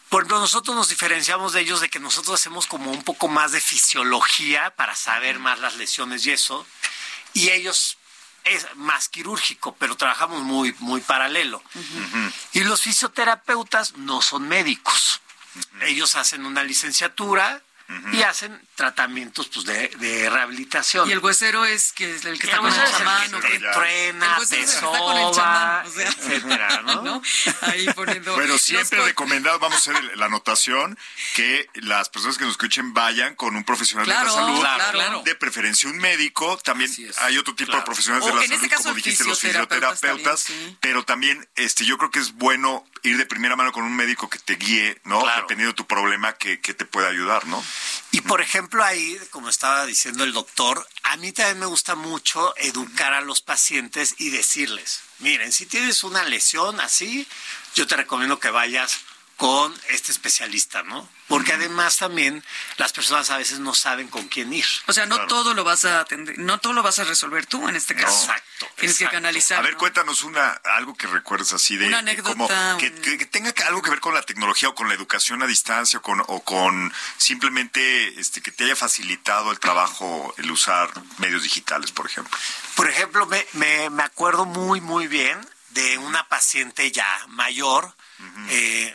Por 0.08 0.22
ejemplo, 0.22 0.40
nosotros 0.40 0.74
nos 0.74 0.88
diferenciamos 0.88 1.52
de 1.52 1.60
ellos 1.60 1.80
de 1.80 1.88
que 1.88 2.00
nosotros 2.00 2.40
hacemos 2.40 2.66
como 2.66 2.90
un 2.90 3.04
poco 3.04 3.28
más 3.28 3.52
de 3.52 3.60
fisiología 3.60 4.74
para 4.74 4.96
saber 4.96 5.38
más 5.38 5.60
las 5.60 5.76
lesiones 5.76 6.26
y 6.26 6.32
eso. 6.32 6.66
Y 7.32 7.50
ellos 7.50 7.96
es 8.42 8.66
más 8.74 9.08
quirúrgico, 9.08 9.76
pero 9.78 9.96
trabajamos 9.96 10.42
muy, 10.42 10.74
muy 10.80 11.00
paralelo. 11.00 11.62
Y 12.52 12.60
los 12.64 12.80
fisioterapeutas 12.80 13.96
no 13.98 14.20
son 14.20 14.48
médicos. 14.48 15.20
Ellos 15.82 16.14
hacen 16.16 16.44
una 16.46 16.64
licenciatura 16.64 17.62
y 18.12 18.22
hacen 18.22 18.60
tratamientos 18.74 19.48
pues, 19.52 19.66
de, 19.66 19.88
de 19.98 20.30
rehabilitación. 20.30 21.08
Y 21.08 21.12
el 21.12 21.18
huesero 21.18 21.64
es 21.64 21.92
que 21.92 22.14
es 22.14 22.24
el 22.24 22.38
que 22.38 22.46
está 22.46 22.56
El 22.56 22.62
con 22.62 22.72
el 22.72 22.90
chamán. 22.90 23.30
que 23.40 23.58
truena, 23.58 24.36
El 24.40 24.48
te 24.48 24.60
es 24.60 24.70
el 24.74 24.80
que 24.80 24.86
está 24.86 24.98
con 24.98 25.16
el 25.16 25.34
chamán, 25.34 25.34
soba, 25.34 25.84
o 25.86 25.90
sea, 25.90 26.06
etcétera, 26.08 26.82
¿no? 26.82 27.22
Ahí 27.62 27.86
poniendo. 27.94 28.34
Bueno, 28.34 28.52
los 28.52 28.62
siempre 28.62 28.98
co- 28.98 29.04
recomendado, 29.06 29.58
vamos 29.58 29.76
a 29.76 29.90
hacer 29.90 29.96
el- 30.04 30.18
la 30.18 30.26
anotación, 30.26 30.98
que 31.34 31.68
las 31.74 32.08
personas 32.08 32.38
que 32.38 32.44
nos 32.44 32.52
escuchen 32.52 32.94
vayan 32.94 33.34
con 33.34 33.56
un 33.56 33.64
profesional 33.64 34.06
de 34.06 34.12
la 34.14 34.28
salud, 34.30 34.60
claro, 34.60 34.84
claro. 34.92 35.22
de 35.24 35.34
preferencia 35.34 35.88
un 35.90 35.98
médico, 35.98 36.58
también 36.58 36.90
hay 37.18 37.38
otro 37.38 37.54
tipo 37.54 37.68
claro. 37.70 37.80
de 37.80 37.86
profesionales 37.86 38.26
de 38.26 38.34
la 38.34 38.42
salud, 38.42 38.64
este 38.64 38.76
como 38.76 38.94
dijiste, 38.94 39.24
los 39.24 39.38
fisioterapeutas 39.40 39.94
fisioterapeutas, 40.00 40.44
también, 40.44 40.70
sí. 40.70 40.76
pero 40.80 41.04
también 41.04 41.48
este 41.56 41.84
yo 41.84 41.98
creo 41.98 42.10
que 42.10 42.18
es 42.20 42.32
bueno 42.34 42.86
ir 43.02 43.16
de 43.16 43.26
primera 43.26 43.56
mano 43.56 43.72
con 43.72 43.82
un 43.84 43.96
médico 43.96 44.28
que 44.28 44.38
te 44.38 44.54
guíe, 44.56 45.00
¿no? 45.04 45.20
Claro. 45.22 45.42
Dependiendo 45.42 45.72
de 45.72 45.76
tu 45.76 45.86
problema, 45.86 46.34
que, 46.34 46.60
que 46.60 46.74
te 46.74 46.84
pueda 46.84 47.08
ayudar, 47.08 47.46
¿no? 47.46 47.64
Y 48.10 48.20
por 48.22 48.40
ejemplo 48.40 48.84
ahí, 48.84 49.18
como 49.30 49.48
estaba 49.48 49.86
diciendo 49.86 50.24
el 50.24 50.32
doctor, 50.32 50.86
a 51.04 51.16
mí 51.16 51.32
también 51.32 51.60
me 51.60 51.66
gusta 51.66 51.94
mucho 51.94 52.54
educar 52.56 53.12
a 53.12 53.20
los 53.20 53.40
pacientes 53.40 54.14
y 54.18 54.30
decirles, 54.30 55.00
miren, 55.18 55.52
si 55.52 55.66
tienes 55.66 56.02
una 56.04 56.24
lesión 56.24 56.80
así, 56.80 57.26
yo 57.74 57.86
te 57.86 57.96
recomiendo 57.96 58.40
que 58.40 58.50
vayas 58.50 58.98
con 59.40 59.74
este 59.88 60.12
especialista, 60.12 60.82
¿no? 60.82 61.08
Porque 61.26 61.54
además 61.54 61.96
también 61.96 62.44
las 62.76 62.92
personas 62.92 63.30
a 63.30 63.38
veces 63.38 63.58
no 63.58 63.72
saben 63.74 64.08
con 64.08 64.28
quién 64.28 64.52
ir. 64.52 64.66
O 64.86 64.92
sea, 64.92 65.06
no 65.06 65.14
Claro. 65.14 65.28
todo 65.28 65.54
lo 65.54 65.64
vas 65.64 65.86
a 65.86 66.00
atender, 66.00 66.38
no 66.38 66.58
todo 66.60 66.74
lo 66.74 66.82
vas 66.82 66.98
a 66.98 67.04
resolver 67.04 67.46
tú 67.46 67.66
en 67.66 67.74
este 67.74 67.94
caso. 67.94 68.20
Exacto, 68.24 68.68
Tienes 68.76 68.98
que 68.98 69.08
canalizar. 69.08 69.58
A 69.58 69.62
ver, 69.62 69.72
¿no? 69.72 69.78
cuéntanos 69.78 70.24
una 70.24 70.50
algo 70.76 70.94
que 70.94 71.06
recuerdes 71.06 71.54
así 71.54 71.78
de 71.78 71.86
Una 71.86 72.00
anécdota, 72.00 72.32
como 72.32 72.48
que, 72.76 72.88
un- 72.90 73.00
que- 73.00 73.16
que 73.16 73.24
tenga 73.24 73.52
que- 73.52 73.62
algo 73.62 73.80
que 73.80 73.88
ver 73.88 74.00
con 74.00 74.12
la 74.12 74.20
tecnología 74.20 74.68
o 74.68 74.74
con 74.74 74.88
la 74.88 74.94
educación 74.94 75.42
a 75.42 75.46
distancia 75.46 76.00
o 76.00 76.02
con, 76.02 76.20
o 76.26 76.40
con 76.44 76.92
simplemente 77.16 78.20
este 78.20 78.42
que 78.42 78.50
te 78.52 78.64
haya 78.64 78.76
facilitado 78.76 79.52
el 79.52 79.58
trabajo 79.58 80.34
el 80.36 80.50
usar 80.50 80.90
medios 81.16 81.44
digitales, 81.44 81.92
por 81.92 82.04
ejemplo. 82.04 82.36
Por 82.74 82.90
ejemplo, 82.90 83.24
me, 83.24 83.46
me, 83.54 83.88
me 83.88 84.02
acuerdo 84.02 84.44
muy, 84.44 84.82
muy 84.82 85.06
bien 85.06 85.38
de 85.70 85.96
una 85.96 86.28
paciente 86.28 86.90
ya 86.92 87.08
mayor, 87.28 87.94
eh, 88.50 88.94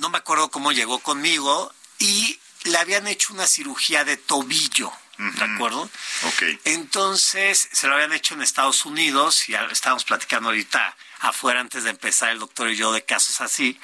no 0.00 0.08
me 0.10 0.18
acuerdo 0.18 0.50
cómo 0.50 0.72
llegó 0.72 0.98
conmigo, 1.00 1.72
y 1.98 2.38
le 2.64 2.78
habían 2.78 3.06
hecho 3.06 3.32
una 3.32 3.46
cirugía 3.46 4.04
de 4.04 4.16
tobillo, 4.16 4.92
¿de 5.18 5.44
acuerdo? 5.44 5.82
Ok. 6.24 6.42
Entonces, 6.64 7.68
se 7.72 7.86
lo 7.86 7.94
habían 7.94 8.12
hecho 8.12 8.34
en 8.34 8.42
Estados 8.42 8.84
Unidos, 8.84 9.48
y 9.48 9.54
estábamos 9.70 10.04
platicando 10.04 10.48
ahorita 10.48 10.96
afuera 11.20 11.60
antes 11.60 11.84
de 11.84 11.90
empezar 11.90 12.30
el 12.30 12.38
doctor 12.38 12.70
y 12.70 12.76
yo 12.76 12.92
de 12.92 13.04
casos 13.04 13.40
así, 13.40 13.78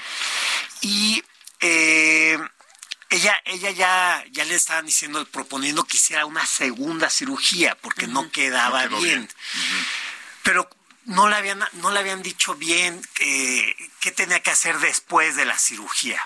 y 0.80 1.22
eh, 1.60 2.38
ella, 3.10 3.40
ella 3.44 3.70
ya, 3.70 4.24
ya 4.30 4.44
le 4.44 4.54
estaban 4.54 4.86
diciendo, 4.86 5.24
proponiendo 5.26 5.84
que 5.84 5.96
hiciera 5.96 6.26
una 6.26 6.46
segunda 6.46 7.10
cirugía, 7.10 7.76
porque 7.80 8.06
no 8.06 8.30
quedaba 8.30 8.84
No 8.84 8.88
quedó 8.88 9.00
bien. 9.00 9.18
bien. 9.20 9.28
Pero 10.42 10.70
no 11.10 11.28
le 11.28 11.36
habían, 11.36 11.60
no 11.74 11.90
le 11.90 11.98
habían 11.98 12.22
dicho 12.22 12.54
bien 12.54 13.00
eh, 13.20 13.74
qué 13.98 14.12
tenía 14.12 14.40
que 14.40 14.50
hacer 14.50 14.78
después 14.78 15.34
de 15.34 15.44
la 15.44 15.58
cirugía. 15.58 16.20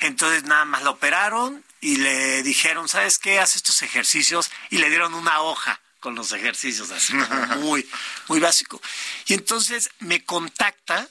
Entonces 0.00 0.42
nada 0.44 0.64
más 0.64 0.82
la 0.82 0.90
operaron 0.90 1.64
y 1.80 1.96
le 1.96 2.42
dijeron, 2.42 2.88
¿sabes 2.88 3.18
qué? 3.18 3.38
Haz 3.38 3.54
estos 3.54 3.82
ejercicios 3.82 4.50
y 4.70 4.78
le 4.78 4.90
dieron 4.90 5.14
una 5.14 5.40
hoja 5.42 5.80
con 6.00 6.16
los 6.16 6.32
ejercicios, 6.32 6.90
así 6.90 7.12
como 7.16 7.46
muy, 7.60 7.88
muy 8.26 8.40
básico. 8.40 8.82
Y 9.26 9.34
entonces 9.34 9.90
me 10.00 10.24
contacta, 10.24 11.08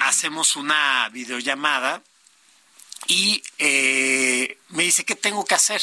hacemos 0.00 0.54
una 0.54 1.08
videollamada 1.08 2.02
y 3.06 3.42
eh, 3.58 4.58
me 4.68 4.82
dice, 4.82 5.04
¿qué 5.04 5.14
tengo 5.14 5.44
que 5.44 5.54
hacer? 5.54 5.80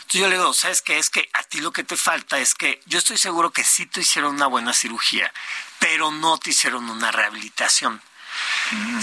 Entonces 0.00 0.20
yo 0.20 0.28
le 0.28 0.36
digo, 0.36 0.52
¿sabes 0.52 0.82
qué? 0.82 0.98
Es 0.98 1.10
que 1.10 1.28
a 1.32 1.42
ti 1.44 1.60
lo 1.60 1.72
que 1.72 1.84
te 1.84 1.96
falta 1.96 2.38
es 2.38 2.54
que 2.54 2.80
yo 2.86 2.98
estoy 2.98 3.18
seguro 3.18 3.50
que 3.52 3.64
sí 3.64 3.86
te 3.86 4.00
hicieron 4.00 4.34
una 4.34 4.46
buena 4.46 4.72
cirugía, 4.72 5.32
pero 5.78 6.10
no 6.10 6.38
te 6.38 6.50
hicieron 6.50 6.88
una 6.90 7.12
rehabilitación. 7.12 8.02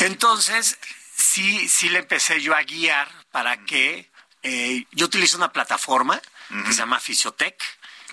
Entonces, 0.02 0.78
sí, 1.15 1.67
sí 1.67 1.89
le 1.89 1.99
empecé 1.99 2.41
yo 2.41 2.56
a 2.56 2.63
guiar 2.63 3.10
para 3.32 3.58
que 3.65 4.12
eh, 4.43 4.86
yo 4.91 5.06
utilizo 5.06 5.38
una 5.38 5.52
plataforma 5.52 6.21
que 6.49 6.71
se 6.71 6.80
llama 6.80 6.99
Fisiotech. 6.99 7.58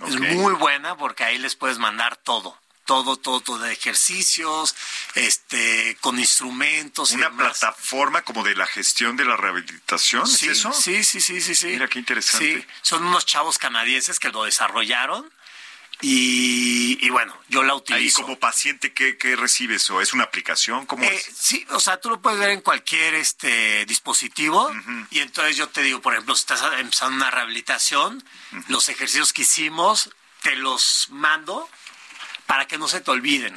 Es 0.07 0.19
muy 0.19 0.55
buena 0.55 0.97
porque 0.97 1.25
ahí 1.25 1.37
les 1.37 1.57
puedes 1.57 1.79
mandar 1.79 2.17
todo. 2.17 2.57
Todo, 2.91 3.17
todo, 3.17 3.41
todo 3.41 3.59
de 3.59 3.73
ejercicios, 3.73 4.75
este, 5.15 5.97
con 6.01 6.19
instrumentos. 6.19 7.13
y 7.13 7.15
Una 7.15 7.27
demás. 7.31 7.59
plataforma 7.61 8.23
como 8.23 8.43
de 8.43 8.57
la 8.57 8.67
gestión 8.67 9.17
de 9.17 9.25
la 9.25 9.37
rehabilitación, 9.37 10.25
¿es 10.25 10.33
Sí, 10.39 10.49
eso? 10.49 10.73
sí, 10.73 11.05
sí, 11.05 11.21
sí, 11.21 11.41
sí, 11.41 11.55
sí. 11.55 11.67
Mira, 11.69 11.87
qué 11.87 12.01
interesante. 12.01 12.63
Sí, 12.63 12.67
son 12.83 13.05
unos 13.07 13.25
chavos 13.27 13.59
canadienses 13.59 14.19
que 14.19 14.31
lo 14.31 14.43
desarrollaron 14.43 15.31
y, 16.01 16.99
y 17.01 17.11
bueno, 17.11 17.33
yo 17.49 17.63
la 17.63 17.75
utilizo. 17.77 18.23
como 18.23 18.41
paciente, 18.41 18.93
¿qué, 18.93 19.17
qué 19.19 19.37
recibes? 19.37 19.89
¿O 19.91 20.01
es 20.01 20.13
una 20.13 20.25
aplicación? 20.25 20.85
¿Cómo 20.87 21.05
Eh, 21.05 21.15
es? 21.15 21.31
sí, 21.39 21.65
o 21.71 21.79
sea, 21.79 22.01
tú 22.01 22.11
lo 22.11 22.21
puedes 22.21 22.41
ver 22.41 22.51
en 22.51 22.61
cualquier 22.61 23.15
este 23.15 23.85
dispositivo 23.87 24.69
y 25.13 25.21
entonces 25.21 25.57
yo 25.57 25.69
te 25.69 25.83
digo, 25.83 26.01
por 26.01 26.15
ejemplo, 26.15 26.35
si 26.35 26.41
estás 26.41 26.61
empezando 26.79 27.15
una 27.15 27.31
rehabilitación, 27.31 28.25
los 28.67 28.89
ejercicios 28.89 29.33
que 29.33 29.43
hicimos 29.43 30.11
te 30.43 30.57
los 30.57 31.07
mando 31.11 31.69
para 32.51 32.67
que 32.67 32.79
no 32.79 32.89
se 32.89 33.01
te 33.01 33.13
olviden. 33.13 33.55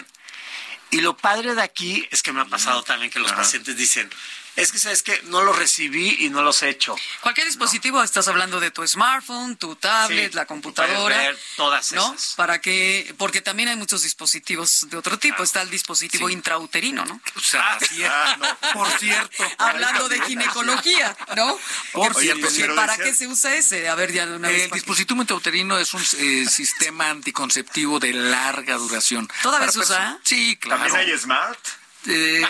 Y 0.91 1.01
lo 1.01 1.17
padre 1.17 1.55
de 1.55 1.63
aquí 1.63 2.07
es 2.11 2.21
que 2.21 2.31
me 2.31 2.41
ha 2.41 2.45
pasado 2.45 2.83
también 2.83 3.09
que 3.09 3.17
los 3.17 3.33
pacientes 3.33 3.75
dicen, 3.75 4.07
es 4.55 4.71
que 4.71 4.77
sabes 4.77 5.03
que 5.03 5.19
no 5.23 5.41
los 5.41 5.57
recibí 5.57 6.17
y 6.19 6.29
no 6.29 6.41
los 6.43 6.61
he 6.63 6.69
hecho. 6.69 6.95
Cualquier 7.21 7.47
dispositivo, 7.47 8.03
estás 8.03 8.27
hablando 8.27 8.59
de 8.59 8.71
tu 8.71 8.85
smartphone, 8.87 9.55
tu 9.57 9.75
tablet, 9.75 10.31
Sí, 10.31 10.35
la 10.35 10.45
computadora. 10.45 11.17
ver 11.17 11.39
todas 11.55 11.91
¿no? 11.91 12.13
esas. 12.13 12.33
Para 12.35 12.61
que, 12.61 13.13
porque 13.17 13.41
también 13.41 13.69
hay 13.69 13.75
muchos 13.75 14.03
dispositivos 14.03 14.87
de 14.89 14.97
otro 14.97 15.17
tipo. 15.17 15.43
Está 15.43 15.61
el 15.61 15.69
dispositivo 15.69 16.29
intrauterino, 16.29 17.05
¿no? 17.05 17.19
O 17.35 17.39
sea, 17.39 17.73
así 17.73 18.03
es. 18.03 18.09
Ah, 18.11 18.37
no. 18.39 18.73
Por 18.73 18.89
cierto. 18.99 19.43
Hablando 19.57 20.09
de 20.09 20.21
ginecología, 20.21 21.15
¿no? 21.35 21.57
Por 21.93 22.15
cierto, 22.15 22.41
pues, 22.41 22.59
¿Para 22.75 22.97
qué 22.97 23.13
se 23.13 23.27
usa 23.27 23.55
ese? 23.55 23.89
A 23.89 23.95
ver, 23.95 24.11
ya 24.11 24.25
de 24.25 24.35
una 24.35 24.49
vez. 24.49 24.63
El 24.63 24.71
dispositivo 24.71 25.21
intrauterino 25.21 25.77
es 25.77 25.93
un 25.93 26.03
eh, 26.19 26.45
sistema 26.49 27.09
anticonceptivo 27.09 27.99
de 27.99 28.13
larga 28.13 28.75
duración. 28.75 29.27
¿Todavía 29.41 29.71
se 29.71 29.79
usa? 29.79 30.19
Sí, 30.23 30.57
claro. 30.57 30.83
¿También 30.83 31.09
hay 31.09 31.17
Smart? 31.17 31.59
Eh, 32.15 32.41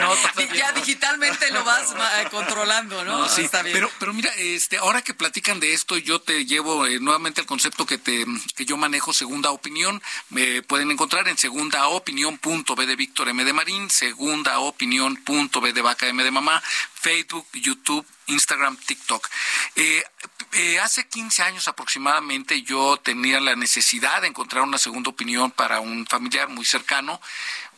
no, 0.00 0.14
todavía 0.14 0.54
Ya 0.54 0.72
no. 0.72 0.80
digitalmente 0.80 1.50
lo 1.50 1.64
vas 1.64 1.94
ma- 1.94 2.28
controlando, 2.30 3.02
¿no? 3.04 3.20
No, 3.20 3.28
sí, 3.28 3.42
Está 3.42 3.62
bien. 3.62 3.74
Pero, 3.74 3.90
pero 3.98 4.12
mira, 4.12 4.30
este, 4.36 4.76
ahora 4.76 5.00
que 5.02 5.14
platican 5.14 5.60
de 5.60 5.72
esto, 5.72 5.96
yo 5.96 6.20
te 6.20 6.44
llevo 6.44 6.86
eh, 6.86 6.98
nuevamente 7.00 7.40
al 7.40 7.46
concepto 7.46 7.86
que 7.86 7.96
te 7.98 8.26
que 8.54 8.64
yo 8.66 8.76
manejo, 8.76 9.12
segunda 9.14 9.50
opinión. 9.50 10.02
Me 10.28 10.62
pueden 10.62 10.90
encontrar 10.90 11.26
en 11.28 11.38
segundaopinión.b 11.38 12.86
de 12.86 12.96
Víctor 12.96 13.28
M 13.30 13.44
de 13.44 13.52
Marín, 13.52 13.88
segundaopinión.b 13.90 15.72
de 15.72 15.82
Vaca 15.82 16.06
M 16.08 16.22
de 16.22 16.30
Mamá, 16.30 16.62
Facebook, 16.94 17.46
YouTube, 17.54 18.06
Instagram, 18.26 18.76
TikTok. 18.76 19.26
Eh, 19.76 20.04
eh, 20.52 20.80
hace 20.80 21.08
15 21.08 21.42
años 21.42 21.66
aproximadamente 21.68 22.60
yo 22.62 22.98
tenía 23.02 23.40
la 23.40 23.56
necesidad 23.56 24.20
de 24.20 24.28
encontrar 24.28 24.64
una 24.64 24.78
segunda 24.78 25.10
opinión 25.10 25.50
para 25.50 25.80
un 25.80 26.06
familiar 26.06 26.48
muy 26.48 26.64
cercano 26.66 27.20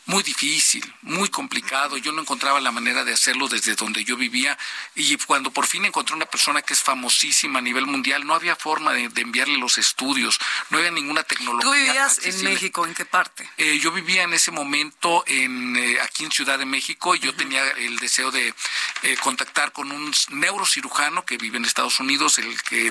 muy 0.06 0.22
difícil, 0.22 0.84
muy 1.02 1.28
complicado. 1.28 1.96
Yo 1.96 2.12
no 2.12 2.20
encontraba 2.20 2.60
la 2.60 2.70
manera 2.70 3.04
de 3.04 3.12
hacerlo 3.12 3.48
desde 3.48 3.74
donde 3.74 4.04
yo 4.04 4.16
vivía 4.16 4.56
y 4.94 5.16
cuando 5.18 5.50
por 5.50 5.66
fin 5.66 5.84
encontré 5.84 6.14
una 6.14 6.26
persona 6.26 6.62
que 6.62 6.74
es 6.74 6.80
famosísima 6.80 7.58
a 7.60 7.62
nivel 7.62 7.86
mundial, 7.86 8.26
no 8.26 8.34
había 8.34 8.56
forma 8.56 8.92
de, 8.92 9.10
enviarle 9.16 9.56
los 9.56 9.78
estudios, 9.78 10.38
no 10.70 10.78
había 10.78 10.90
ninguna 10.90 11.22
tecnología. 11.22 11.70
¿Tú 11.70 11.76
vivías 11.76 12.20
en 12.24 12.44
México? 12.44 12.86
¿En 12.86 12.94
qué 12.94 13.04
parte? 13.04 13.48
Eh, 13.56 13.78
yo 13.78 13.92
vivía 13.92 14.24
en 14.24 14.34
ese 14.34 14.50
momento 14.50 15.24
en, 15.26 15.76
eh, 15.76 15.98
aquí 16.02 16.24
en 16.24 16.30
Ciudad 16.30 16.58
de 16.58 16.66
México 16.66 17.14
y 17.14 17.20
yo 17.20 17.34
tenía 17.34 17.66
el 17.70 17.98
deseo 17.98 18.30
de 18.30 18.54
eh, 19.02 19.16
contactar 19.22 19.72
con 19.72 19.90
un 19.90 20.12
neurocirujano 20.30 21.24
que 21.24 21.38
vive 21.38 21.56
en 21.56 21.64
Estados 21.64 22.00
Unidos, 22.00 22.38
el 22.38 22.62
que 22.62 22.90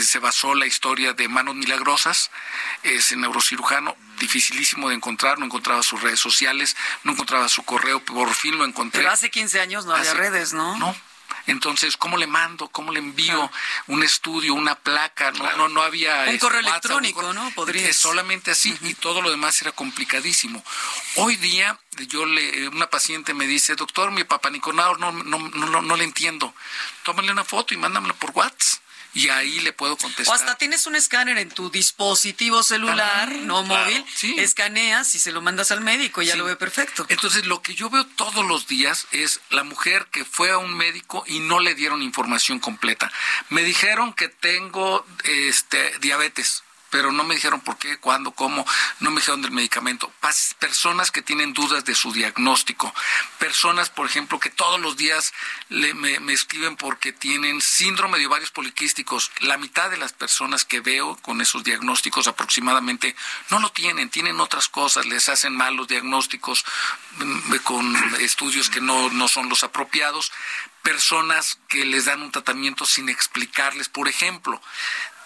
se 0.00 0.20
basó 0.20 0.54
la 0.54 0.66
historia 0.66 1.12
de 1.12 1.28
Manos 1.28 1.56
Milagrosas, 1.56 2.30
ese 2.84 3.16
neurocirujano 3.16 3.96
dificilísimo 4.22 4.88
de 4.88 4.94
encontrar, 4.94 5.38
no 5.38 5.46
encontraba 5.46 5.82
sus 5.82 6.00
redes 6.00 6.20
sociales, 6.20 6.31
no 7.04 7.12
encontraba 7.12 7.48
su 7.48 7.62
correo, 7.62 8.04
por 8.04 8.32
fin 8.34 8.56
lo 8.58 8.64
encontré. 8.64 9.00
Pero 9.00 9.12
hace 9.12 9.30
15 9.30 9.60
años 9.60 9.86
no 9.86 9.94
había 9.94 10.14
redes, 10.14 10.52
¿no? 10.52 10.76
No. 10.78 10.94
Entonces, 11.46 11.96
¿cómo 11.96 12.16
le 12.16 12.26
mando? 12.26 12.68
¿Cómo 12.68 12.92
le 12.92 13.00
envío 13.00 13.50
un 13.88 14.02
estudio, 14.02 14.54
una 14.54 14.76
placa? 14.76 15.32
No, 15.32 15.56
no, 15.56 15.68
no 15.68 15.82
había... 15.82 16.22
Un 16.22 16.28
este, 16.28 16.38
correo 16.38 16.60
electrónico, 16.60 17.32
¿no? 17.32 17.50
Podría. 17.52 17.92
Solamente 17.92 18.50
así, 18.52 18.76
y 18.82 18.94
todo 18.94 19.22
lo 19.22 19.30
demás 19.30 19.60
era 19.60 19.72
complicadísimo. 19.72 20.62
Hoy 21.16 21.36
día, 21.36 21.78
yo 22.08 22.26
le, 22.26 22.68
una 22.68 22.88
paciente 22.88 23.34
me 23.34 23.46
dice, 23.46 23.74
doctor, 23.74 24.12
mi 24.12 24.24
papá 24.24 24.50
Nicolau 24.50 24.96
no, 24.98 25.10
no, 25.10 25.38
no, 25.38 25.82
no, 25.82 25.96
le 25.96 26.04
entiendo. 26.04 26.54
Tómale 27.02 27.32
una 27.32 27.44
foto 27.44 27.74
y 27.74 27.76
mándamela 27.76 28.14
por 28.14 28.30
WhatsApp 28.30 28.80
y 29.14 29.28
ahí 29.28 29.60
le 29.60 29.72
puedo 29.72 29.96
contestar. 29.96 30.32
O 30.32 30.34
hasta 30.34 30.56
tienes 30.56 30.86
un 30.86 30.96
escáner 30.96 31.38
en 31.38 31.50
tu 31.50 31.70
dispositivo 31.70 32.62
celular, 32.62 33.30
no 33.32 33.62
móvil, 33.62 34.04
escaneas 34.38 35.14
y 35.14 35.18
se 35.18 35.32
lo 35.32 35.40
mandas 35.40 35.70
al 35.70 35.80
médico 35.80 36.22
y 36.22 36.26
ya 36.26 36.36
lo 36.36 36.44
ve 36.44 36.56
perfecto. 36.56 37.06
Entonces, 37.08 37.46
lo 37.46 37.62
que 37.62 37.74
yo 37.74 37.90
veo 37.90 38.06
todos 38.06 38.44
los 38.46 38.66
días 38.66 39.06
es 39.12 39.40
la 39.50 39.64
mujer 39.64 40.06
que 40.10 40.24
fue 40.24 40.50
a 40.50 40.58
un 40.58 40.74
médico 40.76 41.24
y 41.26 41.40
no 41.40 41.60
le 41.60 41.74
dieron 41.74 42.02
información 42.02 42.58
completa. 42.58 43.12
Me 43.48 43.62
dijeron 43.62 44.12
que 44.12 44.28
tengo 44.28 45.04
este 45.24 45.98
diabetes 46.00 46.62
pero 46.92 47.10
no 47.10 47.24
me 47.24 47.34
dijeron 47.34 47.62
por 47.62 47.78
qué, 47.78 47.96
cuándo, 47.96 48.32
cómo, 48.32 48.66
no 49.00 49.10
me 49.10 49.20
dijeron 49.20 49.40
del 49.40 49.50
medicamento. 49.50 50.12
Personas 50.58 51.10
que 51.10 51.22
tienen 51.22 51.54
dudas 51.54 51.86
de 51.86 51.94
su 51.94 52.12
diagnóstico, 52.12 52.94
personas, 53.38 53.88
por 53.88 54.06
ejemplo, 54.06 54.38
que 54.38 54.50
todos 54.50 54.78
los 54.78 54.98
días 54.98 55.32
me, 55.70 56.32
escriben 56.34 56.76
porque 56.76 57.14
tienen 57.14 57.62
síndrome 57.62 58.18
de 58.18 58.26
ovarios 58.26 58.50
poliquísticos. 58.50 59.32
La 59.40 59.56
mitad 59.56 59.90
de 59.90 59.96
las 59.96 60.12
personas 60.12 60.66
que 60.66 60.80
veo 60.80 61.16
con 61.22 61.40
esos 61.40 61.64
diagnósticos 61.64 62.28
aproximadamente 62.28 63.16
no 63.48 63.58
lo 63.58 63.70
tienen, 63.72 64.10
tienen 64.10 64.38
otras 64.38 64.68
cosas, 64.68 65.06
les 65.06 65.30
hacen 65.30 65.56
mal 65.56 65.74
los 65.74 65.88
diagnósticos 65.88 66.62
mm, 67.16 67.56
con 67.64 67.96
estudios 68.20 68.68
que 68.68 68.82
no, 68.82 69.08
no 69.08 69.28
son 69.28 69.48
los 69.48 69.64
apropiados 69.64 70.30
personas 70.82 71.58
que 71.68 71.84
les 71.84 72.06
dan 72.06 72.22
un 72.22 72.32
tratamiento 72.32 72.84
sin 72.84 73.08
explicarles, 73.08 73.88
por 73.88 74.08
ejemplo, 74.08 74.60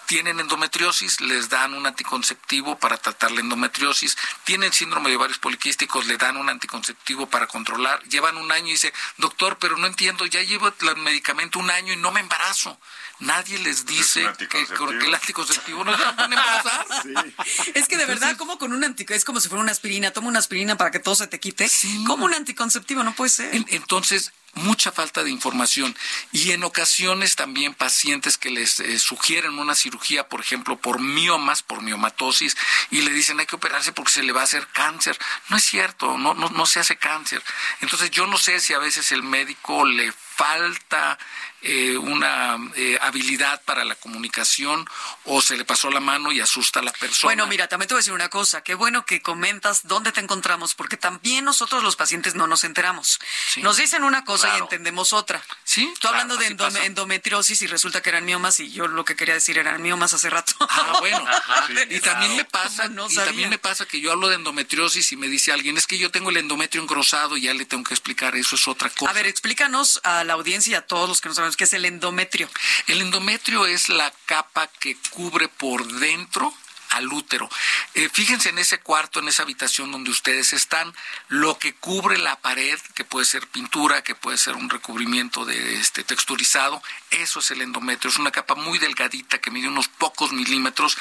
tienen 0.07 0.39
endometriosis, 0.39 1.21
les 1.21 1.49
dan 1.49 1.73
un 1.73 1.85
anticonceptivo 1.85 2.79
para 2.79 2.97
tratar 2.97 3.31
la 3.31 3.41
endometriosis, 3.41 4.17
tienen 4.45 4.73
síndrome 4.73 5.09
de 5.09 5.17
ovarios 5.17 5.37
poliquísticos, 5.37 6.07
le 6.07 6.17
dan 6.17 6.37
un 6.37 6.49
anticonceptivo 6.49 7.27
para 7.27 7.47
controlar, 7.47 8.01
llevan 8.03 8.37
un 8.37 8.51
año 8.51 8.67
y 8.67 8.71
dice, 8.71 8.93
doctor, 9.17 9.57
pero 9.59 9.77
no 9.77 9.85
entiendo, 9.85 10.25
ya 10.25 10.41
llevo 10.41 10.67
el 10.67 10.97
medicamento 10.97 11.59
un 11.59 11.69
año 11.69 11.93
y 11.93 11.97
no 11.97 12.11
me 12.11 12.21
embarazo. 12.21 12.79
Nadie 13.19 13.57
les 13.59 13.85
dice 13.85 14.21
que, 14.49 14.61
el 15.05 15.13
anticonceptivo 15.13 15.83
no 15.83 15.97
se 15.97 16.03
puede 16.03 16.23
embarazar. 16.23 16.85
Es 17.73 17.87
que 17.87 17.97
de 17.97 18.05
verdad, 18.05 18.37
como 18.37 18.57
con 18.57 18.71
un 18.73 18.83
anticonceptivo, 18.83 19.17
es 19.17 19.25
como 19.25 19.39
si 19.39 19.49
fuera 19.49 19.61
una 19.61 19.71
aspirina, 19.71 20.11
toma 20.11 20.27
una 20.27 20.39
aspirina 20.39 20.77
para 20.77 20.91
que 20.91 20.99
todo 20.99 21.15
se 21.15 21.27
te 21.27 21.39
quite. 21.39 21.69
Como 22.05 22.25
un 22.25 22.33
anticonceptivo, 22.33 23.03
no 23.03 23.13
puede 23.13 23.29
ser. 23.29 23.53
Entonces, 23.69 24.31
mucha 24.57 24.91
falta 24.91 25.23
de 25.23 25.31
información 25.31 25.95
y 26.31 26.51
en 26.51 26.63
ocasiones 26.63 27.35
también 27.35 27.73
pacientes 27.73 28.37
que 28.37 28.49
les 28.49 28.79
eh, 28.79 28.99
sugieren 28.99 29.59
una 29.59 29.75
cirugía, 29.75 30.27
por 30.27 30.41
ejemplo, 30.41 30.77
por 30.77 30.99
miomas, 30.99 31.63
por 31.63 31.81
miomatosis, 31.81 32.57
y 32.91 33.01
le 33.01 33.11
dicen 33.11 33.39
hay 33.39 33.45
que 33.45 33.55
operarse 33.55 33.91
porque 33.91 34.11
se 34.11 34.23
le 34.23 34.33
va 34.33 34.41
a 34.41 34.45
hacer 34.45 34.67
cáncer. 34.73 35.17
No 35.49 35.57
es 35.57 35.63
cierto, 35.63 36.17
no, 36.17 36.33
no, 36.33 36.49
no 36.49 36.65
se 36.65 36.79
hace 36.79 36.97
cáncer. 36.97 37.41
Entonces 37.81 38.11
yo 38.11 38.27
no 38.27 38.37
sé 38.37 38.59
si 38.59 38.73
a 38.73 38.79
veces 38.79 39.11
el 39.11 39.23
médico 39.23 39.85
le 39.85 40.11
falta 40.11 41.17
eh, 41.63 41.97
una 41.97 42.55
eh, 42.75 42.99
habilidad 43.01 43.63
para 43.63 43.83
la 43.83 43.95
comunicación 43.95 44.87
o 45.25 45.41
se 45.41 45.57
le 45.57 45.65
pasó 45.65 45.89
la 45.89 45.99
mano 45.99 46.31
y 46.31 46.39
asusta 46.39 46.79
a 46.79 46.83
la 46.83 46.91
persona. 46.91 47.29
Bueno, 47.29 47.47
mira, 47.47 47.67
también 47.67 47.87
te 47.87 47.95
voy 47.95 47.99
a 47.99 48.01
decir 48.01 48.13
una 48.13 48.29
cosa, 48.29 48.61
qué 48.61 48.75
bueno 48.75 49.03
que 49.07 49.23
comentas 49.23 49.87
dónde 49.87 50.11
te 50.11 50.21
encontramos, 50.21 50.75
porque 50.75 50.97
también 50.97 51.43
nosotros 51.45 51.81
los 51.83 51.95
pacientes 51.95 52.35
no 52.35 52.45
nos 52.45 52.63
enteramos. 52.63 53.19
Nos 53.57 53.77
dicen 53.77 54.03
una 54.03 54.23
cosa 54.23 54.46
y 54.55 54.59
entendemos 54.59 55.13
otra. 55.13 55.43
Sí. 55.63 55.93
Tú 55.99 56.07
hablando 56.07 56.37
de 56.37 56.47
endometriosis 56.85 57.61
y 57.61 57.67
resulta 57.67 58.01
que 58.01 58.09
eran 58.09 58.25
miomas 58.25 58.59
y 58.59 58.71
yo 58.71 58.87
lo 58.87 59.05
que 59.05 59.15
quería 59.15 59.33
decir 59.33 59.57
eran 59.57 59.81
miomas 59.81 60.13
hace 60.13 60.29
rato. 60.29 60.53
Ah, 60.59 60.97
bueno. 60.99 61.25
y 61.89 61.99
también 61.99 62.35
me 62.35 62.45
pasa, 62.45 62.89
y 63.09 63.15
también 63.15 63.49
me 63.49 63.57
pasa 63.57 63.85
que 63.85 63.99
yo 63.99 64.11
hablo 64.11 64.29
de 64.29 64.35
endometriosis 64.35 65.11
y 65.11 65.17
me 65.17 65.27
dice 65.27 65.51
alguien, 65.51 65.77
es 65.77 65.87
que 65.87 65.97
yo 65.97 66.11
tengo 66.11 66.29
el 66.29 66.37
endometrio 66.37 66.81
engrosado 66.81 67.37
y 67.37 67.41
ya 67.41 67.53
le 67.53 67.65
tengo 67.65 67.83
que 67.83 67.93
explicar, 67.93 68.35
eso 68.35 68.55
es 68.55 68.67
otra 68.67 68.89
cosa. 68.89 69.11
A 69.11 69.13
ver, 69.13 69.25
explícanos 69.25 69.99
a 70.03 70.23
la 70.23 70.33
audiencia 70.33 70.71
y 70.71 70.75
a 70.75 70.85
todos 70.85 71.07
los 71.09 71.21
que 71.21 71.29
no 71.29 71.35
sabemos 71.35 71.57
qué 71.57 71.65
es 71.65 71.73
el 71.73 71.85
endometrio. 71.85 72.49
El 72.87 73.01
endometrio 73.01 73.65
es 73.65 73.89
la 73.89 74.13
capa 74.25 74.67
que 74.79 74.97
cubre 75.11 75.47
por 75.47 75.85
dentro 75.85 76.53
al 76.89 77.11
útero. 77.11 77.49
Eh, 77.93 78.09
fíjense 78.11 78.49
en 78.49 78.59
ese 78.59 78.79
cuarto, 78.79 79.19
en 79.19 79.27
esa 79.27 79.43
habitación 79.43 79.91
donde 79.91 80.11
ustedes 80.11 80.53
están, 80.53 80.93
lo 81.27 81.57
que 81.57 81.73
cubre 81.73 82.17
la 82.17 82.35
pared, 82.39 82.79
que 82.93 83.03
puede 83.03 83.25
ser 83.25 83.47
pintura, 83.47 84.03
que 84.03 84.15
puede 84.15 84.37
ser 84.37 84.55
un 84.55 84.69
recubrimiento 84.69 85.45
de 85.45 85.79
este 85.79 86.03
texturizado, 86.03 86.81
eso 87.11 87.39
es 87.39 87.51
el 87.51 87.61
endometrio. 87.61 88.11
Es 88.11 88.17
una 88.17 88.31
capa 88.31 88.55
muy 88.55 88.79
delgadita 88.79 89.39
que 89.39 89.51
mide 89.51 89.67
unos 89.67 89.87
pocos 89.87 90.31
milímetros, 90.31 90.97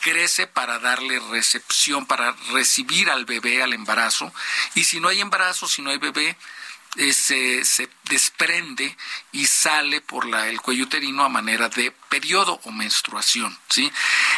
crece 0.00 0.46
para 0.46 0.78
darle 0.78 1.20
recepción, 1.30 2.06
para 2.06 2.32
recibir 2.52 3.10
al 3.10 3.24
bebé, 3.24 3.62
al 3.62 3.72
embarazo. 3.72 4.32
Y 4.74 4.84
si 4.84 5.00
no 5.00 5.08
hay 5.08 5.20
embarazo, 5.20 5.68
si 5.68 5.82
no 5.82 5.90
hay 5.90 5.98
bebé, 5.98 6.36
eh, 6.98 7.12
se, 7.12 7.64
se, 7.64 7.88
desprende 8.08 8.96
y 9.32 9.46
sale 9.46 10.00
por 10.00 10.26
la, 10.26 10.48
el 10.48 10.60
cuello 10.60 10.84
uterino 10.84 11.24
a 11.24 11.28
manera 11.28 11.68
de 11.68 11.92
periodo 12.08 12.58
o 12.64 12.72
menstruación, 12.72 13.56
¿sí? 13.68 13.92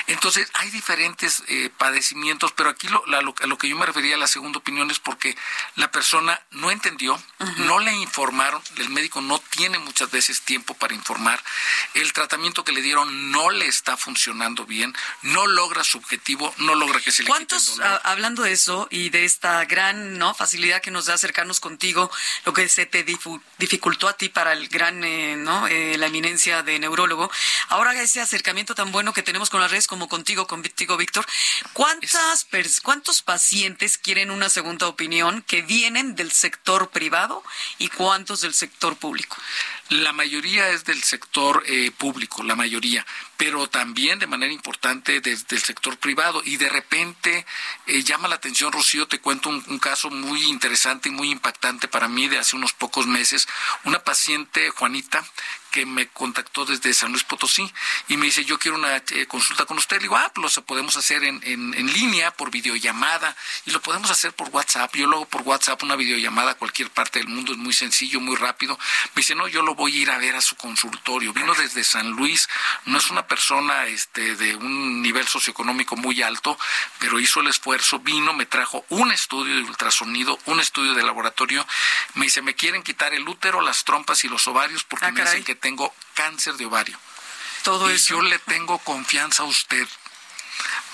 Entonces, 0.09 0.49
hay 0.55 0.71
diferentes 0.71 1.45
eh, 1.47 1.71
padecimientos, 1.79 2.53
pero 2.53 2.69
aquí 2.69 2.89
lo, 2.89 3.03
a 3.07 3.23
lo 3.23 3.59
que 3.59 3.69
yo 3.69 3.77
me 3.77 3.87
refería 3.87 4.17
a 4.17 4.19
la 4.19 4.27
segunda 4.27 4.59
opinión 4.59 4.91
es 4.91 4.99
porque 4.99 5.37
la 5.77 5.91
persona 5.91 6.41
no 6.51 6.71
entendió, 6.71 7.21
no 7.59 7.79
le 7.79 7.93
informaron, 7.95 8.61
el 8.77 8.91
médico 8.91 9.21
no 9.21 9.39
tiene 9.39 9.79
muchas 9.79 10.11
veces 10.11 10.43
tiempo 10.43 10.75
para 10.75 10.95
informar, 10.95 11.41
el 11.95 12.13
tratamiento 12.13 12.65
que 12.65 12.73
le 12.73 12.83
dieron 12.83 13.31
no 13.31 13.51
le 13.51 13.67
está 13.67 13.97
funcionando 13.97 14.67
bien, 14.67 14.95
no 15.23 15.47
logra 15.47 15.85
su 15.85 15.99
objetivo, 15.99 16.53
no 16.59 16.75
logra 16.75 17.01
que 17.01 17.13
se 17.13 17.23
le 17.23 17.29
¿Cuántos, 17.29 17.63
quite 17.63 17.73
el 17.75 17.79
dolor. 17.79 18.01
hablando 18.05 18.43
de 18.43 18.53
eso 18.53 18.89
y 18.91 19.11
de 19.11 19.25
esta 19.25 19.65
gran 19.65 20.19
¿no? 20.19 20.35
facilidad 20.35 20.83
que 20.83 20.91
nos 20.91 21.07
da 21.07 21.15
acercarnos 21.15 21.61
contigo, 21.61 22.11
lo 22.45 22.50
que 22.53 22.69
se 22.69 22.87
te 22.87 23.05
dificultó 23.59 24.09
a 24.09 24.17
ti 24.17 24.29
para 24.29 24.53
el 24.53 24.69
gran, 24.69 25.03
eh, 25.05 25.37
¿no? 25.37 25.67
Eh, 25.69 25.97
la 25.99 26.07
eminencia 26.07 26.63
de 26.63 26.79
neurólogo, 26.79 27.31
ahora 27.69 28.01
ese 28.01 28.21
acercamiento 28.21 28.75
tan 28.75 28.93
bueno 28.93 29.13
que 29.13 29.23
tenemos 29.23 29.51
con 29.51 29.61
las 29.61 29.71
redes 29.71 29.87
como 29.87 30.09
contigo, 30.09 30.47
contigo, 30.47 30.97
Víctor, 30.97 31.27
¿cuántas 31.73 32.47
¿cuántos 32.83 33.23
pacientes 33.23 33.99
quieren 33.99 34.31
una 34.31 34.49
segunda 34.49 34.87
opinión 34.87 35.43
que 35.43 35.63
vienen 35.63 36.17
del 36.17 36.33
sector 36.33 36.91
privado 36.91 37.43
y 37.79 37.89
cuántos 37.89 38.41
del 38.41 38.55
sector 38.55 38.97
público? 38.97 39.37
La 39.91 40.13
mayoría 40.13 40.69
es 40.69 40.85
del 40.85 41.03
sector 41.03 41.65
eh, 41.67 41.91
público, 41.91 42.45
la 42.45 42.55
mayoría, 42.55 43.05
pero 43.37 43.69
también 43.69 44.21
de 44.21 44.29
manera 44.29 44.53
importante 44.53 45.21
desde 45.21 45.57
el 45.57 45.63
sector 45.63 45.99
privado. 45.99 46.43
Y 46.45 46.59
de 46.59 46.69
repente 46.69 47.45
eh, 47.89 48.05
llama 48.05 48.29
la 48.29 48.37
atención, 48.37 48.71
Rocío, 48.71 49.09
te 49.09 49.19
cuento 49.19 49.49
un, 49.49 49.65
un, 49.67 49.81
caso 49.81 50.09
muy 50.09 50.45
interesante 50.45 51.09
y 51.09 51.13
muy 51.13 51.33
impactante 51.33 51.89
para 51.89 52.07
mí 52.07 52.29
de 52.29 52.39
hace 52.39 52.55
unos 52.55 52.73
pocos 52.73 53.09
meses. 53.09 53.49
Una 53.83 53.99
paciente, 54.05 54.71
Juanita, 54.71 55.25
que 55.71 55.87
me 55.87 56.09
contactó 56.09 56.65
desde 56.65 56.93
San 56.93 57.11
Luis 57.11 57.25
Potosí 57.25 57.73
y 58.09 58.17
me 58.17 58.27
dice, 58.27 58.45
yo 58.45 58.59
quiero 58.59 58.77
una 58.77 58.97
eh, 58.97 59.27
consulta 59.27 59.65
con 59.65 59.79
usted. 59.79 59.97
Le 59.97 60.03
digo, 60.03 60.17
ah, 60.17 60.31
pues 60.35 60.57
lo 60.57 60.65
podemos 60.65 60.97
hacer 60.97 61.25
en, 61.25 61.41
en, 61.45 61.75
en, 61.75 61.93
línea, 61.93 62.31
por 62.33 62.51
videollamada, 62.51 63.37
y 63.67 63.71
lo 63.71 63.81
podemos 63.81 64.11
hacer 64.11 64.33
por 64.33 64.49
WhatsApp. 64.51 64.95
Yo 64.97 65.07
lo 65.07 65.17
hago 65.17 65.27
por 65.27 65.43
WhatsApp, 65.43 65.83
una 65.83 65.97
videollamada 65.97 66.53
a 66.53 66.55
cualquier 66.55 66.91
parte 66.91 67.19
del 67.19 67.29
mundo, 67.29 67.53
es 67.53 67.59
muy 67.59 67.73
sencillo, 67.73 68.21
muy 68.21 68.37
rápido. 68.37 68.79
Me 69.15 69.21
dice, 69.21 69.35
no, 69.35 69.49
yo 69.49 69.63
lo 69.63 69.75
voy 69.75 69.97
a 69.97 70.03
ir 70.03 70.11
a 70.11 70.19
ver 70.19 70.37
a 70.37 70.41
su 70.41 70.57
consultorio. 70.57 71.33
Vino 71.33 71.55
desde 71.55 71.85
San 71.85 72.11
Luis, 72.11 72.49
no 72.87 72.99
es 72.99 73.11
una 73.11 73.27
persona 73.27 73.87
este, 73.87 74.37
de 74.37 74.57
un 74.57 75.03
nivel 75.03 75.27
socioeconómico 75.27 75.97
muy 75.97 76.23
alto, 76.23 76.59
pero 76.99 77.21
hizo 77.21 77.41
el 77.41 77.49
esfuerzo, 77.49 77.99
vino, 78.01 78.33
me 78.33 78.47
trajo 78.47 78.85
un 78.89 79.13
estudio 79.13 79.55
de 79.57 79.63
ultrasonido, 79.63 80.39
un 80.47 80.61
estudio 80.61 80.95
de 80.95 81.03
laboratorio. 81.03 81.67
Me 82.15 82.27
dice, 82.27 82.43
me 82.43 82.55
quieren 82.55 82.83
quitar 82.83 83.15
el 83.15 83.29
útero, 83.29 83.61
las 83.61 83.85
trompas 83.85 84.25
y 84.25 84.29
los 84.29 84.47
ovarios 84.49 84.85
porque 84.85 85.07
ah, 85.07 85.13
me 85.13 85.23
dicen 85.23 85.45
que 85.45 85.55
tengo 85.61 85.95
cáncer 86.15 86.55
de 86.55 86.67
ovario. 86.67 86.99
Todo 87.63 87.91
y 87.91 87.95
eso. 87.95 88.15
yo 88.15 88.23
le 88.23 88.39
tengo 88.41 88.79
confianza 88.79 89.43
a 89.43 89.47
usted. 89.47 89.87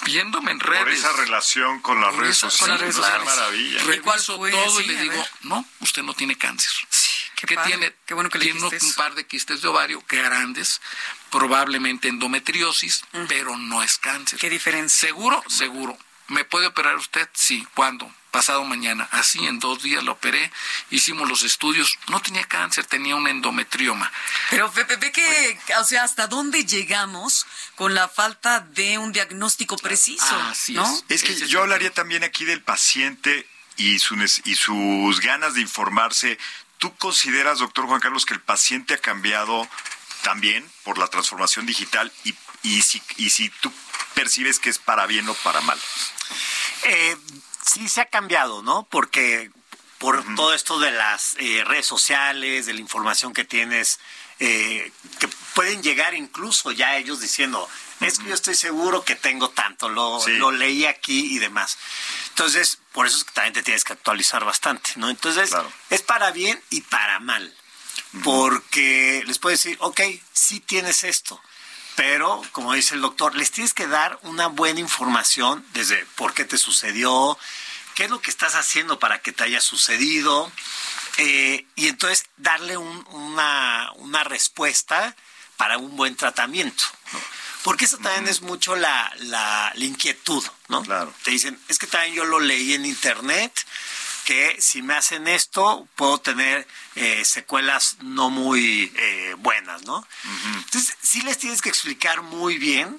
Viéndome 0.05 0.53
en 0.53 0.61
redes. 0.61 0.85
Por 0.85 0.93
esa 0.93 1.13
relación 1.15 1.81
con 1.81 2.01
las 2.01 2.15
redes 2.15 2.37
sociales. 2.37 2.95
sí, 2.95 3.01
es 3.01 3.25
maravilla. 3.25 3.81
¿Y 3.95 3.99
cuál 4.01 4.19
Reviso 4.19 4.37
todo 4.37 4.81
y 4.81 4.85
Sí, 4.85 4.89
le 4.89 5.01
digo, 5.03 5.27
no, 5.43 5.65
usted 5.81 6.03
no 6.03 6.15
tiene 6.15 6.37
cáncer. 6.37 6.71
qué 7.35 7.47
que 7.47 7.55
padre, 7.55 7.71
tiene, 7.71 7.97
qué 8.07 8.15
bueno 8.15 8.31
que 8.31 8.39
le 8.39 8.45
tiene 8.45 8.61
un 8.63 8.95
par 8.95 9.15
de 9.15 9.27
quistes 9.27 9.63
de 9.63 9.69
ovario 9.69 10.03
grandes, 10.09 10.81
probablemente 11.31 12.09
endometriosis, 12.09 13.03
pero 13.29 13.57
no 13.57 13.83
es 13.83 13.99
cáncer. 13.99 14.39
Qué 14.39 14.51
diferencia. 14.51 15.09
¿Seguro? 15.09 15.43
Seguro. 15.49 15.99
¿Me 16.29 16.45
puede 16.45 16.67
operar 16.67 16.97
usted? 16.97 17.29
Sí. 17.35 17.67
¿Cuándo? 17.75 18.13
Pasado 18.37 18.65
mañana. 18.65 19.09
Así 19.13 19.47
en 19.47 19.59
dos 19.61 19.83
días 19.83 20.05
lo 20.05 20.13
operé, 20.13 20.53
hicimos 20.91 21.27
los 21.27 21.43
estudios. 21.43 21.99
No 22.09 22.21
tenía 22.21 22.45
cáncer, 22.45 22.85
tenía 22.85 23.17
un 23.17 23.27
endometrioma. 23.27 24.13
Pero 24.51 24.71
ve, 24.73 24.85
ve- 24.85 25.11
que, 25.11 25.59
o 25.81 25.85
sea, 25.85 26.05
¿hasta 26.05 26.27
dónde 26.27 26.67
llegamos 26.67 27.47
con 27.77 27.95
la 27.95 28.09
falta 28.09 28.61
de 28.61 28.99
un 28.99 29.11
diagnóstico 29.13 29.79
preciso? 29.79 30.37
Así 30.51 30.75
¿no? 30.75 30.85
es. 30.85 31.05
Es 31.09 31.23
que 31.23 31.33
es 31.33 31.49
yo 31.49 31.63
hablaría 31.63 31.91
también 31.95 32.25
aquí 32.25 32.45
del 32.45 32.61
paciente 32.61 33.49
y, 33.79 33.99
su, 34.01 34.17
y 34.45 34.55
sus 34.55 35.21
ganas 35.21 35.55
de 35.55 35.63
informarse. 35.63 36.39
¿Tú 36.77 36.95
consideras, 36.97 37.61
doctor 37.61 37.87
Juan 37.87 38.01
Carlos, 38.01 38.27
que 38.27 38.35
el 38.35 38.41
paciente 38.41 38.93
ha 38.93 38.99
cambiado 38.99 39.67
también 40.25 40.71
por 40.85 40.99
la 40.99 41.07
transformación 41.09 41.65
digital 41.65 42.13
y, 42.25 42.35
y, 42.63 42.83
si, 42.83 43.01
y 43.17 43.31
si 43.31 43.49
tú 43.49 43.73
percibes 44.13 44.59
que 44.59 44.69
es 44.69 44.79
para 44.79 45.07
bien 45.07 45.27
o 45.27 45.33
para 45.37 45.63
mal? 45.63 45.81
Eh, 46.83 47.17
sí 47.67 47.89
se 47.89 48.01
ha 48.01 48.07
cambiado, 48.07 48.63
¿no? 48.63 48.87
Porque 48.91 49.51
por 49.99 50.25
todo 50.37 50.55
esto 50.55 50.79
de 50.79 50.91
las 50.93 51.37
eh, 51.39 51.65
redes 51.65 51.87
sociales, 51.87 52.67
de 52.67 52.75
la 52.75 52.81
información 52.81 53.33
que 53.33 53.45
tienes, 53.45 53.99
eh, 54.39 54.93
que 55.19 55.29
pueden 55.55 55.83
llegar 55.83 56.15
incluso 56.15 56.71
ya 56.71 56.97
ellos 56.99 57.21
diciendo, 57.21 57.67
es 58.01 58.19
que 58.19 58.29
yo 58.29 58.35
estoy 58.35 58.55
seguro 58.55 59.05
que 59.05 59.17
tengo 59.17 59.49
tanto, 59.51 59.89
lo, 59.89 60.21
Sí. 60.21 60.33
lo 60.33 60.51
leí 60.51 60.85
aquí 60.85 61.35
y 61.35 61.39
demás. 61.39 61.79
Entonces, 62.29 62.79
por 62.93 63.07
eso 63.07 63.17
es 63.17 63.25
que 63.25 63.33
también 63.33 63.55
te 63.55 63.63
tienes 63.63 63.85
que 63.85 63.95
actualizar 63.95 64.45
bastante, 64.45 64.91
¿no? 64.97 65.09
Entonces, 65.09 65.49
Claro. 65.51 65.73
es 65.89 66.03
para 66.03 66.31
bien 66.31 66.63
y 66.71 66.83
para 66.83 67.19
mal. 67.21 67.55
Porque 68.23 69.23
les 69.27 69.39
puedo 69.39 69.53
decir, 69.57 69.77
ok, 69.81 70.01
sí 70.33 70.61
tienes 70.61 71.05
esto, 71.05 71.41
pero 71.97 72.43
como 72.53 72.73
dice 72.75 72.95
el 72.95 73.01
doctor, 73.01 73.35
les 73.35 73.51
tienes 73.51 73.75
que 73.75 73.87
dar 73.89 74.19
una 74.23 74.47
buena 74.49 74.81
información 74.81 75.67
desde 75.73 76.05
por 76.15 76.35
qué 76.35 76.45
te 76.45 76.59
sucedió, 76.59 77.39
qué 77.95 78.05
es 78.05 78.11
lo 78.11 78.21
que 78.21 78.31
estás 78.31 78.55
haciendo 78.55 78.99
para 78.99 79.21
que 79.21 79.33
te 79.33 79.45
haya 79.45 79.61
sucedido, 79.61 80.53
eh, 81.19 81.67
y 81.75 81.89
entonces 81.89 82.27
darle 82.37 82.77
un- 82.77 83.07
una, 83.11 83.91
una 83.97 84.23
respuesta 84.25 85.17
para 85.57 85.79
un 85.79 85.97
buen 85.97 86.15
tratamiento. 86.17 86.85
¿no? 87.13 87.21
Porque 87.63 87.87
eso 87.87 87.97
también 87.97 88.29
es 88.29 88.43
mucho 88.43 88.77
la, 88.77 89.11
la, 89.17 89.73
la 89.75 89.85
inquietud, 89.85 90.45
¿no? 90.69 90.83
Claro. 90.83 91.13
Te 91.25 91.31
dicen, 91.33 91.59
es 91.69 91.79
que 91.79 91.87
también 91.87 92.15
yo 92.15 92.25
lo 92.25 92.39
leí 92.39 92.75
en 92.75 92.85
internet, 92.87 93.53
que 94.27 94.57
si 94.61 94.83
me 94.83 94.95
hacen 94.95 95.29
esto 95.29 95.87
puedo 95.95 96.19
tener 96.19 96.67
eh, 96.97 97.25
secuelas 97.25 97.97
no 98.03 98.29
muy 98.29 98.93
eh, 98.97 99.37
buenas, 99.39 99.85
¿no? 99.85 100.05
Entonces, 100.57 100.97
sí 101.01 101.23
les 101.23 101.39
tienes 101.39 101.63
que 101.63 101.69
explicar 101.69 102.23
muy 102.23 102.59
bien 102.59 102.99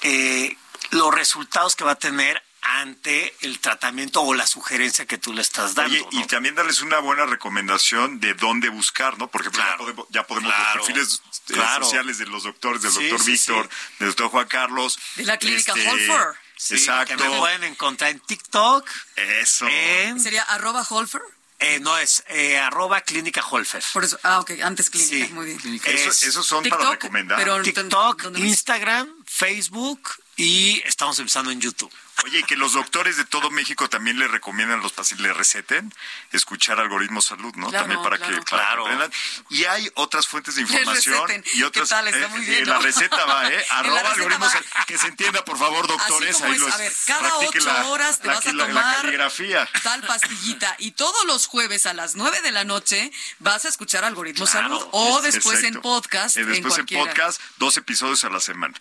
eh, 0.00 0.56
los 0.92 1.14
resultados 1.14 1.76
que 1.76 1.84
va 1.84 1.92
a 1.92 1.98
tener 1.98 2.42
ante 2.62 3.36
el 3.42 3.58
tratamiento 3.60 4.22
o 4.22 4.32
la 4.32 4.46
sugerencia 4.46 5.04
que 5.04 5.18
tú 5.18 5.34
le 5.34 5.42
estás 5.42 5.74
dando. 5.74 5.94
Oye, 5.94 6.06
y 6.22 6.24
también 6.24 6.54
darles 6.54 6.80
una 6.80 7.00
buena 7.00 7.26
recomendación 7.26 8.18
de 8.18 8.32
dónde 8.32 8.70
buscar, 8.70 9.18
¿no? 9.18 9.28
Porque 9.28 9.50
pues, 9.50 9.58
ya 9.62 9.64
Claro. 9.76 9.78
podemos, 9.84 10.06
ya 10.08 10.26
podemos 10.26 10.52
Claro. 10.54 10.78
los 10.78 10.86
perfiles 10.86 11.22
eh, 11.48 11.52
Claro. 11.52 11.84
sociales 11.84 12.16
de 12.16 12.26
los 12.26 12.44
doctores, 12.44 12.80
del 12.80 12.92
Sí, 12.92 13.02
doctor 13.08 13.20
sí, 13.26 13.32
Víctor, 13.32 13.68
sí. 13.70 13.94
del 13.98 14.08
doctor 14.08 14.28
Juan 14.30 14.48
Carlos. 14.48 14.98
De 15.16 15.24
la 15.24 15.36
clínica 15.36 15.74
este, 15.76 15.86
Holfer. 15.90 16.45
Sí, 16.56 16.74
Exacto. 16.74 17.16
Que 17.16 17.28
me 17.28 17.36
pueden 17.38 17.64
encontrar 17.64 18.10
en 18.10 18.20
TikTok, 18.20 18.88
Eso. 19.16 19.66
en... 19.68 20.18
¿Sería 20.20 20.42
arroba 20.42 20.86
Holfer? 20.88 21.20
eh, 21.58 21.78
no, 21.80 21.96
es 21.98 22.22
eh, 22.28 22.58
arroba 22.58 23.00
clínica 23.00 23.42
Holfer. 23.46 23.82
Por 23.92 24.04
eso, 24.04 24.18
ah, 24.22 24.40
ok, 24.40 24.52
antes 24.62 24.90
clínica, 24.90 25.26
Sí. 25.26 25.32
muy 25.32 25.46
bien. 25.46 25.80
Eso- 25.84 26.10
es 26.10 26.22
esos 26.22 26.46
son 26.46 26.62
para 26.64 26.76
TikTok, 26.76 26.92
recomendar. 27.02 27.38
pero- 27.38 27.62
TikTok. 27.62 28.36
Instagram, 28.36 29.08
Facebook 29.26 30.00
y 30.36 30.82
estamos 30.84 31.18
empezando 31.18 31.50
en 31.50 31.60
YouTube. 31.60 31.90
Oye, 32.24 32.38
y 32.40 32.42
que 32.44 32.56
los 32.56 32.72
doctores 32.72 33.16
de 33.16 33.24
todo 33.24 33.50
México 33.50 33.88
también 33.88 34.18
le 34.18 34.26
recomiendan 34.28 34.78
a 34.80 34.82
los 34.82 34.92
pacientes, 34.92 35.26
le 35.26 35.32
receten 35.34 35.92
escuchar 36.32 36.80
algoritmo 36.80 37.20
salud, 37.20 37.54
¿no? 37.56 37.68
Claro, 37.68 37.84
también 37.84 38.02
para 38.02 38.16
claro. 38.18 38.34
que, 38.36 38.42
para 38.50 38.62
que 38.62 38.82
Claro. 38.82 39.10
Y 39.50 39.64
hay 39.64 39.90
otras 39.94 40.26
fuentes 40.26 40.54
de 40.54 40.62
información 40.62 41.26
receten. 41.28 41.44
y 41.54 41.62
otras. 41.62 41.88
¿Qué 41.88 41.94
tal? 41.94 42.08
Está 42.08 42.24
eh, 42.24 42.28
muy 42.28 42.40
eh, 42.44 42.48
bien, 42.50 42.68
La 42.68 42.74
¿no? 42.76 42.80
receta 42.80 43.24
va, 43.26 43.48
¿eh? 43.48 43.64
La 43.70 43.78
Arroba 43.78 44.10
algoritmo 44.12 44.48
salud. 44.48 44.66
Que 44.86 44.98
se 44.98 45.06
entienda, 45.08 45.44
por 45.44 45.58
favor, 45.58 45.86
doctores. 45.86 46.30
Así 46.30 46.40
como 46.42 46.52
ahí 46.52 46.56
es, 46.56 46.60
los 46.62 46.74
a 46.74 46.76
ver, 46.78 46.92
cada 47.06 47.36
ocho 47.38 47.58
la- 47.66 47.86
horas 47.88 48.18
te 48.20 48.26
la- 48.28 48.34
vas 48.34 48.46
a 48.46 48.52
la- 48.52 48.66
tomar 48.66 48.84
La 48.96 49.02
caligrafía. 49.02 49.68
tal 49.82 50.02
pastillita 50.02 50.74
y 50.78 50.92
todos 50.92 51.24
los 51.26 51.46
jueves 51.46 51.86
a 51.86 51.94
las 51.94 52.14
nueve 52.14 52.40
de 52.42 52.50
la 52.52 52.64
noche 52.64 53.12
vas 53.40 53.64
a 53.64 53.68
escuchar 53.68 54.04
Algoritmo 54.04 54.46
Claro, 54.46 54.68
Salud 54.68 54.88
o 54.92 55.18
Es- 55.18 55.34
después 55.34 55.62
en 55.64 55.80
podcast 55.80 56.36
Eh, 56.36 56.40
en 56.40 56.48
después 56.52 56.78
en, 56.78 56.86
podcast, 56.86 57.40
dos 57.58 57.76
episodios 57.76 58.24
a 58.24 58.30
la 58.30 58.40
semana. 58.40 58.74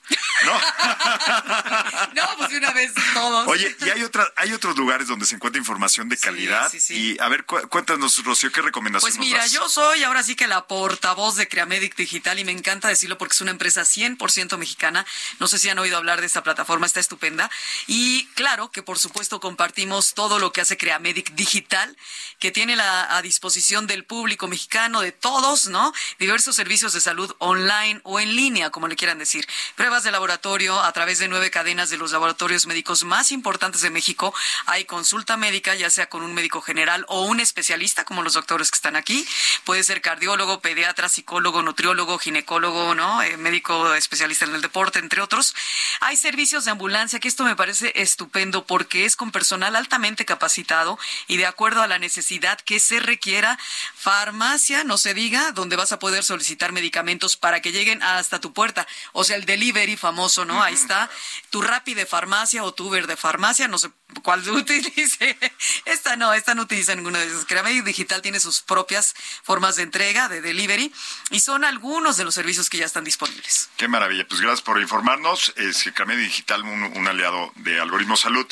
¿No? 0.46 0.54
No, 2.16 2.24
pues 2.38 2.50
de 2.52 2.58
una 2.58 2.72
vez 2.72 2.94
todos. 3.30 3.48
Oye, 3.48 3.76
y 3.86 3.90
hay 3.90 4.04
otra, 4.04 4.32
hay 4.36 4.54
otros 4.54 4.76
lugares 4.78 5.08
donde 5.08 5.26
se 5.26 5.36
encuentra 5.36 5.60
información 5.60 6.10
de 6.10 6.18
calidad. 6.18 6.70
sí, 6.72 6.80
sí. 6.80 6.94
Y 7.18 7.22
a 7.22 7.28
ver, 7.30 7.46
cu- 7.46 7.68
cuéntanos, 7.70 8.24
Rocío, 8.24 8.52
¿qué 8.52 8.62
recomendación 8.62 9.02
Pues 9.10 9.18
nos 9.18 9.26
mira, 9.26 9.40
das? 9.40 9.52
yo 9.52 9.68
soy 9.70 10.04
ahora 10.04 10.24
sí 10.24 10.36
que 10.36 10.48
la 10.48 10.68
portavoz 10.68 11.36
de 11.36 11.48
Creamedic 11.48 11.96
Digital 11.96 12.40
y 12.40 12.46
me 12.46 12.52
encanta 12.52 12.88
decirlo 12.88 13.18
porque 13.18 13.34
es 13.34 13.42
una 13.42 13.52
empresa 13.52 13.82
100% 13.82 14.58
mexicana. 14.58 15.06
No 15.40 15.48
sé 15.48 15.58
si 15.60 15.70
han 15.70 15.80
oído 15.80 15.98
hablar 15.98 16.20
de 16.22 16.28
esta 16.28 16.44
plataforma, 16.44 16.86
está 16.86 17.00
estupenda. 17.00 17.50
Y 17.88 18.26
claro 18.36 18.72
que 18.72 18.84
por 18.84 19.00
supuesto 19.00 19.40
compartimos 19.40 20.14
todo 20.14 20.40
lo 20.40 20.52
que 20.52 20.62
hace 20.62 20.78
Creamedic 20.78 21.32
Digital, 21.36 21.96
que 22.40 22.52
tiene 22.52 22.76
la, 22.76 23.16
a 23.16 23.22
disposición 23.22 23.88
del 23.88 24.04
público 24.06 24.48
mexicano, 24.48 25.02
de 25.02 25.12
todos, 25.12 25.68
¿no? 25.68 25.94
Diversos 26.20 26.56
servicios 26.56 26.94
de 26.94 27.02
salud 27.02 27.34
online 27.40 28.02
o 28.04 28.20
en 28.20 28.36
línea, 28.36 28.70
como 28.70 28.88
le 28.88 28.96
quieran 28.96 29.18
decir. 29.20 29.48
Pruebas 29.76 30.04
de 30.04 30.12
laboratorio 30.12 30.80
a 30.82 30.92
través 30.94 31.20
de 31.20 31.28
nueve 31.28 31.50
cadenas 31.52 31.90
de 31.90 31.98
los 31.98 32.12
laboratorios 32.12 32.66
médicos 32.66 33.04
más 33.04 33.15
importantes 33.32 33.82
de 33.82 33.90
México. 33.90 34.34
Hay 34.66 34.86
consulta 34.86 35.38
médica, 35.38 35.76
ya 35.76 35.90
sea 35.90 36.08
con 36.10 36.24
un 36.24 36.34
médico 36.34 36.62
general 36.62 37.06
o 37.08 37.24
un 37.26 37.40
especialista, 37.40 38.06
como 38.06 38.24
los 38.24 38.34
doctores 38.34 38.72
que 38.72 38.76
están 38.76 38.96
aquí. 38.96 39.26
Puede 39.64 39.84
ser 39.84 40.02
cardiólogo, 40.02 40.60
pediatra, 40.60 41.10
psicólogo, 41.10 41.62
nutriólogo, 41.62 42.18
ginecólogo, 42.18 42.96
¿no? 42.96 43.22
Eh, 43.22 43.38
médico 43.38 43.94
especialista 43.94 44.46
en 44.46 44.56
el 44.56 44.62
deporte, 44.62 45.00
entre 45.00 45.22
otros. 45.22 45.56
Hay 46.02 46.18
servicios 46.18 46.66
de 46.66 46.72
ambulancia, 46.72 47.20
que 47.20 47.28
esto 47.28 47.44
me 47.44 47.56
parece 47.56 47.94
estupendo 47.96 48.66
porque 48.66 49.06
es 49.06 49.16
con 49.16 49.32
personal 49.32 49.76
altamente 49.76 50.26
capacitado 50.26 51.00
y 51.28 51.38
de 51.38 51.46
acuerdo 51.46 51.82
a 51.82 51.88
la 51.88 52.00
necesidad 52.00 52.60
que 52.60 52.80
se 52.80 53.00
requiera. 53.00 53.58
Farmacia, 53.96 54.84
no 54.84 54.98
se 54.98 55.14
diga, 55.14 55.52
donde 55.52 55.76
vas 55.76 55.92
a 55.92 56.00
poder 56.00 56.24
solicitar 56.24 56.72
medicamentos 56.72 57.36
para 57.38 57.62
que 57.62 57.72
lleguen 57.72 58.04
hasta 58.04 58.40
tu 58.40 58.54
puerta. 58.54 58.88
O 59.14 59.24
sea, 59.24 59.36
el 59.36 59.46
delivery 59.46 59.98
famoso, 59.98 60.46
¿no? 60.46 60.62
Ahí 60.62 60.74
está. 60.74 61.10
Tu 61.50 61.62
Rappi 61.62 61.94
de 61.94 62.06
farmacia 62.06 62.64
o 62.64 62.74
tu 62.74 62.90
De 63.06 63.16
farmacia, 63.16 63.68
no 63.68 63.78
sé 63.78 63.90
cuál 64.24 64.48
utilice. 64.50 65.38
Esta 65.86 66.16
no, 66.16 66.34
esta 66.34 66.56
no 66.56 66.64
utiliza 66.64 66.96
ninguna 66.96 67.20
de 67.20 67.28
esas. 67.28 67.46
Creamedic 67.46 67.84
Digital 67.84 68.22
tiene 68.22 68.40
sus 68.40 68.62
propias 68.62 69.16
formas 69.44 69.76
de 69.76 69.84
entrega, 69.84 70.28
de 70.28 70.42
delivery, 70.42 70.92
y 71.32 71.40
son 71.40 71.64
algunos 71.64 72.18
de 72.18 72.24
los 72.24 72.36
servicios 72.36 72.70
que 72.70 72.78
ya 72.78 72.86
están 72.86 73.04
disponibles. 73.04 73.70
Qué 73.78 73.88
maravilla. 73.88 74.28
Pues 74.28 74.42
gracias 74.42 74.62
por 74.62 74.82
informarnos. 74.82 75.54
Es 75.56 75.84
Digital, 75.84 76.62
un, 76.64 77.08
aliado 77.08 77.52
de 77.56 77.80
Algoritmo 77.80 78.16
Salud. 78.18 78.46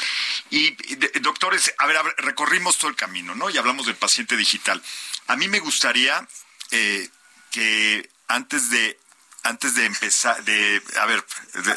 Y, 0.50 0.76
doctores, 1.22 1.74
a 1.78 1.88
ver, 1.88 1.98
a 1.98 2.04
ver, 2.04 2.14
recorrimos 2.18 2.78
todo 2.78 2.90
el 2.90 2.96
camino, 2.96 3.36
¿no? 3.36 3.50
Y 3.50 3.58
hablamos 3.58 3.86
del 3.86 3.96
paciente 3.96 4.36
digital. 4.38 4.82
A 5.28 5.36
mí 5.36 5.48
me 5.48 5.60
gustaría 5.60 6.28
eh, 6.72 7.10
que 7.52 8.10
antes 8.28 8.70
de 8.70 8.98
antes 9.44 9.76
de 9.76 9.86
empezar, 9.86 10.42
de, 10.46 10.82
a 11.00 11.06
ver, 11.06 11.24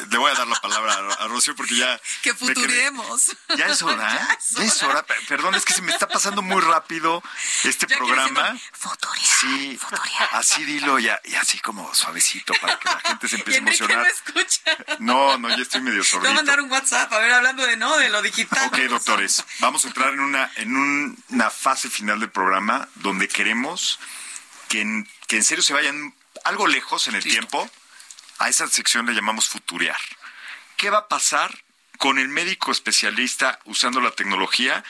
le 0.09 0.17
voy 0.17 0.31
a 0.31 0.35
dar 0.35 0.47
la 0.47 0.55
palabra 0.61 0.93
a, 0.93 1.23
a 1.25 1.27
Rocío 1.27 1.55
porque 1.55 1.75
ya... 1.75 1.99
Que 2.21 2.31
quedé- 2.33 2.37
futuremos. 2.55 3.35
Ya 3.57 3.65
es 3.67 3.81
hora, 3.81 4.37
ya 4.51 4.63
es 4.63 4.83
hora. 4.83 5.05
Perdón, 5.27 5.53
es 5.55 5.65
que 5.65 5.73
se 5.73 5.81
me 5.81 5.91
está 5.91 6.07
pasando 6.07 6.41
muy 6.41 6.61
rápido 6.61 7.21
este 7.63 7.85
Ya 7.87 7.97
programa. 7.97 8.57
Futurear, 8.71 9.25
Sí, 9.41 9.77
futurear. 9.77 10.29
así 10.33 10.63
dilo 10.65 10.97
y 10.99 11.09
así 11.09 11.59
como 11.59 11.93
suavecito 11.93 12.53
para 12.61 12.79
que 12.79 12.85
la 12.89 12.99
gente 13.01 13.27
se 13.27 13.35
empiece 13.37 13.59
a 13.59 13.61
Enrique 13.61 13.83
no 13.83 13.93
emocionar. 13.93 14.07
escucha. 14.11 14.77
No, 14.99 15.37
no, 15.37 15.49
ya 15.49 15.61
estoy 15.61 15.81
medio 15.81 16.01
Te 16.03 16.09
voy 16.11 16.19
a 16.19 16.21
sordito. 16.23 16.33
mandar 16.33 16.61
un 16.61 16.71
WhatsApp, 16.71 17.11
a 17.13 17.19
ver, 17.19 17.31
hablando 17.33 17.65
de 17.65 17.77
no, 17.77 17.97
de 17.97 18.09
lo 18.09 18.21
digital. 18.21 18.67
Ok, 18.67 18.77
doctores, 18.89 19.43
vamos 19.59 19.83
a 19.83 19.89
entrar 19.89 20.13
en 20.13 20.19
una, 20.21 20.49
en 20.55 20.75
un- 20.75 21.23
una 21.29 21.49
fase 21.49 21.89
final 21.89 22.19
del 22.19 22.31
programa 22.31 22.87
donde 22.95 23.27
queremos 23.27 23.99
que 24.69 24.81
en, 24.81 25.07
que 25.27 25.37
en 25.37 25.43
serio 25.43 25.63
se 25.63 25.73
vayan 25.73 26.13
algo 26.47 26.67
lejos 26.67 27.07
en 27.07 27.15
el 27.15 27.23
tiempo. 27.23 27.69
A 28.39 28.49
esa 28.49 28.67
sección 28.67 29.05
le 29.05 29.13
llamamos 29.13 29.47
futurear. 29.49 29.97
¿Qué 30.77 30.89
va 30.89 30.99
a 30.99 31.07
pasar 31.07 31.63
con 31.97 32.19
el 32.19 32.27
médico 32.27 32.71
especialista 32.71 33.59
usando 33.65 33.99
la 33.99 34.11
tecnología? 34.11 34.83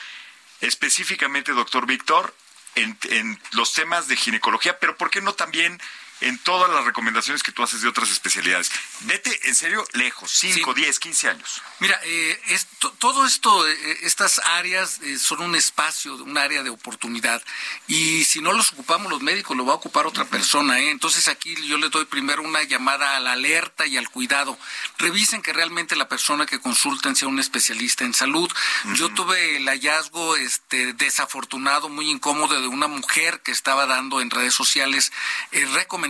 Específicamente, 0.60 1.52
doctor 1.52 1.86
Víctor, 1.86 2.34
en, 2.74 2.98
en 3.10 3.40
los 3.52 3.72
temas 3.72 4.08
de 4.08 4.16
ginecología, 4.16 4.78
pero 4.78 4.96
¿por 4.96 5.10
qué 5.10 5.20
no 5.20 5.34
también 5.34 5.80
en 6.20 6.38
todas 6.38 6.70
las 6.70 6.84
recomendaciones 6.84 7.42
que 7.42 7.52
tú 7.52 7.62
haces 7.62 7.82
de 7.82 7.88
otras 7.88 8.10
especialidades. 8.10 8.70
Vete, 9.00 9.48
en 9.48 9.54
serio, 9.54 9.84
lejos, 9.92 10.30
5, 10.32 10.74
10, 10.74 10.98
15 10.98 11.28
años. 11.28 11.62
Mira, 11.78 11.98
eh, 12.04 12.40
esto, 12.48 12.90
todo 12.98 13.24
esto, 13.24 13.68
eh, 13.68 13.98
estas 14.02 14.40
áreas 14.40 15.00
eh, 15.02 15.18
son 15.18 15.42
un 15.42 15.54
espacio, 15.54 16.16
un 16.16 16.36
área 16.36 16.62
de 16.62 16.70
oportunidad. 16.70 17.42
Y 17.86 18.24
si 18.24 18.40
no 18.40 18.52
los 18.52 18.72
ocupamos 18.72 19.10
los 19.10 19.22
médicos, 19.22 19.56
lo 19.56 19.64
va 19.64 19.74
a 19.74 19.76
ocupar 19.76 20.06
otra 20.06 20.24
persona. 20.24 20.80
¿eh? 20.80 20.90
Entonces 20.90 21.28
aquí 21.28 21.54
yo 21.66 21.78
les 21.78 21.90
doy 21.90 22.04
primero 22.06 22.42
una 22.42 22.62
llamada 22.64 23.16
a 23.16 23.20
la 23.20 23.32
alerta 23.32 23.86
y 23.86 23.96
al 23.96 24.10
cuidado. 24.10 24.58
Revisen 24.98 25.42
que 25.42 25.52
realmente 25.52 25.94
la 25.94 26.08
persona 26.08 26.46
que 26.46 26.60
consulten 26.60 27.14
sea 27.14 27.28
un 27.28 27.38
especialista 27.38 28.04
en 28.04 28.14
salud. 28.14 28.50
Yo 28.94 29.08
tuve 29.10 29.56
el 29.56 29.68
hallazgo 29.68 30.36
este, 30.36 30.94
desafortunado, 30.94 31.88
muy 31.88 32.10
incómodo, 32.10 32.60
de 32.60 32.66
una 32.66 32.88
mujer 32.88 33.40
que 33.42 33.52
estaba 33.52 33.86
dando 33.86 34.20
en 34.20 34.30
redes 34.30 34.54
sociales 34.54 35.12
recomendaciones 35.52 36.07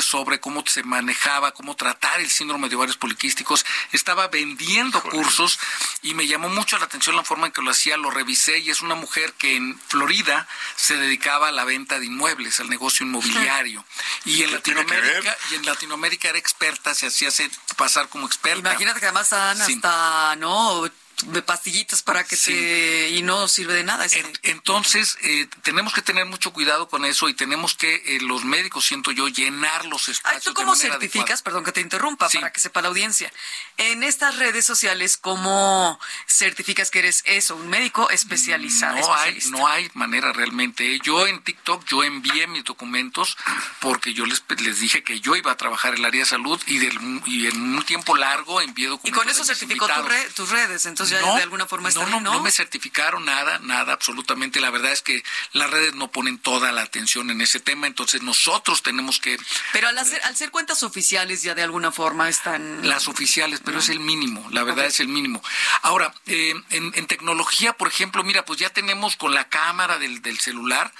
sobre 0.00 0.40
cómo 0.40 0.64
se 0.66 0.82
manejaba, 0.82 1.52
cómo 1.52 1.76
tratar 1.76 2.20
el 2.20 2.30
síndrome 2.30 2.68
de 2.68 2.76
ovarios 2.76 2.96
poliquísticos. 2.96 3.64
Estaba 3.92 4.28
vendiendo 4.28 5.02
cursos 5.02 5.58
y 6.02 6.14
me 6.14 6.26
llamó 6.26 6.48
mucho 6.48 6.78
la 6.78 6.86
atención 6.86 7.16
la 7.16 7.24
forma 7.24 7.46
en 7.46 7.52
que 7.52 7.62
lo 7.62 7.70
hacía, 7.70 7.96
lo 7.96 8.10
revisé 8.10 8.58
y 8.58 8.70
es 8.70 8.82
una 8.82 8.94
mujer 8.94 9.32
que 9.34 9.56
en 9.56 9.78
Florida 9.88 10.46
se 10.76 10.96
dedicaba 10.96 11.48
a 11.48 11.52
la 11.52 11.64
venta 11.64 11.98
de 11.98 12.06
inmuebles, 12.06 12.60
al 12.60 12.70
negocio 12.70 13.04
inmobiliario. 13.04 13.84
Y 14.24 14.42
en 14.42 14.52
Latinoamérica, 14.52 15.36
y 15.50 15.54
en 15.56 15.66
Latinoamérica 15.66 16.28
era 16.28 16.38
experta, 16.38 16.94
se 16.94 17.06
hacía 17.06 17.30
pasar 17.76 18.08
como 18.08 18.26
experta. 18.26 18.70
Imagínate 18.70 19.00
que 19.00 19.06
además 19.06 19.30
dan 19.30 19.60
hasta, 19.60 20.36
¿no? 20.36 20.90
De 21.26 21.42
pastillitas 21.42 22.02
para 22.02 22.24
que 22.24 22.36
se 22.36 23.10
y 23.10 23.22
no 23.22 23.48
sirve 23.48 23.74
de 23.74 23.84
nada. 23.84 24.06
Entonces 24.42 25.16
eh, 25.22 25.48
tenemos 25.62 25.92
que 25.92 26.02
tener 26.02 26.26
mucho 26.26 26.52
cuidado 26.52 26.88
con 26.88 27.04
eso 27.04 27.28
y 27.28 27.34
tenemos 27.34 27.74
que 27.74 28.02
eh, 28.06 28.20
los 28.20 28.44
médicos 28.44 28.84
siento 28.84 29.10
yo 29.10 29.28
llenar 29.28 29.84
los 29.86 30.08
espacios. 30.08 30.44
¿Tú 30.44 30.54
cómo 30.54 30.74
certificas, 30.74 31.42
perdón 31.42 31.64
que 31.64 31.72
te 31.72 31.80
interrumpa 31.80 32.28
para 32.28 32.52
que 32.52 32.60
sepa 32.60 32.82
la 32.82 32.88
audiencia, 32.88 33.32
en 33.76 34.02
estas 34.02 34.36
redes 34.36 34.64
sociales 34.64 35.16
cómo 35.16 35.98
certificas 36.26 36.90
que 36.90 37.00
eres 37.00 37.22
eso, 37.26 37.56
un 37.56 37.68
médico 37.68 38.10
especializado? 38.10 38.98
No 38.98 39.14
hay 39.14 39.38
no 39.50 39.66
hay 39.66 39.90
manera 39.94 40.32
realmente. 40.32 40.98
Yo 41.02 41.26
en 41.26 41.42
TikTok 41.42 41.84
yo 41.86 42.04
envié 42.04 42.46
mis 42.46 42.64
documentos 42.64 43.36
porque 43.80 44.14
yo 44.14 44.26
les 44.26 44.42
les 44.58 44.80
dije 44.80 45.02
que 45.02 45.20
yo 45.20 45.36
iba 45.36 45.52
a 45.52 45.56
trabajar 45.56 45.94
en 45.94 46.00
el 46.00 46.04
área 46.06 46.20
de 46.20 46.26
salud 46.26 46.60
y, 46.66 46.78
del, 46.78 47.22
y 47.26 47.46
en 47.46 47.60
un 47.60 47.82
tiempo 47.84 48.16
largo 48.16 48.60
envié 48.60 48.88
documentos. 48.88 49.10
Y 49.10 49.12
con 49.12 49.28
eso 49.28 49.44
certificó 49.44 49.88
tus 50.34 50.50
redes, 50.50 50.86
entonces 50.86 51.09
no, 51.10 51.36
de 51.36 51.42
alguna 51.42 51.66
forma 51.66 51.90
no, 51.90 52.06
no, 52.06 52.20
no, 52.20 52.40
me 52.40 52.50
certificaron 52.50 53.24
nada, 53.24 53.58
nada, 53.60 53.92
absolutamente. 53.92 54.60
La 54.60 54.70
verdad 54.70 54.92
es 54.92 55.02
que 55.02 55.22
las 55.52 55.70
redes 55.70 55.94
no 55.94 56.10
ponen 56.10 56.38
toda 56.38 56.72
la 56.72 56.82
atención 56.82 57.30
en 57.30 57.40
ese 57.40 57.60
tema, 57.60 57.86
entonces 57.86 58.22
nosotros 58.22 58.82
tenemos 58.82 59.20
que... 59.20 59.38
Pero 59.72 59.88
al, 59.88 59.98
hacer, 59.98 60.20
al 60.24 60.36
ser 60.36 60.50
cuentas 60.50 60.82
oficiales 60.82 61.42
ya 61.42 61.54
de 61.54 61.62
alguna 61.62 61.92
forma 61.92 62.28
están... 62.28 62.86
Las 62.88 63.08
oficiales, 63.08 63.60
pero 63.64 63.78
es 63.78 63.88
el 63.88 64.00
mínimo, 64.00 64.46
la 64.50 64.62
verdad 64.62 64.86
es 64.86 65.00
el 65.00 65.08
mínimo. 65.08 65.42
Ahora, 65.82 66.14
eh, 66.26 66.54
en, 66.70 67.06
tecnología, 67.06 67.72
por 67.72 67.88
ejemplo, 67.88 68.22
mira, 68.22 68.44
pues 68.44 68.60
ya 68.60 68.70
tenemos 68.70 69.16
con 69.16 69.34
la 69.34 69.48
cámara 69.48 69.98
del, 69.98 70.20
celular, 70.38 70.92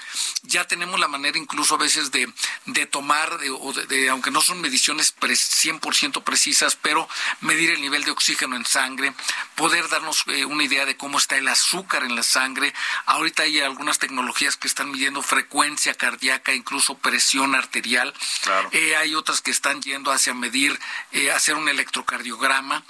ya 0.43 0.67
tenemos 0.67 0.99
la 0.99 1.07
manera 1.07 1.37
incluso 1.37 1.75
a 1.75 1.77
veces 1.77 2.11
de, 2.11 2.31
de 2.65 2.85
tomar, 2.85 3.39
de, 3.39 4.09
aunque 4.09 4.31
no 4.31 4.41
son 4.41 4.59
mediciones 4.61 5.15
100% 5.15 6.23
precisas, 6.23 6.75
pero 6.75 7.07
medir 7.39 7.71
el 7.71 7.81
nivel 7.81 8.03
de 8.03 8.11
oxígeno 8.11 8.55
en 8.55 8.65
sangre, 8.65 9.13
poder 9.55 9.87
dar 9.89 10.00
eh, 10.27 10.45
una 10.45 10.63
idea 10.63 10.85
de 10.85 10.97
cómo 10.97 11.17
está 11.17 11.37
el 11.37 11.47
azúcar 11.47 12.03
en 12.03 12.15
la 12.15 12.23
sangre. 12.23 12.73
Ahorita 13.05 13.43
hay 13.43 13.59
algunas 13.59 13.99
tecnologías 13.99 14.57
que 14.57 14.67
están 14.67 14.91
midiendo 14.91 15.21
frecuencia 15.21 15.93
cardíaca, 15.93 16.53
incluso 16.53 16.97
presión 16.97 17.55
arterial. 17.55 18.13
Eh, 18.71 18.95
hay 18.95 19.15
otras 19.15 19.41
que 19.41 19.51
están 19.51 19.81
yendo 19.81 20.11
hacia 20.11 20.33
medir, 20.33 20.79
eh, 21.11 21.31
hacer 21.31 21.55
un 21.55 21.69
electrocardiograma. 21.69 22.83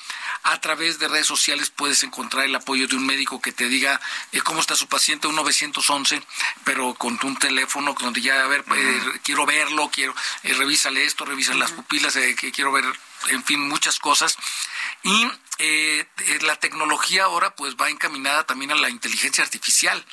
A 0.44 0.62
través 0.62 1.00
de 1.00 1.08
redes 1.08 1.28
sociales 1.28 1.70
puedes 1.70 2.04
encontrar 2.04 2.46
el 2.46 2.56
apoyo 2.56 2.88
de 2.88 2.96
un 2.96 3.06
médico 3.06 3.42
que 3.42 3.52
te 3.52 3.68
diga 3.68 4.00
cómo 4.44 4.62
está 4.62 4.76
su 4.76 4.88
paciente, 4.88 5.28
un 5.28 5.36
911, 5.36 6.22
pero 6.64 6.94
con 6.96 7.20
un 7.24 7.38
teléfono 7.38 7.96
donde 8.00 8.22
ya, 8.22 8.44
a 8.44 8.48
ver, 8.48 8.64
quiero 9.24 9.46
verlo, 9.46 9.90
quiero, 9.94 10.16
revísale 10.44 11.06
esto, 11.06 11.26
revísale 11.26 11.60
las 11.60 11.72
pupilas, 11.72 12.14
que 12.14 12.52
quiero 12.52 12.72
ver 12.72 12.86
en 13.30 13.44
fin, 13.44 13.68
muchas 13.68 14.00
cosas. 14.00 14.38
Y 15.04 15.30
eh, 15.64 16.06
eh, 16.26 16.40
la 16.42 16.56
tecnología 16.56 17.26
ahora 17.26 17.56
pues 17.56 17.76
va 17.76 17.92
encaminada 17.92 18.44
también 18.46 18.72
a 18.72 18.76
la 18.76 18.90
inteligencia 18.90 19.44
artificial. 19.44 20.04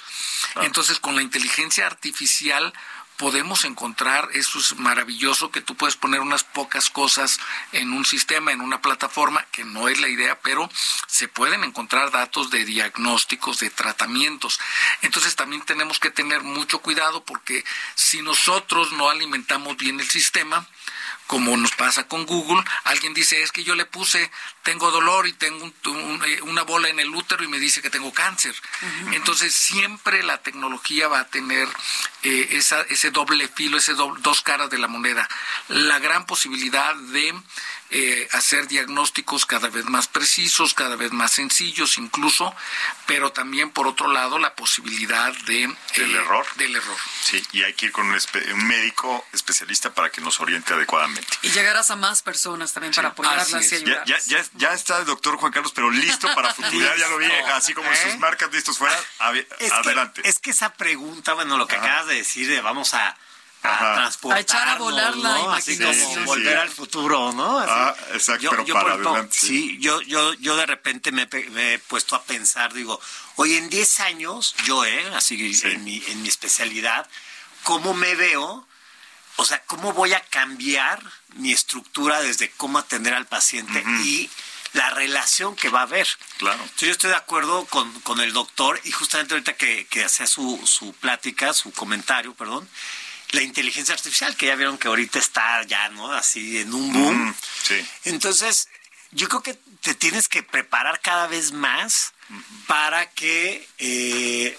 Entonces, 0.61 1.01
con 1.01 1.17
la 1.17 1.23
inteligencia 1.23 1.87
artificial 1.87 2.75
podemos 3.17 3.65
encontrar, 3.65 4.29
eso 4.35 4.59
es 4.59 4.77
maravilloso, 4.77 5.51
que 5.51 5.63
tú 5.63 5.75
puedes 5.75 5.97
poner 5.97 6.21
unas 6.21 6.45
pocas 6.45 6.91
cosas 6.91 7.41
en 7.73 7.93
un 7.95 8.05
sistema, 8.05 8.53
en 8.53 8.61
una 8.61 8.83
plataforma, 8.83 9.45
que 9.51 9.65
no 9.65 9.89
es 9.89 9.99
la 10.01 10.09
idea, 10.09 10.39
pero 10.41 10.71
se 11.07 11.29
pueden 11.29 11.65
encontrar 11.65 12.11
datos 12.11 12.51
de 12.51 12.67
diagnósticos, 12.67 13.59
de 13.59 13.71
tratamientos. 13.71 14.61
Entonces 15.01 15.35
también 15.35 15.63
tenemos 15.63 15.99
que 15.99 16.11
tener 16.11 16.43
mucho 16.43 16.81
cuidado 16.81 17.25
porque 17.25 17.65
si 17.95 18.21
nosotros 18.21 18.93
no 18.93 19.09
alimentamos 19.09 19.77
bien 19.79 19.99
el 19.99 20.09
sistema, 20.09 20.69
como 21.29 21.55
nos 21.59 21.73
pasa 21.73 22.09
con 22.09 22.25
Google, 22.25 22.65
alguien 22.85 23.13
dice, 23.13 23.43
es 23.43 23.53
que 23.53 23.63
yo 23.63 23.75
le 23.75 23.85
puse, 23.85 24.31
tengo 24.63 24.91
dolor 24.91 25.29
y 25.29 25.35
tengo 25.35 25.67
eh, 26.27 26.41
una 26.43 26.63
bola 26.63 26.89
en 26.89 26.99
el 26.99 27.15
útero 27.15 27.45
y 27.45 27.49
me 27.49 27.61
dice 27.61 27.83
que 27.83 27.91
tengo 27.91 28.13
cáncer. 28.15 28.55
Entonces 29.13 29.55
siempre 29.55 30.23
la 30.23 30.39
tecnología 30.39 31.07
va 31.07 31.21
a 31.21 31.29
tener 31.29 31.69
eh, 32.29 32.49
esa, 32.53 32.83
ese 32.83 33.11
doble 33.11 33.49
filo, 33.49 33.79
ese 33.79 33.95
dos 33.95 34.43
caras 34.43 34.69
de 34.69 34.79
la 34.79 34.87
moneda. 34.87 35.27
La 35.69 35.99
gran 35.99 36.27
posibilidad 36.27 36.95
de 36.95 37.35
eh, 37.91 38.29
hacer 38.33 38.69
diagnósticos 38.69 39.47
cada 39.47 39.71
vez 39.71 39.87
más 39.87 40.09
precisos, 40.09 40.75
cada 40.75 40.95
vez 40.97 41.11
más 41.13 41.33
sencillos 41.33 41.97
incluso, 41.97 42.55
pero 43.07 43.33
también 43.33 43.71
por 43.71 43.87
otro 43.87 44.13
lado 44.13 44.39
la 44.39 44.55
posibilidad 44.55 45.33
de 45.47 45.75
del 45.97 46.15
error. 46.15 46.47
Del 46.57 46.77
error. 46.77 46.97
Sí, 47.23 47.43
y 47.53 47.63
hay 47.63 47.73
que 47.73 47.87
ir 47.87 47.93
con 47.93 48.07
un, 48.07 48.19
médico 48.67 49.25
especialista 49.33 49.95
para 49.95 50.11
que 50.11 50.21
nos 50.21 50.39
oriente 50.39 50.75
adecuadamente. 50.75 51.35
Y 51.41 51.49
llegarás 51.49 51.91
a 51.91 51.97
más 51.97 52.21
personas 52.21 52.75
también 52.75 52.93
para 52.93 53.09
apoyarlas 53.09 53.73
y 53.73 53.77
ayudarlas. 53.77 54.27
Ya, 54.27 54.43
ya, 54.43 54.45
ya, 54.57 54.75
está 54.75 54.99
el 54.99 55.07
doctor 55.07 55.39
Juan 55.39 55.51
Carlos, 55.51 55.73
pero 55.75 55.91
listo 55.91 56.29
para 56.35 56.53
futurar, 56.53 56.95
ya 56.99 57.09
lo 57.09 57.17
vi, 57.17 57.27
así 57.55 57.73
como 57.73 57.89
sus 57.95 58.13
¿Eh? 58.13 58.19
marcas 58.19 58.53
listos 58.53 58.77
fuera. 58.77 58.95
adelante. 59.19 60.21
es 60.25 60.39
que 60.39 60.51
esa 60.51 60.75
pregunta, 60.75 61.33
bueno, 61.33 61.57
lo 61.57 61.67
que 61.67 61.77
acabas 61.77 62.09
de 62.09 62.18
decir 62.19 62.49
de 62.49 62.61
vamos 62.61 62.95
a 62.95 63.17
a 63.63 63.95
transportar. 63.95 64.39
A 64.39 64.41
echar 64.41 64.69
a 64.69 64.79
volar 64.79 65.17
la 65.17 65.55
Así 65.55 65.79
como 65.79 66.25
volver 66.25 66.57
al 66.57 66.69
futuro, 66.69 67.33
¿no? 67.33 67.59
Ah, 67.59 67.95
exacto, 68.13 68.51
pero 68.51 68.65
para 68.67 68.95
adelante. 68.95 69.37
Sí, 69.39 69.79
yo, 69.81 70.01
yo, 70.03 70.35
yo 70.35 70.57
de 70.57 70.67
repente 70.67 71.13
me, 71.13 71.29
he 71.33 71.79
puesto 71.81 72.15
a 72.15 72.23
pensar, 72.23 72.73
digo, 72.73 73.01
hoy 73.37 73.55
en 73.55 73.69
10 73.69 74.01
años, 74.01 74.55
yo, 74.65 74.85
¿eh? 74.85 75.11
Así 75.15 75.59
en, 75.65 75.85
mi, 75.85 76.03
en 76.07 76.23
mi 76.23 76.29
especialidad, 76.29 77.09
¿cómo 77.63 77.95
me 77.95 78.15
veo? 78.15 78.67
O 79.37 79.45
sea, 79.45 79.63
¿cómo 79.67 79.93
voy 79.93 80.15
a 80.15 80.21
cambiar 80.21 81.03
mi 81.35 81.53
estructura 81.53 82.21
desde 82.21 82.51
cómo 82.51 82.79
atender 82.79 83.15
al 83.15 83.27
paciente 83.27 83.85
y 84.03 84.29
la 84.73 84.91
relación 84.91 85.57
que 85.57 85.69
va 85.69 85.81
a 85.81 85.83
haber. 85.85 86.07
Claro. 86.39 86.63
yo 86.79 86.91
estoy 86.91 87.11
de 87.11 87.17
acuerdo 87.17 87.65
con, 87.67 87.93
con 88.01 88.21
el 88.21 88.33
doctor 88.33 88.81
y 88.85 88.93
justamente 88.93 89.35
ahorita 89.35 89.55
que, 89.57 89.87
que 89.87 90.05
hacía 90.05 90.27
su, 90.27 90.61
su 90.65 90.93
plática, 90.95 91.53
su 91.53 91.73
comentario, 91.73 92.35
perdón, 92.35 92.69
la 93.31 93.43
inteligencia 93.43 93.95
artificial, 93.95 94.37
que 94.37 94.47
ya 94.47 94.55
vieron 94.55 94.79
que 94.79 94.89
ahorita 94.89 95.19
está 95.19 95.63
ya, 95.65 95.89
¿no? 95.91 96.13
Así 96.13 96.59
en 96.59 96.73
un 96.73 96.93
boom. 96.93 97.35
sí. 97.63 97.87
Entonces, 98.05 98.69
yo 99.11 99.29
creo 99.29 99.43
que 99.43 99.55
te 99.81 99.95
tienes 99.95 100.29
que 100.29 100.43
preparar 100.43 101.01
cada 101.01 101.27
vez 101.27 101.53
más 101.53 102.13
para 102.67 103.11
que 103.11 103.67
eh, 103.79 104.59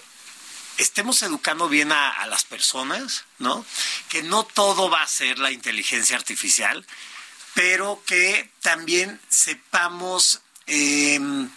estemos 0.78 1.22
educando 1.22 1.68
bien 1.68 1.92
a, 1.92 2.26
las 2.26 2.44
personas, 2.44 3.24
¿no? 3.38 3.64
Que 4.08 4.22
no 4.22 4.44
todo 4.44 4.90
va 4.90 5.02
a 5.02 5.08
ser 5.08 5.38
la 5.38 5.52
inteligencia 5.52 6.16
artificial, 6.16 6.84
pero 7.54 8.02
que 8.06 8.50
también 8.60 9.20
sepamos 9.28 10.40
em, 10.66 11.50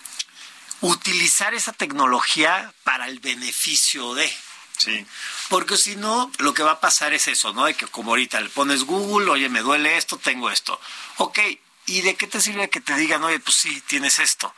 utilizar 0.82 1.54
esa 1.54 1.74
tecnología 1.74 2.74
para 2.84 3.08
el 3.08 3.20
beneficio 3.20 4.14
de. 4.14 4.32
Sí. 4.78 5.06
Porque 5.50 5.78
si 5.78 5.96
no, 5.96 6.32
lo 6.40 6.54
que 6.54 6.64
va 6.64 6.72
a 6.72 6.80
pasar 6.80 7.14
es 7.14 7.28
eso, 7.28 7.54
¿no? 7.54 7.66
De 7.66 7.76
que 7.76 7.88
como 7.88 8.12
ahorita 8.12 8.42
le 8.42 8.50
pones 8.50 8.84
Google, 8.84 9.30
oye, 9.30 9.48
me 9.50 9.62
duele 9.62 9.98
esto, 9.98 10.18
tengo 10.18 10.50
esto. 10.50 10.80
Ok, 11.18 11.40
¿y 11.86 12.02
de 12.02 12.16
qué 12.16 12.28
te 12.28 12.42
sirve 12.42 12.70
que 12.70 12.82
te 12.82 12.96
digan, 12.96 13.24
oye, 13.24 13.40
pues 13.40 13.56
sí, 13.56 13.82
tienes 13.82 14.20
esto? 14.20 14.54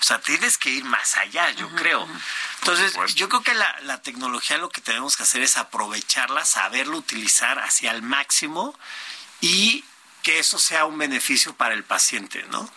O 0.00 0.02
sea, 0.04 0.20
tienes 0.20 0.56
que 0.56 0.70
ir 0.70 0.84
más 0.84 1.16
allá, 1.16 1.50
yo 1.50 1.68
creo. 1.74 2.06
Entonces, 2.60 2.94
yo 3.14 3.28
creo 3.28 3.42
que 3.42 3.54
la, 3.54 3.76
la, 3.82 4.00
tecnología 4.02 4.58
lo 4.58 4.68
que 4.68 4.80
tenemos 4.80 5.16
que 5.16 5.24
hacer 5.24 5.42
es 5.42 5.56
aprovecharla, 5.56 6.44
saberlo 6.44 6.98
utilizar 6.98 7.58
hacia 7.58 7.90
el 7.90 8.02
máximo 8.02 8.78
y 9.40 9.84
que 10.26 10.40
eso 10.40 10.58
sea 10.58 10.86
un 10.86 10.98
beneficio 10.98 11.54
para 11.54 11.72
el 11.72 11.84
paciente, 11.84 12.44
¿no? 12.50 12.68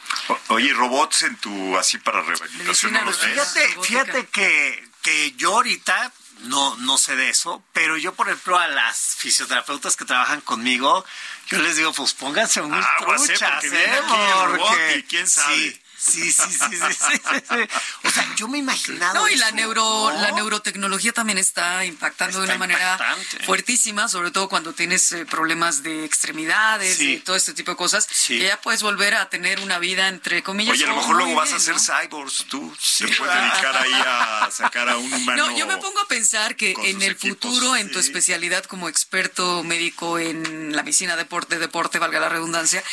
oye, 0.49 0.71
robots 0.71 1.23
en 1.23 1.35
tu, 1.37 1.79
así 1.79 1.97
para 1.97 2.21
rehabilitación, 2.21 2.93
¿no 2.93 3.11
Fíjate, 3.11 3.67
fíjate 3.81 4.27
que, 4.27 4.87
que 5.01 5.31
yo 5.31 5.55
ahorita 5.55 6.13
no, 6.41 6.75
no 6.77 6.99
sé 6.99 7.15
de 7.15 7.29
eso, 7.29 7.63
pero 7.73 7.97
yo, 7.97 8.13
por 8.13 8.27
ejemplo, 8.27 8.59
a 8.59 8.67
las 8.67 9.15
fisioterapeutas 9.17 9.95
que 9.95 10.05
trabajan 10.05 10.41
conmigo, 10.41 11.03
yo 11.47 11.57
les 11.57 11.75
digo, 11.75 11.91
pues 11.91 12.13
pónganse 12.13 12.61
muy 12.61 12.77
Aguas, 12.99 13.23
¿eh? 13.23 13.25
truchas, 13.29 13.63
¿eh? 13.63 13.99
aquí 13.99 14.13
el 14.15 14.51
robot 14.51 14.67
Porque- 14.69 14.97
y 14.97 15.03
quién 15.05 15.27
sabe. 15.27 15.55
Sí. 15.57 15.81
Sí, 15.99 16.31
sí, 16.31 16.43
sí, 16.49 16.57
sí, 16.59 16.77
sí, 16.77 17.21
sí, 17.29 17.43
sí. 17.49 17.69
O 18.03 18.09
sea, 18.09 18.35
yo 18.37 18.47
me 18.47 18.57
he 18.57 18.61
imaginado. 18.61 19.15
No, 19.15 19.29
y 19.29 19.35
la 19.35 19.51
neuro, 19.51 20.11
la 20.11 20.31
neurotecnología 20.31 21.11
también 21.11 21.37
está 21.37 21.83
impactando 21.85 22.39
de 22.39 22.45
una 22.45 22.57
manera 22.57 22.97
fuertísima, 23.45 24.07
sobre 24.07 24.31
todo 24.31 24.47
cuando 24.47 24.73
tienes 24.73 25.11
eh, 25.11 25.25
problemas 25.25 25.83
de 25.83 26.05
extremidades 26.05 27.01
y 27.01 27.17
todo 27.17 27.35
este 27.35 27.53
tipo 27.53 27.71
de 27.71 27.77
cosas, 27.77 28.07
que 28.27 28.39
ya 28.39 28.61
puedes 28.61 28.81
volver 28.81 29.15
a 29.15 29.29
tener 29.29 29.59
una 29.59 29.77
vida 29.79 30.07
entre 30.07 30.41
comillas. 30.41 30.73
Oye, 30.73 30.85
a 30.85 30.87
lo 30.87 30.95
mejor 30.95 31.17
luego 31.17 31.35
vas 31.35 31.51
a 31.51 31.57
hacer 31.57 31.75
cyborgs 31.79 32.45
tú. 32.45 32.73
Te 32.97 33.07
puedes 33.07 33.35
dedicar 33.35 33.75
ahí 33.75 33.93
a 33.93 34.49
sacar 34.51 34.87
a 34.89 34.97
un 34.97 35.11
humano. 35.11 35.47
No, 35.47 35.57
yo 35.57 35.67
me 35.67 35.77
pongo 35.77 35.99
a 35.99 36.07
pensar 36.07 36.55
que 36.55 36.75
en 36.85 37.01
el 37.01 37.15
futuro, 37.15 37.75
en 37.75 37.91
tu 37.91 37.99
especialidad 37.99 38.63
como 38.65 38.87
experto 38.87 39.63
médico 39.63 40.17
en 40.17 40.75
la 40.75 40.83
medicina 40.83 41.15
deporte, 41.15 41.59
deporte, 41.59 41.99
valga 41.99 42.19
la 42.19 42.29
redundancia, 42.29 42.83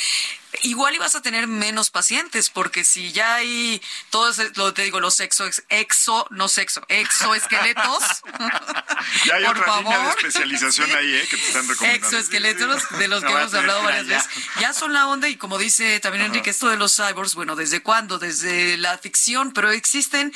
igual 0.62 0.94
ibas 0.94 1.14
a 1.14 1.22
tener 1.22 1.46
menos 1.46 1.90
pacientes, 1.90 2.50
porque 2.50 2.84
si 2.84 3.12
ya 3.12 3.36
hay 3.36 3.80
todos, 4.11 4.40
lo 4.57 4.72
te 4.74 4.82
digo, 4.82 5.00
los 5.00 5.20
exo, 5.20 5.48
exo, 5.68 6.26
no 6.30 6.48
sexo, 6.48 6.82
exoesqueletos. 6.88 8.02
Ya 9.24 9.34
hay 9.34 9.44
por 9.44 9.59
otra 9.59 9.76
línea 9.78 9.98
de 9.98 10.04
favor. 10.04 10.18
especialización 10.18 10.90
ahí, 10.96 11.14
¿eh? 11.14 11.26
Que 11.30 11.36
te 11.36 11.46
están 11.46 11.68
recomendando. 11.68 12.07
Exoesqueletos 12.07 12.98
de 12.98 13.09
los 13.09 13.22
que 13.22 13.30
No 13.30 13.38
hemos 13.38 13.54
hablado 13.54 13.82
varias 13.82 14.07
veces. 14.07 14.28
Ya 14.61 14.72
son 14.72 14.92
la 14.92 15.07
onda 15.07 15.28
y 15.28 15.36
como 15.36 15.59
dice 15.59 16.00
también 16.00 16.24
Enrique, 16.24 16.50
esto 16.50 16.68
de 16.68 16.76
los 16.76 16.96
cyborgs, 16.96 17.34
bueno, 17.34 17.57
¿desde 17.57 17.82
cuándo? 17.82 18.18
Desde 18.18 18.76
la 18.78 18.98
ficción, 18.98 19.52
pero 19.52 19.70
existen 19.70 20.32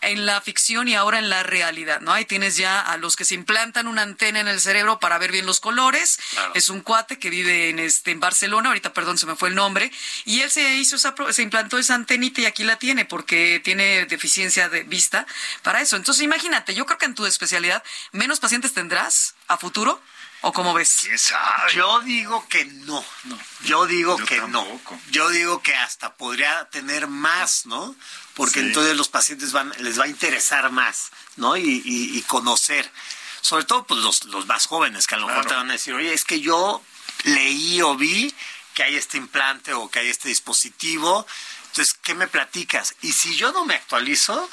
en 0.00 0.24
la 0.24 0.40
ficción 0.40 0.88
y 0.88 0.94
ahora 0.94 1.18
en 1.18 1.28
la 1.28 1.42
realidad, 1.42 2.00
¿no? 2.00 2.12
Ahí 2.12 2.24
tienes 2.24 2.56
ya 2.56 2.80
a 2.80 2.96
los 2.96 3.16
que 3.16 3.24
se 3.24 3.34
implantan 3.34 3.86
una 3.86 4.02
antena 4.02 4.40
en 4.40 4.48
el 4.48 4.60
cerebro 4.60 4.98
para 5.00 5.18
ver 5.18 5.32
bien 5.32 5.46
los 5.46 5.60
colores. 5.60 6.18
Es 6.54 6.68
un 6.68 6.80
cuate 6.80 7.18
que 7.18 7.30
vive 7.30 7.70
en 7.70 7.78
este 7.78 8.12
en 8.12 8.20
Barcelona, 8.20 8.68
ahorita 8.68 8.92
perdón, 8.92 9.18
se 9.18 9.26
me 9.26 9.36
fue 9.36 9.48
el 9.48 9.54
nombre, 9.56 9.90
y 10.24 10.42
él 10.42 10.50
se 10.52 10.76
hizo 10.76 10.94
esa 10.94 11.16
pro- 11.16 11.32
se 11.32 11.42
implantó 11.42 11.78
esa 11.78 11.94
antenita 11.96 12.40
y 12.42 12.46
aquí 12.46 12.62
la 12.62 12.76
tiene 12.76 13.04
porque 13.04 13.60
tiene 13.64 14.06
deficiencia 14.06 14.68
de 14.68 14.84
vista 14.84 15.26
para 15.62 15.80
eso. 15.80 15.96
Entonces, 15.96 16.22
imagínate, 16.22 16.74
yo 16.74 16.86
creo 16.86 16.98
que 16.98 17.06
en 17.06 17.14
tu 17.16 17.26
especialidad 17.26 17.82
menos 18.12 18.38
pacientes 18.38 18.72
tendrás 18.72 19.34
a 19.48 19.56
futuro 19.58 20.00
o 20.42 20.52
cómo 20.52 20.74
ves? 20.74 20.98
¿Quién 21.02 21.18
sabe? 21.18 21.72
Yo 21.74 22.00
digo 22.02 22.46
que 22.48 22.66
no. 22.66 23.04
Yo 23.64 23.86
digo 23.86 24.16
Yo 24.18 24.26
que 24.26 24.36
tampoco. 24.36 24.94
no. 24.94 25.00
Yo 25.10 25.30
digo 25.30 25.60
que 25.62 25.74
hasta 25.74 26.14
podría 26.14 26.68
tener 26.70 27.08
más, 27.08 27.66
¿no? 27.66 27.96
Porque 28.34 28.60
Sí. 28.60 28.66
entonces 28.66 28.96
los 28.96 29.08
pacientes 29.08 29.50
van, 29.52 29.72
les 29.80 29.98
va 29.98 30.04
a 30.04 30.08
interesar 30.08 30.70
más, 30.70 31.10
¿no? 31.36 31.56
Y, 31.56 31.82
y- 31.84 32.16
y 32.18 32.22
conocer. 32.22 32.88
Sobre 33.40 33.64
todo, 33.64 33.86
pues 33.86 34.00
los, 34.02 34.24
los 34.24 34.46
más 34.46 34.66
jóvenes 34.66 35.06
que 35.06 35.14
a 35.14 35.18
lo 35.18 35.26
mejor 35.26 35.46
te 35.46 35.54
van 35.54 35.70
a 35.70 35.72
decir, 35.72 35.94
oye, 35.94 36.12
es 36.12 36.24
que 36.24 36.40
yo 36.40 36.82
leí 37.24 37.80
o 37.82 37.96
vi 37.96 38.32
que 38.76 38.82
hay 38.82 38.96
este 38.96 39.16
implante 39.16 39.72
o 39.72 39.90
que 39.90 40.00
hay 40.00 40.08
este 40.08 40.28
dispositivo. 40.28 41.26
Entonces, 41.68 41.94
¿qué 42.02 42.14
me 42.14 42.28
platicas? 42.28 42.94
Y 43.00 43.12
si 43.12 43.34
yo 43.34 43.50
no 43.50 43.64
me 43.64 43.74
actualizo, 43.74 44.48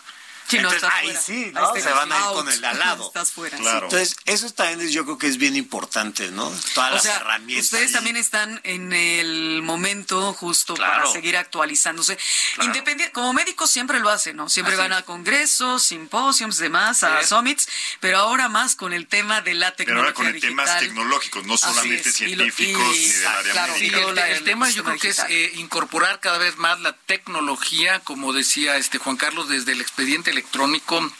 No, 0.61 0.71
entonces 0.71 0.89
ahí 0.93 1.05
fuera. 1.07 1.21
sí, 1.21 1.51
Se 1.81 1.89
van 1.91 2.11
a 2.11 2.17
ir 2.17 2.23
con 2.33 2.49
el 2.49 2.61
de 2.61 2.67
al 2.67 2.79
lado. 2.79 3.07
Estás 3.07 3.31
fuera. 3.31 3.57
Claro. 3.57 3.85
Entonces, 3.85 4.15
eso 4.25 4.49
también 4.51 4.81
es- 4.81 4.91
yo 4.93 5.03
creo 5.05 5.17
que 5.17 5.27
es 5.27 5.37
bien 5.37 5.55
importante, 5.55 6.31
¿no? 6.31 6.49
Todas 6.73 6.91
O 6.91 6.93
las 6.95 7.03
sea, 7.03 7.15
herramientas. 7.17 7.65
ustedes 7.65 7.91
también 7.91 8.15
están 8.17 8.59
en 8.63 8.93
el 8.93 9.61
momento 9.63 10.33
justo 10.33 10.73
Claro. 10.75 10.93
para 11.03 11.11
seguir 11.11 11.37
actualizándose. 11.37 12.17
Independiente, 12.61 13.11
como 13.13 13.33
médicos 13.33 13.69
siempre 13.71 13.99
lo 13.99 14.09
hacen, 14.09 14.35
¿no? 14.37 14.49
Siempre 14.49 14.75
van 14.75 14.93
a 14.93 15.01
congresos, 15.03 15.83
simposios, 15.83 16.57
demás, 16.57 17.03
a 17.03 17.21
Sí. 17.21 17.27
summits, 17.29 17.67
pero 17.99 18.17
ahora 18.19 18.49
más 18.49 18.75
con 18.75 18.93
el 18.93 19.07
tema 19.07 19.41
de 19.41 19.53
la 19.53 19.67
Pero 19.67 19.75
tecnología 19.77 20.03
ahora 20.03 20.13
con 20.13 20.27
el 20.27 20.33
digital. 20.33 20.49
temas 20.65 20.79
tecnológicos, 20.79 21.45
no 21.45 21.57
solamente 21.57 22.09
es. 22.09 22.21
Y 22.21 22.35
lo- 22.35 22.43
científicos 22.45 22.95
y- 22.95 22.99
ni 22.99 23.07
del 23.07 23.27
área 23.27 23.51
claro, 23.53 23.73
Sí, 23.75 23.79
médica. 23.81 23.97
y 23.97 24.01
lo- 24.01 24.09
el, 24.09 24.17
el 24.17 24.33
el 24.33 24.43
tema 24.43 24.69
yo 24.69 24.83
creo 24.83 24.97
que 24.99 25.09
es 25.09 25.19
eh, 25.29 25.51
incorporar 25.55 26.19
cada 26.19 26.37
vez 26.37 26.57
más 26.57 26.79
la 26.81 26.93
tecnología, 26.93 27.99
como 27.99 28.33
decía 28.33 28.77
este 28.77 28.97
Juan 28.97 29.15
Carlos, 29.17 29.47
desde 29.49 29.71
el 29.71 29.81
expediente 29.81 30.31
electrónico, 30.31 30.42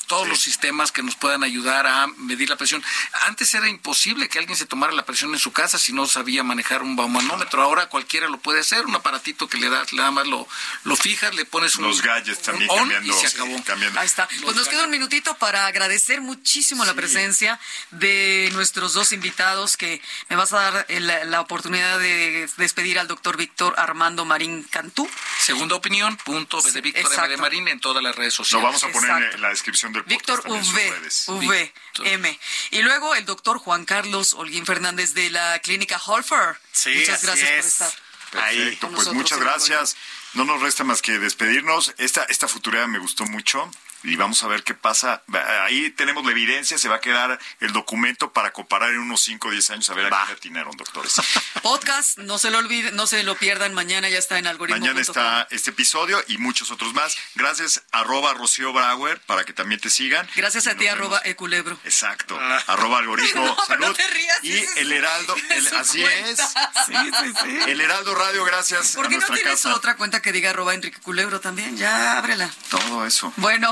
todos 0.08 0.28
los 0.28 0.40
sistemas 0.42 0.92
que 0.92 1.04
nos 1.04 1.16
puedan 1.16 1.44
ayudar 1.44 1.88
a 1.88 2.08
medir 2.18 2.50
la 2.50 2.56
presión. 2.58 2.84
Antes 3.26 3.54
era 3.54 3.68
imposible 3.68 4.30
que 4.30 4.40
alguien 4.40 4.58
se 4.58 4.66
tomara 4.66 4.94
la 4.94 5.06
presión 5.06 5.34
en 5.34 5.40
su 5.40 5.52
casa 5.52 5.78
si 5.78 5.94
no 5.94 6.06
sabía 6.08 6.44
manejar 6.44 6.82
un 6.84 6.96
baumanómetro. 6.96 7.62
Ahora 7.62 7.88
cualquiera 7.90 8.28
lo 8.30 8.38
puede 8.40 8.60
hacer, 8.60 8.86
un 8.86 8.96
aparatito 8.96 9.48
que 9.48 9.58
le 9.58 9.70
das, 9.70 9.94
nada 9.94 10.12
más 10.12 10.28
lo, 10.28 10.48
lo 10.84 10.96
fijas, 10.96 11.34
le 11.36 11.46
pones 11.46 11.76
un 11.78 11.84
Los 11.86 12.02
gadgets 12.02 12.42
también 12.42 12.70
un 12.70 12.78
on 12.80 12.90
cambiando. 12.90 13.14
y 13.18 13.22
se 13.22 13.30
sí, 13.30 13.36
acabó. 13.36 13.64
cambiando. 13.64 14.00
Ahí 14.00 14.06
está. 14.06 14.28
Pues 14.44 14.56
nos 14.56 14.68
queda 14.68 14.84
un 14.84 14.92
minutito 14.92 15.36
para 15.38 15.68
agradecer 15.68 16.22
muchísimo 16.22 16.86
la 16.86 16.94
presencia 16.94 17.60
de 17.92 18.50
nuestros 18.54 18.94
dos 18.94 19.12
invitados 19.12 19.78
que 19.78 20.02
me 20.30 20.36
vas 20.36 20.54
a 20.54 20.60
dar 20.60 20.86
la 21.26 21.42
oportunidad 21.42 22.00
de 22.00 22.50
despedir 22.58 23.00
al 23.00 23.08
doctor 23.08 23.38
Víctor 23.38 23.74
Armando 23.78 24.26
Marín 24.26 24.64
Cantú. 24.64 25.10
Segunda 25.40 25.76
opinión, 25.76 26.18
punto 26.18 26.62
Sí, 26.62 26.72
de 26.72 26.82
Víctor 26.82 27.10
de. 27.30 27.38
Marín 27.38 27.68
en 27.68 27.80
todas 27.80 28.02
las 28.04 28.16
redes 28.16 28.38
Lo 28.38 28.46
sociales. 28.46 28.64
vamos 28.66 28.84
a 28.84 28.88
poner. 28.90 29.12
En 29.18 29.42
la 29.42 29.50
descripción 29.50 29.94
del 29.94 30.04
podcast. 30.04 30.46
Víctor 30.46 30.56
en 30.56 30.64
sus 30.64 30.74
V. 31.28 31.48
V, 31.48 31.74
M. 32.06 32.40
Y 32.72 32.82
luego 32.82 33.16
el 33.16 33.26
doctor 33.26 33.58
Juan 33.60 33.86
Carlos 33.86 34.34
Holguín 34.34 34.66
Fernández 34.66 35.14
de 35.14 35.30
la 35.30 35.60
clínica 35.60 36.02
Holfer. 36.06 36.58
Sí, 36.72 36.94
Muchas 36.96 37.16
así 37.18 37.26
gracias 37.28 37.50
por 37.50 37.60
es. 37.60 37.66
estar. 37.68 37.92
Ahí. 38.44 38.58
Perfecto, 38.58 38.88
con 38.88 38.96
pues 38.96 39.14
muchas 39.14 39.40
gracias. 39.40 39.96
No 40.34 40.46
nos 40.46 40.62
resta 40.62 40.84
más 40.84 41.02
que 41.02 41.20
despedirnos. 41.20 41.94
Esta, 41.98 42.24
esta 42.24 42.48
futura 42.48 42.88
me 42.88 42.98
gustó 42.98 43.26
mucho 43.26 43.70
y 44.04 44.16
vamos 44.16 44.42
a 44.44 44.48
ver 44.48 44.64
qué 44.64 44.74
pasa. 44.74 45.24
Ahí 45.64 45.90
tenemos 45.92 46.26
la 46.26 46.32
evidencia, 46.32 46.78
se 46.78 46.90
va 46.90 46.96
a 46.98 47.02
quedar 47.02 47.40
el 47.60 47.72
documento 47.74 48.32
para 48.34 48.52
comparar 48.52 48.90
en 48.92 49.00
unos 49.00 49.22
5 49.22 49.48
o 49.48 49.52
10 49.52 49.70
años 49.72 49.90
a 49.90 49.94
ver 49.94 50.06
a 50.08 50.10
Va. 50.10 50.26
qué 50.28 50.34
atinaron, 50.34 50.76
doctores. 50.78 51.16
Podcast, 51.62 52.18
no 52.18 52.38
se 52.38 52.50
lo 52.52 52.58
olviden, 52.60 52.96
no 52.96 53.08
se 53.08 53.24
lo 53.24 53.36
pierdan, 53.36 53.74
mañana 53.74 54.10
ya 54.10 54.18
está 54.18 54.38
en 54.40 54.48
algoritmo. 54.48 54.80
Mañana 54.80 55.02
está 55.02 55.48
este 55.52 55.70
episodio 55.72 56.24
y 56.28 56.38
muchos 56.38 56.72
otros 56.72 56.94
más. 56.94 57.16
Gracias, 57.36 57.84
arroba 57.92 58.34
Rocío 58.34 58.74
Brauer, 58.74 59.20
para 59.22 59.44
que 59.46 59.54
también 59.54 59.80
te 59.80 59.90
sigan. 59.90 60.28
Gracias 60.36 60.68
a 60.68 60.72
ti, 60.72 60.80
vemos. 60.86 60.94
arroba 61.00 61.22
eculebro. 61.26 61.78
Exacto, 61.84 62.40
arroba 62.68 63.00
algoritmo 63.00 63.44
No, 63.46 63.66
salud. 63.66 63.88
no 63.88 63.94
te 63.94 64.08
rías, 64.08 64.40
y 64.44 64.58
es 64.58 64.78
el 64.78 64.92
Heraldo, 64.92 65.36
el- 65.50 65.68
así 65.76 66.02
cuenta. 66.02 66.30
es. 66.30 66.40
Sí, 66.86 66.94
sí, 66.96 67.34
sí. 67.44 67.58
El 67.72 67.82
Heraldo 67.82 68.16
Radio, 68.16 68.44
gracias 68.44 68.94
¿Por 68.96 69.06
a 69.06 69.10
qué 69.10 69.18
no 69.18 69.26
tienes 69.28 69.44
casa. 69.44 69.76
otra 69.76 69.96
cuenta 69.96 70.22
que 70.22 70.32
diga 70.32 70.50
arroba 70.50 70.74
Enrique 70.74 71.00
Culebro 71.00 71.40
también? 71.40 71.78
Ya, 71.78 72.18
ábrela. 72.18 72.50
Todo 72.70 73.06
eso. 73.06 73.32
Bueno, 73.38 73.72